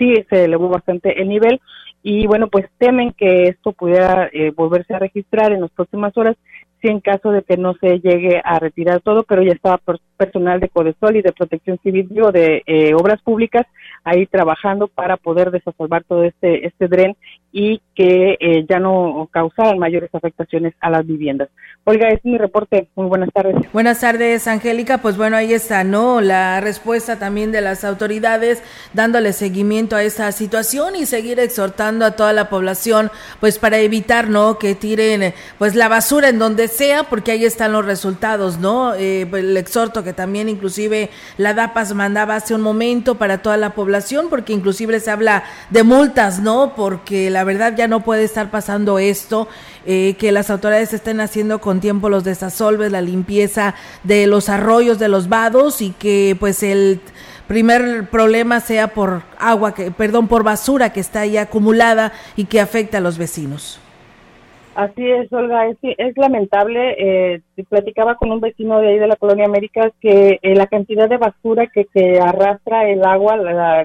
sí 0.00 0.14
se 0.30 0.44
elevó 0.44 0.68
bastante 0.68 1.20
el 1.20 1.28
nivel. 1.28 1.60
Y 2.02 2.26
bueno, 2.26 2.48
pues 2.48 2.66
temen 2.78 3.12
que 3.12 3.44
esto 3.44 3.72
pudiera 3.72 4.30
eh, 4.32 4.52
volverse 4.56 4.94
a 4.94 4.98
registrar 4.98 5.52
en 5.52 5.60
las 5.60 5.70
próximas 5.70 6.16
horas 6.16 6.36
si 6.80 6.88
en 6.88 7.00
caso 7.00 7.30
de 7.30 7.42
que 7.42 7.58
no 7.58 7.74
se 7.74 8.00
llegue 8.00 8.40
a 8.42 8.58
retirar 8.58 9.02
todo, 9.02 9.22
pero 9.24 9.42
ya 9.42 9.52
estaba 9.52 9.78
personal 10.20 10.60
de 10.60 10.68
Codesol 10.68 11.16
y 11.16 11.22
de 11.22 11.32
Protección 11.32 11.78
Civil 11.82 12.06
o 12.22 12.30
de 12.30 12.62
eh, 12.66 12.92
Obras 12.92 13.22
Públicas 13.22 13.66
ahí 14.04 14.26
trabajando 14.26 14.86
para 14.88 15.16
poder 15.16 15.50
desasolvar 15.50 16.04
todo 16.04 16.24
este 16.24 16.66
este 16.66 16.88
dren 16.88 17.16
y 17.52 17.80
que 17.94 18.36
eh, 18.38 18.66
ya 18.68 18.78
no 18.78 19.28
causaran 19.32 19.78
mayores 19.78 20.14
afectaciones 20.14 20.74
a 20.80 20.90
las 20.90 21.06
viviendas. 21.06 21.48
Olga, 21.84 22.08
es 22.10 22.24
mi 22.24 22.38
reporte. 22.38 22.88
Muy 22.94 23.06
buenas 23.06 23.30
tardes. 23.32 23.56
Buenas 23.72 24.00
tardes, 24.00 24.46
Angélica. 24.46 24.98
Pues 24.98 25.16
bueno, 25.16 25.36
ahí 25.36 25.52
está, 25.52 25.82
¿no? 25.82 26.20
La 26.20 26.60
respuesta 26.60 27.18
también 27.18 27.50
de 27.50 27.60
las 27.60 27.84
autoridades 27.84 28.62
dándole 28.92 29.32
seguimiento 29.32 29.96
a 29.96 30.02
esta 30.02 30.30
situación 30.30 30.94
y 30.94 31.06
seguir 31.06 31.40
exhortando 31.40 32.04
a 32.04 32.12
toda 32.12 32.32
la 32.32 32.48
población, 32.48 33.10
pues 33.40 33.58
para 33.58 33.78
evitar, 33.78 34.28
¿no? 34.28 34.58
Que 34.58 34.74
tiren, 34.74 35.34
pues 35.58 35.74
la 35.74 35.88
basura 35.88 36.28
en 36.28 36.38
donde 36.38 36.68
sea, 36.68 37.04
porque 37.04 37.32
ahí 37.32 37.44
están 37.44 37.72
los 37.72 37.84
resultados, 37.84 38.58
¿no? 38.58 38.94
Eh, 38.94 39.26
pues, 39.28 39.42
el 39.42 39.56
exhorto 39.56 40.04
que 40.04 40.09
también 40.12 40.48
inclusive 40.48 41.10
la 41.36 41.54
DAPAS 41.54 41.94
mandaba 41.94 42.36
hace 42.36 42.54
un 42.54 42.60
momento 42.60 43.16
para 43.16 43.42
toda 43.42 43.56
la 43.56 43.74
población, 43.74 44.26
porque 44.30 44.52
inclusive 44.52 45.00
se 45.00 45.10
habla 45.10 45.44
de 45.70 45.82
multas, 45.82 46.40
¿no? 46.40 46.74
Porque 46.74 47.30
la 47.30 47.44
verdad 47.44 47.74
ya 47.76 47.88
no 47.88 48.00
puede 48.00 48.24
estar 48.24 48.50
pasando 48.50 48.98
esto, 48.98 49.48
eh, 49.86 50.16
que 50.18 50.32
las 50.32 50.50
autoridades 50.50 50.92
estén 50.92 51.20
haciendo 51.20 51.60
con 51.60 51.80
tiempo 51.80 52.08
los 52.08 52.24
desasolves, 52.24 52.92
la 52.92 53.00
limpieza 53.00 53.74
de 54.04 54.26
los 54.26 54.48
arroyos, 54.48 54.98
de 54.98 55.08
los 55.08 55.28
vados 55.28 55.80
y 55.80 55.90
que 55.90 56.36
pues 56.38 56.62
el 56.62 57.00
primer 57.48 58.08
problema 58.08 58.60
sea 58.60 58.94
por 58.94 59.22
agua, 59.38 59.74
que, 59.74 59.90
perdón, 59.90 60.28
por 60.28 60.44
basura 60.44 60.92
que 60.92 61.00
está 61.00 61.22
ahí 61.22 61.36
acumulada 61.36 62.12
y 62.36 62.44
que 62.44 62.60
afecta 62.60 62.98
a 62.98 63.00
los 63.00 63.18
vecinos. 63.18 63.80
Así 64.80 65.06
es, 65.06 65.30
Olga, 65.30 65.68
es, 65.68 65.76
es 65.82 66.16
lamentable. 66.16 66.94
Eh, 66.98 67.42
platicaba 67.68 68.14
con 68.14 68.32
un 68.32 68.40
vecino 68.40 68.80
de 68.80 68.88
ahí 68.88 68.98
de 68.98 69.08
la 69.08 69.16
Colonia 69.16 69.44
América 69.44 69.92
que 70.00 70.38
eh, 70.40 70.54
la 70.54 70.68
cantidad 70.68 71.06
de 71.06 71.18
basura 71.18 71.66
que, 71.66 71.84
que 71.84 72.18
arrastra 72.18 72.88
el 72.88 73.04
agua 73.04 73.36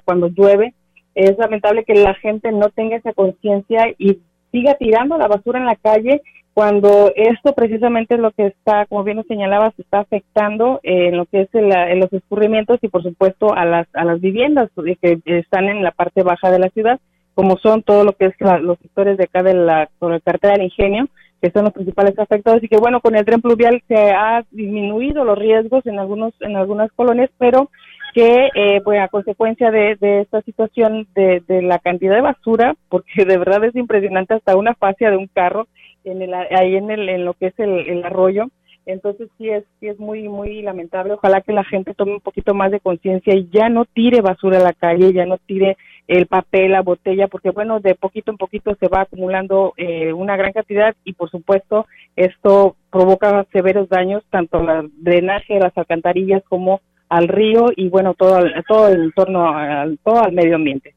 cuando 0.06 0.30
llueve, 0.30 0.74
es 1.14 1.38
lamentable 1.38 1.84
que 1.84 1.96
la 1.96 2.14
gente 2.14 2.50
no 2.54 2.70
tenga 2.70 2.96
esa 2.96 3.12
conciencia 3.12 3.94
y 3.98 4.20
siga 4.54 4.76
tirando 4.76 5.18
la 5.18 5.28
basura 5.28 5.60
en 5.60 5.66
la 5.66 5.76
calle 5.76 6.22
cuando 6.54 7.12
esto 7.14 7.54
precisamente 7.54 8.16
es 8.16 8.22
lo 8.22 8.32
que 8.32 8.46
está, 8.46 8.86
como 8.86 9.04
bien 9.04 9.22
señalaba, 9.28 9.74
se 9.76 9.82
está 9.82 10.00
afectando 10.00 10.80
en 10.84 11.18
lo 11.18 11.26
que 11.26 11.42
es 11.42 11.50
en 11.52 12.00
los 12.00 12.14
escurrimientos 12.14 12.80
y 12.82 12.88
por 12.88 13.04
supuesto 13.04 13.54
a 13.54 13.66
las, 13.66 13.88
a 13.94 14.06
las 14.06 14.22
viviendas 14.22 14.70
que 15.02 15.20
están 15.26 15.66
en 15.66 15.84
la 15.84 15.92
parte 15.92 16.24
baja 16.24 16.52
de 16.52 16.60
la 16.60 16.70
ciudad 16.70 17.02
como 17.36 17.58
son 17.58 17.84
todo 17.84 18.04
lo 18.06 18.14
que 18.14 18.28
es 18.28 18.34
los 18.62 18.80
sectores 18.80 19.18
de 19.18 19.26
acá 19.26 19.44
de 19.44 19.54
la, 19.54 19.90
cartera 20.24 20.54
del 20.54 20.64
ingenio, 20.64 21.08
que 21.42 21.52
son 21.52 21.66
los 21.66 21.74
principales 21.74 22.18
afectados. 22.18 22.64
Y 22.64 22.70
que 22.70 22.78
bueno, 22.78 23.02
con 23.02 23.16
el 23.16 23.26
tren 23.26 23.42
pluvial 23.42 23.84
se 23.88 24.12
ha 24.12 24.44
disminuido 24.52 25.26
los 25.26 25.38
riesgos 25.38 25.86
en 25.86 26.00
algunos 26.00 26.34
en 26.40 26.56
algunas 26.56 26.92
colonias, 26.94 27.30
pero 27.38 27.70
que 28.14 28.50
eh, 28.56 28.82
bueno, 28.86 29.04
a 29.04 29.10
consecuencia 29.10 29.70
de, 29.70 29.98
esta 30.22 30.42
situación 30.44 31.06
de, 31.14 31.44
la 31.62 31.80
cantidad 31.80 32.16
de 32.16 32.22
basura, 32.22 32.76
porque 32.90 33.26
de 33.26 33.38
verdad 33.38 33.66
es 33.66 33.76
impresionante 33.76 34.34
hasta 34.34 34.56
una 34.56 34.74
fascia 34.74 35.12
de 35.12 35.18
un 35.18 35.28
carro 35.28 35.68
en 36.06 36.22
el, 36.22 36.34
ahí 36.34 36.76
en, 36.78 36.90
el, 36.90 37.10
en 37.10 37.26
lo 37.26 37.34
que 37.34 37.48
es 37.48 37.60
el, 37.60 38.06
arroyo, 38.06 38.46
entonces 38.86 39.28
sí 39.38 39.50
es 39.50 39.66
sí 39.80 39.88
es 39.88 40.00
muy 40.00 40.30
muy 40.30 40.62
lamentable. 40.62 41.14
Ojalá 41.14 41.42
que 41.42 41.52
la 41.52 41.66
gente 41.66 41.94
tome 41.96 42.14
un 42.14 42.22
poquito 42.22 42.54
más 42.54 42.72
de 42.72 42.80
conciencia 42.80 43.36
y 43.36 43.50
ya 43.52 43.68
no 43.68 43.84
tire 43.84 44.22
basura 44.22 44.60
a 44.60 44.64
la 44.64 44.74
calle 44.74 45.12
ya 45.12 45.26
no 45.26 45.38
tire 45.40 45.76
el 46.08 46.28
papel, 46.28 46.72
la 46.72 46.82
botella, 46.82 47.28
porque 47.28 47.50
bueno, 47.50 47.80
de 47.80 47.96
poquito 47.96 48.32
en 48.32 48.38
poquito 48.38 48.76
se 48.80 48.88
va 48.88 49.02
acumulando 49.02 49.74
eh, 49.78 50.14
una 50.14 50.36
gran 50.38 50.54
cantidad 50.54 50.96
y 51.04 51.14
por 51.14 51.30
supuesto 51.32 51.88
esto 52.16 52.76
provoca 52.92 53.46
severos 53.52 53.90
daños 53.90 54.24
tanto 54.30 54.60
al 54.60 54.90
drenaje, 54.98 55.58
a 55.58 55.62
las 55.66 55.78
alcantarillas 55.78 56.44
como 56.48 56.82
al 57.10 57.28
río 57.28 57.68
y 57.76 57.90
bueno, 57.90 58.14
todo, 58.14 58.40
todo 58.68 58.88
el 58.90 59.06
entorno, 59.06 59.50
al, 59.50 59.98
todo 60.04 60.24
al 60.24 60.32
medio 60.32 60.56
ambiente. 60.56 60.94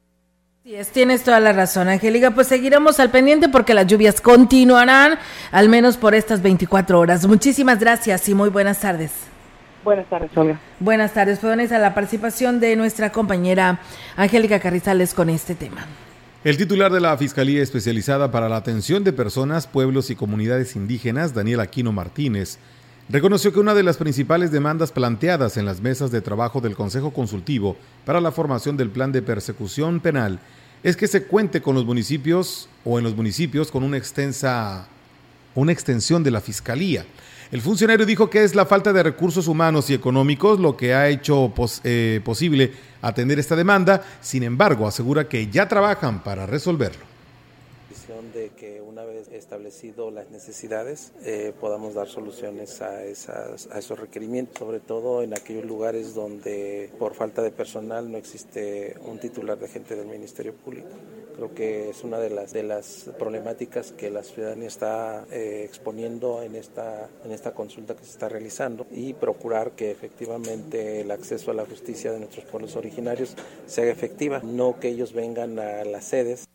Sí, 0.63 0.75
tienes 0.93 1.23
toda 1.23 1.39
la 1.39 1.53
razón, 1.53 1.87
Angélica. 1.87 2.31
Pues 2.31 2.47
seguiremos 2.47 2.99
al 2.99 3.09
pendiente 3.09 3.49
porque 3.49 3.73
las 3.73 3.87
lluvias 3.87 4.21
continuarán, 4.21 5.17
al 5.51 5.69
menos 5.69 5.97
por 5.97 6.13
estas 6.13 6.43
24 6.43 6.99
horas. 6.99 7.25
Muchísimas 7.25 7.79
gracias 7.79 8.29
y 8.29 8.35
muy 8.35 8.49
buenas 8.49 8.81
tardes. 8.81 9.29
Buenas 9.83 10.09
tardes, 10.09 10.35
Olga. 10.35 10.59
Buenas 10.79 11.13
tardes, 11.13 11.39
pues 11.39 11.71
a 11.71 11.79
la 11.79 11.95
participación 11.95 12.59
de 12.59 12.75
nuestra 12.75 13.11
compañera 13.11 13.79
Angélica 14.17 14.59
Carrizales 14.59 15.13
con 15.13 15.29
este 15.29 15.55
tema. 15.55 15.85
El 16.43 16.57
titular 16.57 16.91
de 16.91 16.99
la 16.99 17.17
Fiscalía 17.17 17.61
Especializada 17.61 18.31
para 18.31 18.49
la 18.49 18.57
Atención 18.57 19.03
de 19.03 19.13
Personas, 19.13 19.67
Pueblos 19.67 20.09
y 20.09 20.15
Comunidades 20.15 20.75
Indígenas, 20.75 21.33
Daniel 21.33 21.59
Aquino 21.59 21.91
Martínez, 21.91 22.59
reconoció 23.09 23.51
que 23.51 23.59
una 23.59 23.73
de 23.73 23.83
las 23.83 23.97
principales 23.97 24.51
demandas 24.51 24.91
planteadas 24.91 25.57
en 25.57 25.65
las 25.65 25.81
mesas 25.81 26.11
de 26.11 26.21
trabajo 26.21 26.61
del 26.61 26.75
Consejo 26.75 27.11
Consultivo 27.11 27.75
para 28.05 28.21
la 28.21 28.31
formación 28.31 28.77
del 28.77 28.89
plan 28.89 29.11
de 29.11 29.21
persecución 29.21 29.99
penal 29.99 30.39
es 30.83 30.95
que 30.95 31.07
se 31.07 31.23
cuente 31.23 31.61
con 31.61 31.75
los 31.75 31.85
municipios 31.85 32.69
o 32.85 32.97
en 32.97 33.03
los 33.03 33.15
municipios 33.15 33.71
con 33.71 33.83
una 33.83 33.97
extensa 33.97 34.87
una 35.55 35.71
extensión 35.71 36.23
de 36.23 36.31
la 36.31 36.41
Fiscalía 36.41 37.05
el 37.51 37.61
funcionario 37.61 38.05
dijo 38.05 38.29
que 38.29 38.43
es 38.43 38.53
la 38.53 38.65
falta 38.65 38.93
de 38.93 39.01
recursos 39.01 39.47
humanos 39.47 39.89
y 39.89 39.93
económicos 39.93 40.59
lo 40.59 40.77
que 40.77 40.93
ha 40.93 41.07
hecho 41.07 41.51
eh, 41.83 42.21
posible 42.23 42.71
atender 43.01 43.39
esta 43.39 43.55
demanda, 43.55 44.03
sin 44.21 44.43
embargo 44.43 44.87
asegura 44.87 45.27
que 45.27 45.47
ya 45.47 45.67
trabajan 45.67 46.23
para 46.23 46.45
resolverlo 46.45 47.09
establecido 49.39 50.11
las 50.11 50.29
necesidades 50.29 51.13
eh, 51.23 51.53
podamos 51.59 51.93
dar 51.95 52.07
soluciones 52.07 52.81
a, 52.81 53.03
esas, 53.03 53.67
a 53.71 53.79
esos 53.79 53.99
requerimientos, 53.99 54.59
sobre 54.59 54.79
todo 54.79 55.23
en 55.23 55.33
aquellos 55.33 55.65
lugares 55.65 56.13
donde 56.13 56.91
por 56.99 57.15
falta 57.15 57.41
de 57.41 57.51
personal 57.51 58.11
no 58.11 58.17
existe 58.17 58.95
un 59.05 59.19
titular 59.19 59.57
de 59.57 59.67
gente 59.67 59.95
del 59.95 60.07
Ministerio 60.07 60.53
Público. 60.53 60.89
Creo 61.35 61.53
que 61.53 61.89
es 61.89 62.03
una 62.03 62.19
de 62.19 62.29
las, 62.29 62.51
de 62.51 62.63
las 62.63 63.09
problemáticas 63.17 63.93
que 63.93 64.11
la 64.11 64.23
ciudadanía 64.23 64.67
está 64.67 65.25
eh, 65.31 65.63
exponiendo 65.65 66.43
en 66.43 66.55
esta, 66.55 67.09
en 67.23 67.31
esta 67.31 67.53
consulta 67.53 67.95
que 67.95 68.03
se 68.03 68.11
está 68.11 68.27
realizando 68.27 68.85
y 68.91 69.13
procurar 69.13 69.71
que 69.71 69.89
efectivamente 69.89 71.01
el 71.01 71.11
acceso 71.11 71.51
a 71.51 71.53
la 71.53 71.65
justicia 71.65 72.11
de 72.11 72.19
nuestros 72.19 72.43
pueblos 72.45 72.75
originarios 72.75 73.35
sea 73.67 73.89
efectiva, 73.89 74.41
no 74.43 74.79
que 74.79 74.89
ellos 74.89 75.13
vengan 75.13 75.59
a 75.59 75.85
las 75.85 76.05
sedes. 76.05 76.45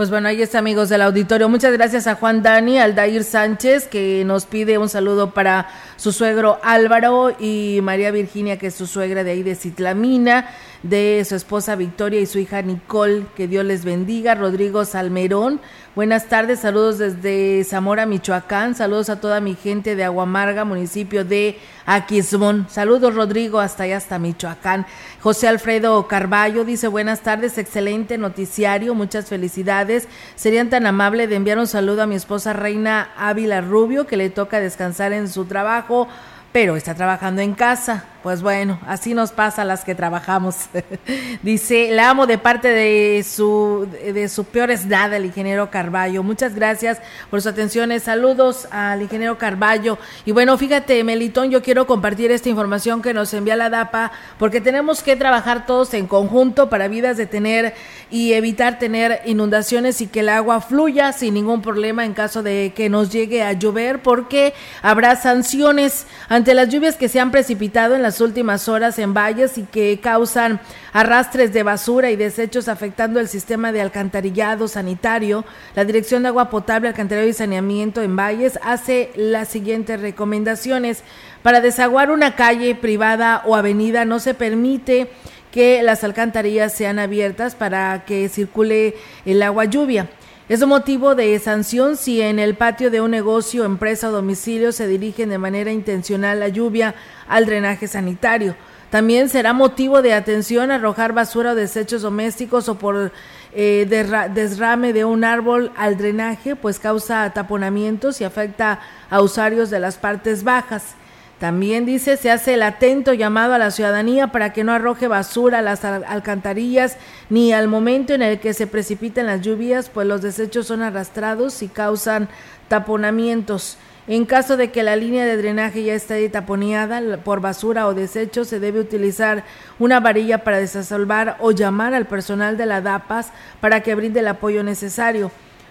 Pues 0.00 0.08
bueno, 0.08 0.28
ahí 0.28 0.40
está 0.40 0.60
amigos 0.60 0.88
del 0.88 1.02
auditorio. 1.02 1.50
Muchas 1.50 1.74
gracias 1.74 2.06
a 2.06 2.14
Juan 2.14 2.42
Dani, 2.42 2.78
Aldair 2.78 3.22
Sánchez, 3.22 3.86
que 3.86 4.24
nos 4.24 4.46
pide 4.46 4.78
un 4.78 4.88
saludo 4.88 5.34
para 5.34 5.68
su 5.96 6.10
suegro 6.10 6.58
Álvaro 6.62 7.36
y 7.38 7.80
María 7.82 8.10
Virginia, 8.10 8.58
que 8.58 8.68
es 8.68 8.74
su 8.74 8.86
suegra 8.86 9.24
de 9.24 9.32
ahí 9.32 9.42
de 9.42 9.54
Citlamina 9.54 10.48
de 10.82 11.24
su 11.28 11.34
esposa 11.34 11.76
Victoria 11.76 12.20
y 12.20 12.26
su 12.26 12.38
hija 12.38 12.62
Nicole. 12.62 13.26
Que 13.36 13.48
Dios 13.48 13.64
les 13.64 13.84
bendiga. 13.84 14.34
Rodrigo 14.34 14.84
Salmerón. 14.84 15.60
Buenas 15.96 16.26
tardes, 16.26 16.60
saludos 16.60 16.98
desde 16.98 17.64
Zamora, 17.64 18.06
Michoacán. 18.06 18.74
Saludos 18.74 19.10
a 19.10 19.20
toda 19.20 19.40
mi 19.40 19.54
gente 19.54 19.96
de 19.96 20.04
Aguamarga, 20.04 20.64
municipio 20.64 21.24
de 21.24 21.58
Aquismón. 21.84 22.66
Saludos, 22.70 23.14
Rodrigo, 23.14 23.58
hasta 23.58 23.82
allá, 23.82 23.96
hasta 23.96 24.18
Michoacán. 24.18 24.86
José 25.20 25.48
Alfredo 25.48 26.06
Carballo 26.06 26.64
dice: 26.64 26.86
Buenas 26.88 27.20
tardes, 27.20 27.58
excelente 27.58 28.18
noticiario, 28.18 28.94
muchas 28.94 29.26
felicidades. 29.26 30.06
Serían 30.36 30.70
tan 30.70 30.86
amables 30.86 31.28
de 31.28 31.36
enviar 31.36 31.58
un 31.58 31.66
saludo 31.66 32.02
a 32.02 32.06
mi 32.06 32.14
esposa 32.14 32.52
Reina 32.52 33.10
Ávila 33.16 33.60
Rubio, 33.60 34.06
que 34.06 34.16
le 34.16 34.30
toca 34.30 34.60
descansar 34.60 35.12
en 35.12 35.28
su 35.28 35.44
trabajo 35.44 36.08
pero 36.52 36.76
está 36.76 36.94
trabajando 36.94 37.42
en 37.42 37.54
casa. 37.54 38.04
Pues 38.22 38.42
bueno, 38.42 38.78
así 38.86 39.14
nos 39.14 39.32
pasa 39.32 39.62
a 39.62 39.64
las 39.64 39.84
que 39.84 39.94
trabajamos. 39.94 40.56
Dice, 41.42 41.90
la 41.92 42.10
amo 42.10 42.26
de 42.26 42.36
parte 42.36 42.68
de 42.68 43.24
su, 43.24 43.88
de 43.90 44.28
su 44.28 44.44
peor 44.44 44.70
nada, 44.86 45.16
el 45.16 45.24
ingeniero 45.24 45.70
Carballo. 45.70 46.22
Muchas 46.22 46.54
gracias 46.54 46.98
por 47.30 47.40
sus 47.40 47.52
atenciones. 47.52 48.02
Saludos 48.02 48.68
al 48.70 49.00
ingeniero 49.00 49.38
Carballo. 49.38 49.98
Y 50.26 50.32
bueno, 50.32 50.58
fíjate, 50.58 51.02
Melitón, 51.02 51.50
yo 51.50 51.62
quiero 51.62 51.86
compartir 51.86 52.30
esta 52.30 52.50
información 52.50 53.00
que 53.00 53.14
nos 53.14 53.32
envía 53.32 53.56
la 53.56 53.70
DAPA, 53.70 54.12
porque 54.38 54.60
tenemos 54.60 55.02
que 55.02 55.16
trabajar 55.16 55.64
todos 55.64 55.94
en 55.94 56.06
conjunto 56.06 56.68
para 56.68 56.88
vidas 56.88 57.16
de 57.16 57.26
tener 57.26 57.74
y 58.10 58.34
evitar 58.34 58.78
tener 58.78 59.22
inundaciones 59.24 60.00
y 60.00 60.08
que 60.08 60.20
el 60.20 60.28
agua 60.28 60.60
fluya 60.60 61.12
sin 61.12 61.34
ningún 61.34 61.62
problema 61.62 62.04
en 62.04 62.12
caso 62.12 62.42
de 62.42 62.72
que 62.74 62.88
nos 62.88 63.10
llegue 63.10 63.42
a 63.42 63.52
llover 63.52 64.02
porque 64.02 64.52
habrá 64.82 65.16
sanciones 65.16 66.06
ante 66.28 66.54
las 66.54 66.68
lluvias 66.68 66.96
que 66.96 67.08
se 67.08 67.20
han 67.20 67.30
precipitado 67.30 67.94
en 67.94 68.02
las 68.10 68.20
últimas 68.20 68.68
horas 68.68 68.98
en 68.98 69.14
valles 69.14 69.56
y 69.56 69.62
que 69.62 70.00
causan 70.02 70.58
arrastres 70.92 71.52
de 71.52 71.62
basura 71.62 72.10
y 72.10 72.16
desechos 72.16 72.66
afectando 72.66 73.20
el 73.20 73.28
sistema 73.28 73.70
de 73.70 73.80
alcantarillado 73.80 74.66
sanitario. 74.66 75.44
La 75.76 75.84
Dirección 75.84 76.24
de 76.24 76.30
Agua 76.30 76.50
Potable, 76.50 76.88
Alcantarillado 76.88 77.30
y 77.30 77.34
Saneamiento 77.34 78.02
en 78.02 78.16
Valles 78.16 78.58
hace 78.64 79.12
las 79.14 79.46
siguientes 79.46 80.00
recomendaciones. 80.00 81.04
Para 81.44 81.60
desaguar 81.60 82.10
una 82.10 82.34
calle 82.34 82.74
privada 82.74 83.44
o 83.46 83.54
avenida 83.54 84.04
no 84.04 84.18
se 84.18 84.34
permite 84.34 85.08
que 85.52 85.80
las 85.84 86.02
alcantarillas 86.02 86.74
sean 86.74 86.98
abiertas 86.98 87.54
para 87.54 88.04
que 88.06 88.28
circule 88.28 88.96
el 89.24 89.40
agua 89.40 89.66
lluvia. 89.66 90.08
Es 90.50 90.66
motivo 90.66 91.14
de 91.14 91.38
sanción 91.38 91.96
si 91.96 92.20
en 92.20 92.40
el 92.40 92.56
patio 92.56 92.90
de 92.90 93.00
un 93.00 93.12
negocio, 93.12 93.64
empresa 93.64 94.08
o 94.08 94.10
domicilio 94.10 94.72
se 94.72 94.88
dirigen 94.88 95.28
de 95.28 95.38
manera 95.38 95.70
intencional 95.70 96.40
la 96.40 96.48
lluvia 96.48 96.96
al 97.28 97.46
drenaje 97.46 97.86
sanitario. 97.86 98.56
También 98.90 99.28
será 99.28 99.52
motivo 99.52 100.02
de 100.02 100.12
atención 100.12 100.72
arrojar 100.72 101.12
basura 101.12 101.52
o 101.52 101.54
desechos 101.54 102.02
domésticos 102.02 102.68
o 102.68 102.74
por 102.74 103.12
eh, 103.52 103.86
desrame 104.34 104.92
de 104.92 105.04
un 105.04 105.22
árbol 105.22 105.70
al 105.76 105.96
drenaje, 105.96 106.56
pues 106.56 106.80
causa 106.80 107.32
taponamientos 107.32 108.20
y 108.20 108.24
afecta 108.24 108.80
a 109.08 109.22
usuarios 109.22 109.70
de 109.70 109.78
las 109.78 109.98
partes 109.98 110.42
bajas. 110.42 110.96
También 111.40 111.86
dice, 111.86 112.18
se 112.18 112.30
hace 112.30 112.52
el 112.52 112.62
atento 112.62 113.14
llamado 113.14 113.54
a 113.54 113.58
la 113.58 113.70
ciudadanía 113.70 114.26
para 114.26 114.52
que 114.52 114.62
no 114.62 114.72
arroje 114.72 115.08
basura 115.08 115.60
a 115.60 115.62
las 115.62 115.86
alcantarillas 115.86 116.98
ni 117.30 117.54
al 117.54 117.66
momento 117.66 118.12
en 118.12 118.20
el 118.20 118.40
que 118.40 118.52
se 118.52 118.66
precipitan 118.66 119.24
las 119.24 119.40
lluvias, 119.40 119.88
pues 119.88 120.06
los 120.06 120.20
desechos 120.20 120.66
son 120.66 120.82
arrastrados 120.82 121.62
y 121.62 121.68
causan 121.68 122.28
taponamientos. 122.68 123.78
En 124.06 124.26
caso 124.26 124.58
de 124.58 124.70
que 124.70 124.82
la 124.82 124.96
línea 124.96 125.24
de 125.24 125.38
drenaje 125.38 125.82
ya 125.82 125.94
esté 125.94 126.28
taponeada 126.28 127.00
por 127.24 127.40
basura 127.40 127.86
o 127.86 127.94
desechos, 127.94 128.48
se 128.48 128.60
debe 128.60 128.78
utilizar 128.78 129.44
una 129.78 129.98
varilla 129.98 130.44
para 130.44 130.58
desasolvar 130.58 131.38
o 131.40 131.52
llamar 131.52 131.94
al 131.94 132.06
personal 132.06 132.58
de 132.58 132.66
la 132.66 132.82
DAPAS 132.82 133.32
para 133.62 133.82
que 133.82 133.94
brinde 133.94 134.20
el 134.20 134.28
apoyo 134.28 134.62
necesario. 134.62 135.30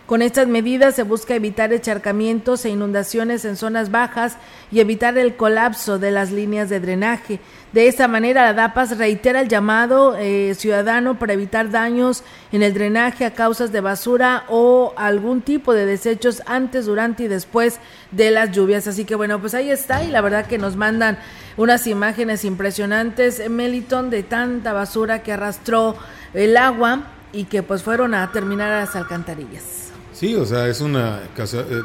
Con 0.10 0.24
estas 0.24 0.47
medidas 0.47 0.95
se 0.95 1.03
busca 1.03 1.36
evitar 1.36 1.72
encharcamientos 1.72 2.66
e 2.66 2.70
inundaciones 2.70 3.45
en 3.45 3.55
zonas 3.55 3.91
bajas 3.91 4.38
y 4.72 4.80
evitar 4.80 5.16
el 5.20 5.36
colapso 5.36 5.99
de 5.99 6.10
las 6.10 6.32
líneas 6.32 6.68
de 6.68 6.80
drenaje. 6.80 7.39
De 7.74 7.88
esta 7.88 8.07
manera, 8.07 8.45
la 8.45 8.55
DAPAS 8.55 8.97
reitera 8.97 9.41
el 9.41 9.49
llamado 9.49 10.16
eh, 10.18 10.55
ciudadano 10.55 11.20
para 11.20 11.34
evitar 11.34 11.70
daños 11.70 12.24
en 12.51 12.64
el 12.64 12.74
drenaje 12.74 13.24
a 13.24 13.36
causas 13.36 13.72
de 13.72 13.82
basura 13.82 14.45
o 14.47 14.95
algún 14.97 15.43
tipo 15.43 15.76
de 15.76 15.86
desechos 15.86 16.41
antes, 16.47 16.88
durante 16.88 17.26
y 17.26 17.28
después 17.28 17.80
de 18.10 18.32
las 18.32 18.49
lluvias. 18.49 18.88
Así 18.88 19.05
que 19.05 19.14
bueno, 19.14 19.39
pues 19.39 19.53
ahí 19.53 19.70
está 19.70 20.03
y 20.03 20.07
la 20.07 20.22
verdad 20.22 20.47
que 20.47 20.57
nos 20.57 20.76
mandan 20.76 21.20
unas 21.55 21.86
imágenes 21.86 22.45
impresionantes, 22.45 23.47
Meliton, 23.47 24.10
de 24.10 24.24
tanta 24.24 24.74
basura 24.74 25.22
que 25.22 25.34
arrastró 25.34 25.95
el 26.34 26.57
agua 26.57 27.12
y 27.32 27.43
que 27.43 27.62
pues 27.62 27.84
fueron 27.84 28.16
a 28.16 28.32
terminar 28.32 28.72
a 28.72 28.80
las 28.80 28.95
alcantarillas. 28.95 29.88
Sí, 30.20 30.36
o 30.36 30.45
sea, 30.45 30.67
es 30.67 30.82
una... 30.82 31.22
Eh, 31.38 31.82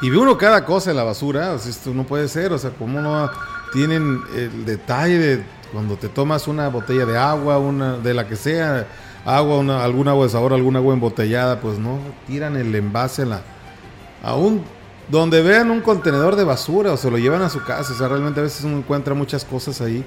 y 0.00 0.10
ve 0.10 0.16
uno 0.16 0.38
cada 0.38 0.64
cosa 0.64 0.90
en 0.90 0.96
la 0.96 1.02
basura, 1.02 1.54
o 1.54 1.58
sea, 1.58 1.70
esto 1.72 1.92
no 1.92 2.04
puede 2.04 2.28
ser, 2.28 2.52
o 2.52 2.58
sea, 2.58 2.70
como 2.70 3.00
no 3.00 3.28
tienen 3.72 4.22
el 4.32 4.64
detalle 4.64 5.18
de 5.18 5.42
cuando 5.72 5.96
te 5.96 6.08
tomas 6.08 6.46
una 6.46 6.68
botella 6.68 7.04
de 7.04 7.18
agua, 7.18 7.58
una 7.58 7.96
de 7.98 8.14
la 8.14 8.28
que 8.28 8.36
sea, 8.36 8.86
agua, 9.24 9.58
una, 9.58 9.82
algún 9.82 10.06
agua 10.06 10.26
de 10.26 10.30
sabor, 10.30 10.52
algún 10.52 10.76
agua 10.76 10.94
embotellada, 10.94 11.60
pues 11.60 11.80
no, 11.80 11.98
tiran 12.28 12.56
el 12.56 12.72
envase 12.76 13.22
a 13.22 13.26
la... 13.26 13.42
Aún 14.22 14.62
donde 15.08 15.42
vean 15.42 15.72
un 15.72 15.80
contenedor 15.80 16.36
de 16.36 16.44
basura 16.44 16.92
o 16.92 16.96
se 16.96 17.10
lo 17.10 17.18
llevan 17.18 17.42
a 17.42 17.50
su 17.50 17.64
casa, 17.64 17.92
o 17.92 17.96
sea, 17.96 18.06
realmente 18.06 18.38
a 18.38 18.44
veces 18.44 18.62
uno 18.62 18.78
encuentra 18.78 19.14
muchas 19.14 19.44
cosas 19.44 19.80
ahí 19.80 20.04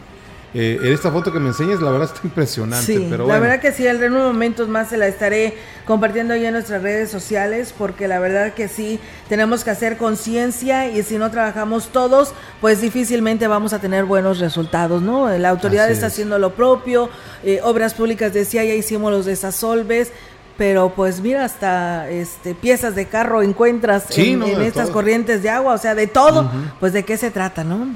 eh, 0.54 0.80
en 0.82 0.92
esta 0.92 1.12
foto 1.12 1.32
que 1.32 1.40
me 1.40 1.48
enseñas, 1.48 1.82
la 1.82 1.92
verdad 1.92 2.10
está 2.14 2.28
impresionante. 2.28 2.86
Sí, 2.86 3.08
pero 3.10 3.26
la 3.26 3.40
verdad 3.40 3.62
que 3.62 3.72
sí, 3.72 3.88
en 3.88 4.04
unos 4.04 4.34
momentos 4.34 4.68
más 4.68 4.90
se 4.90 4.98
la 4.98 5.08
estaré 5.08 5.56
compartiendo 5.86 6.36
ya 6.36 6.50
en 6.50 6.54
nuestras 6.56 6.82
redes 6.82 7.10
sociales, 7.10 7.74
porque 7.78 8.10
la 8.10 8.20
verdad 8.20 8.54
que 8.54 8.68
sí, 8.68 9.00
tenemos 9.30 9.64
que 9.64 9.70
hacer 9.70 9.98
conciencia 9.98 10.90
y 10.90 11.04
si 11.04 11.18
no 11.18 11.32
trabajamos 11.32 11.88
todos, 11.90 12.34
pues 12.60 12.82
difícilmente 12.82 13.48
vamos 13.48 13.72
a 13.72 13.80
tener 13.80 14.04
buenos 14.04 14.40
resultados, 14.40 15.02
¿no? 15.02 15.30
La 15.38 15.50
autoridad 15.50 15.90
está 15.90 16.08
haciendo 16.08 16.38
lo 16.38 16.54
propio, 16.54 17.10
eh, 17.44 17.62
Obras 17.64 17.94
Públicas 17.94 18.34
decía, 18.34 18.66
ya 18.66 18.74
hicimos 18.74 19.12
los 19.12 19.26
desasolves, 19.26 20.12
pero 20.58 20.94
pues 20.94 21.22
mira, 21.22 21.46
hasta 21.46 22.10
este 22.10 22.56
piezas 22.56 22.94
de 22.94 23.06
carro 23.06 23.42
encuentras 23.42 24.06
en, 24.18 24.44
estas 24.62 24.90
corrientes 24.90 25.44
de 25.44 25.50
agua, 25.50 25.74
o 25.74 25.78
sea, 25.78 25.96
de 25.96 26.08
todo, 26.08 26.52
pues 26.82 26.92
de 26.92 27.04
qué 27.04 27.16
se 27.16 27.32
trata, 27.32 27.64
¿no? 27.64 27.88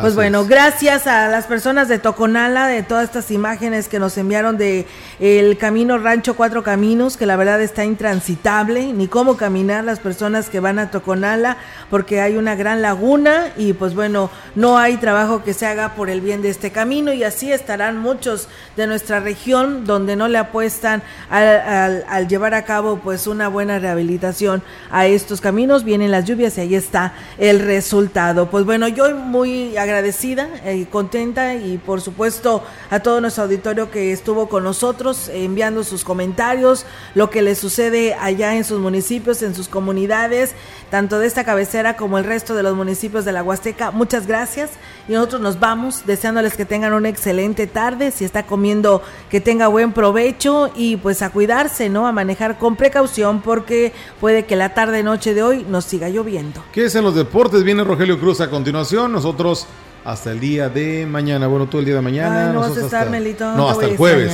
Pues 0.00 0.16
bueno, 0.16 0.44
gracias 0.44 1.06
a 1.06 1.28
las 1.28 1.46
personas 1.46 1.86
de 1.86 2.00
Toconala, 2.00 2.66
de 2.66 2.82
todas 2.82 3.04
estas 3.04 3.30
imágenes 3.30 3.86
que 3.86 4.00
nos 4.00 4.18
enviaron 4.18 4.58
de 4.58 4.86
el 5.20 5.56
camino 5.56 5.98
Rancho 5.98 6.34
Cuatro 6.34 6.64
Caminos, 6.64 7.16
que 7.16 7.26
la 7.26 7.36
verdad 7.36 7.62
está 7.62 7.84
intransitable, 7.84 8.92
ni 8.92 9.06
cómo 9.06 9.36
caminar 9.36 9.84
las 9.84 10.00
personas 10.00 10.48
que 10.48 10.58
van 10.58 10.80
a 10.80 10.90
Toconala, 10.90 11.58
porque 11.90 12.20
hay 12.20 12.36
una 12.36 12.56
gran 12.56 12.82
laguna 12.82 13.52
y 13.56 13.72
pues 13.72 13.94
bueno, 13.94 14.30
no 14.56 14.78
hay 14.78 14.96
trabajo 14.96 15.44
que 15.44 15.54
se 15.54 15.64
haga 15.64 15.94
por 15.94 16.10
el 16.10 16.20
bien 16.20 16.42
de 16.42 16.50
este 16.50 16.72
camino 16.72 17.12
y 17.12 17.22
así 17.22 17.52
estarán 17.52 17.98
muchos 17.98 18.48
de 18.76 18.88
nuestra 18.88 19.20
región 19.20 19.84
donde 19.84 20.16
no 20.16 20.26
le 20.26 20.38
apuestan 20.38 21.04
al, 21.30 22.04
al 22.08 22.26
llevar 22.26 22.54
a 22.54 22.64
cabo 22.64 22.98
pues 22.98 23.28
una 23.28 23.46
buena 23.46 23.78
rehabilitación 23.78 24.60
a 24.90 25.06
estos 25.06 25.40
caminos, 25.40 25.84
vienen 25.84 26.10
las 26.10 26.24
lluvias 26.24 26.58
y 26.58 26.62
ahí 26.62 26.74
está 26.74 27.12
el 27.38 27.60
resultado. 27.60 28.50
Pues 28.50 28.64
bueno, 28.64 28.88
yo 28.88 29.14
muy 29.14 29.76
agradecida 29.84 30.48
y 30.64 30.82
eh, 30.82 30.86
contenta 30.90 31.54
y 31.54 31.78
por 31.78 32.00
supuesto 32.00 32.64
a 32.90 33.00
todo 33.00 33.20
nuestro 33.20 33.44
auditorio 33.44 33.90
que 33.90 34.12
estuvo 34.12 34.48
con 34.48 34.64
nosotros 34.64 35.28
enviando 35.32 35.84
sus 35.84 36.04
comentarios, 36.04 36.84
lo 37.14 37.30
que 37.30 37.42
les 37.42 37.58
sucede 37.58 38.14
allá 38.14 38.56
en 38.56 38.64
sus 38.64 38.80
municipios, 38.80 39.42
en 39.42 39.54
sus 39.54 39.68
comunidades, 39.68 40.54
tanto 40.90 41.18
de 41.18 41.26
esta 41.26 41.44
cabecera 41.44 41.96
como 41.96 42.18
el 42.18 42.24
resto 42.24 42.54
de 42.54 42.62
los 42.62 42.74
municipios 42.74 43.24
de 43.24 43.32
la 43.32 43.42
Huasteca. 43.42 43.90
Muchas 43.90 44.26
gracias 44.26 44.70
y 45.08 45.12
nosotros 45.12 45.40
nos 45.40 45.60
vamos 45.60 46.06
deseándoles 46.06 46.56
que 46.56 46.64
tengan 46.64 46.92
una 46.92 47.08
excelente 47.08 47.66
tarde, 47.66 48.10
si 48.10 48.24
está 48.24 48.44
comiendo 48.44 49.02
que 49.28 49.40
tenga 49.40 49.68
buen 49.68 49.92
provecho 49.92 50.70
y 50.74 50.96
pues 50.96 51.22
a 51.22 51.30
cuidarse, 51.30 51.88
¿no? 51.88 52.06
A 52.06 52.12
manejar 52.12 52.58
con 52.58 52.76
precaución 52.76 53.42
porque 53.42 53.92
puede 54.20 54.44
que 54.44 54.56
la 54.56 54.74
tarde 54.74 55.02
noche 55.02 55.34
de 55.34 55.42
hoy 55.42 55.66
nos 55.68 55.84
siga 55.84 56.08
lloviendo. 56.08 56.62
¿Qué 56.72 56.86
es 56.86 56.94
en 56.94 57.04
los 57.04 57.14
deportes? 57.14 57.64
Viene 57.64 57.84
Rogelio 57.84 58.18
Cruz 58.18 58.40
a 58.40 58.48
continuación. 58.48 59.12
Nosotros 59.12 59.66
hasta 60.04 60.32
el 60.32 60.40
día 60.40 60.68
de 60.68 61.06
mañana. 61.06 61.46
Bueno, 61.46 61.66
todo 61.66 61.80
el 61.80 61.86
día 61.86 61.94
de 61.94 62.02
mañana. 62.02 62.52
no 62.52 62.60
vas 62.60 62.76
a 62.76 62.80
estar, 62.80 63.10
Melito. 63.10 63.54
No, 63.54 63.68
hasta 63.68 63.86
el 63.86 63.96
jueves. 63.96 64.32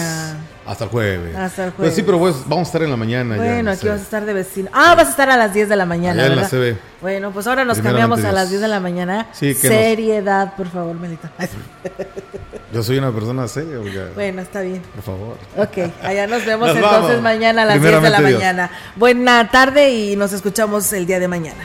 Hasta 0.71 0.85
el 0.85 0.91
jueves. 0.91 1.35
Hasta 1.35 1.65
el 1.65 1.71
jueves. 1.73 1.91
Pues 1.91 1.95
sí, 1.97 2.03
pero 2.05 2.21
pues, 2.21 2.37
vamos 2.47 2.69
a 2.69 2.69
estar 2.69 2.83
en 2.85 2.91
la 2.91 2.97
mañana. 2.97 3.37
Bueno, 3.37 3.73
aquí 3.73 3.89
vas 3.89 3.99
a 3.99 4.03
estar 4.05 4.25
de 4.25 4.33
vecino. 4.33 4.71
Ah, 4.73 4.95
vas 4.95 5.09
a 5.09 5.11
estar 5.11 5.29
a 5.29 5.37
las 5.37 5.53
10 5.53 5.69
de 5.69 5.75
la 5.75 5.85
mañana. 5.85 6.23
Allá 6.23 6.33
en 6.33 6.37
la 6.37 6.49
CB. 6.49 6.77
Bueno, 7.01 7.33
pues 7.33 7.49
ahora 7.49 7.65
nos 7.65 7.81
cambiamos 7.81 8.23
a 8.25 8.31
las 8.31 8.51
10 8.51 8.61
de 8.63 8.69
la 8.69 8.79
mañana. 8.79 9.27
Sí, 9.33 9.53
Seriedad, 9.53 10.55
por 10.55 10.69
favor, 10.69 10.95
Melito. 10.95 11.29
Yo 12.73 12.85
soy 12.85 12.99
una 12.99 13.11
persona 13.11 13.49
seria. 13.49 13.79
Bueno, 14.15 14.43
está 14.43 14.61
bien. 14.61 14.81
Por 14.95 15.03
favor. 15.03 15.39
Ok, 15.57 15.93
allá 16.05 16.29
nos 16.29 16.47
vemos 16.47 16.71
entonces 16.71 17.21
mañana 17.21 17.63
a 17.63 17.65
las 17.65 17.83
10 17.83 18.03
de 18.03 18.11
la 18.11 18.21
mañana. 18.21 18.71
Buena 18.95 19.51
tarde 19.51 19.91
y 19.91 20.15
nos 20.15 20.33
escuchamos 20.33 20.93
el 20.93 21.05
día 21.05 21.19
de 21.19 21.27
mañana. 21.27 21.65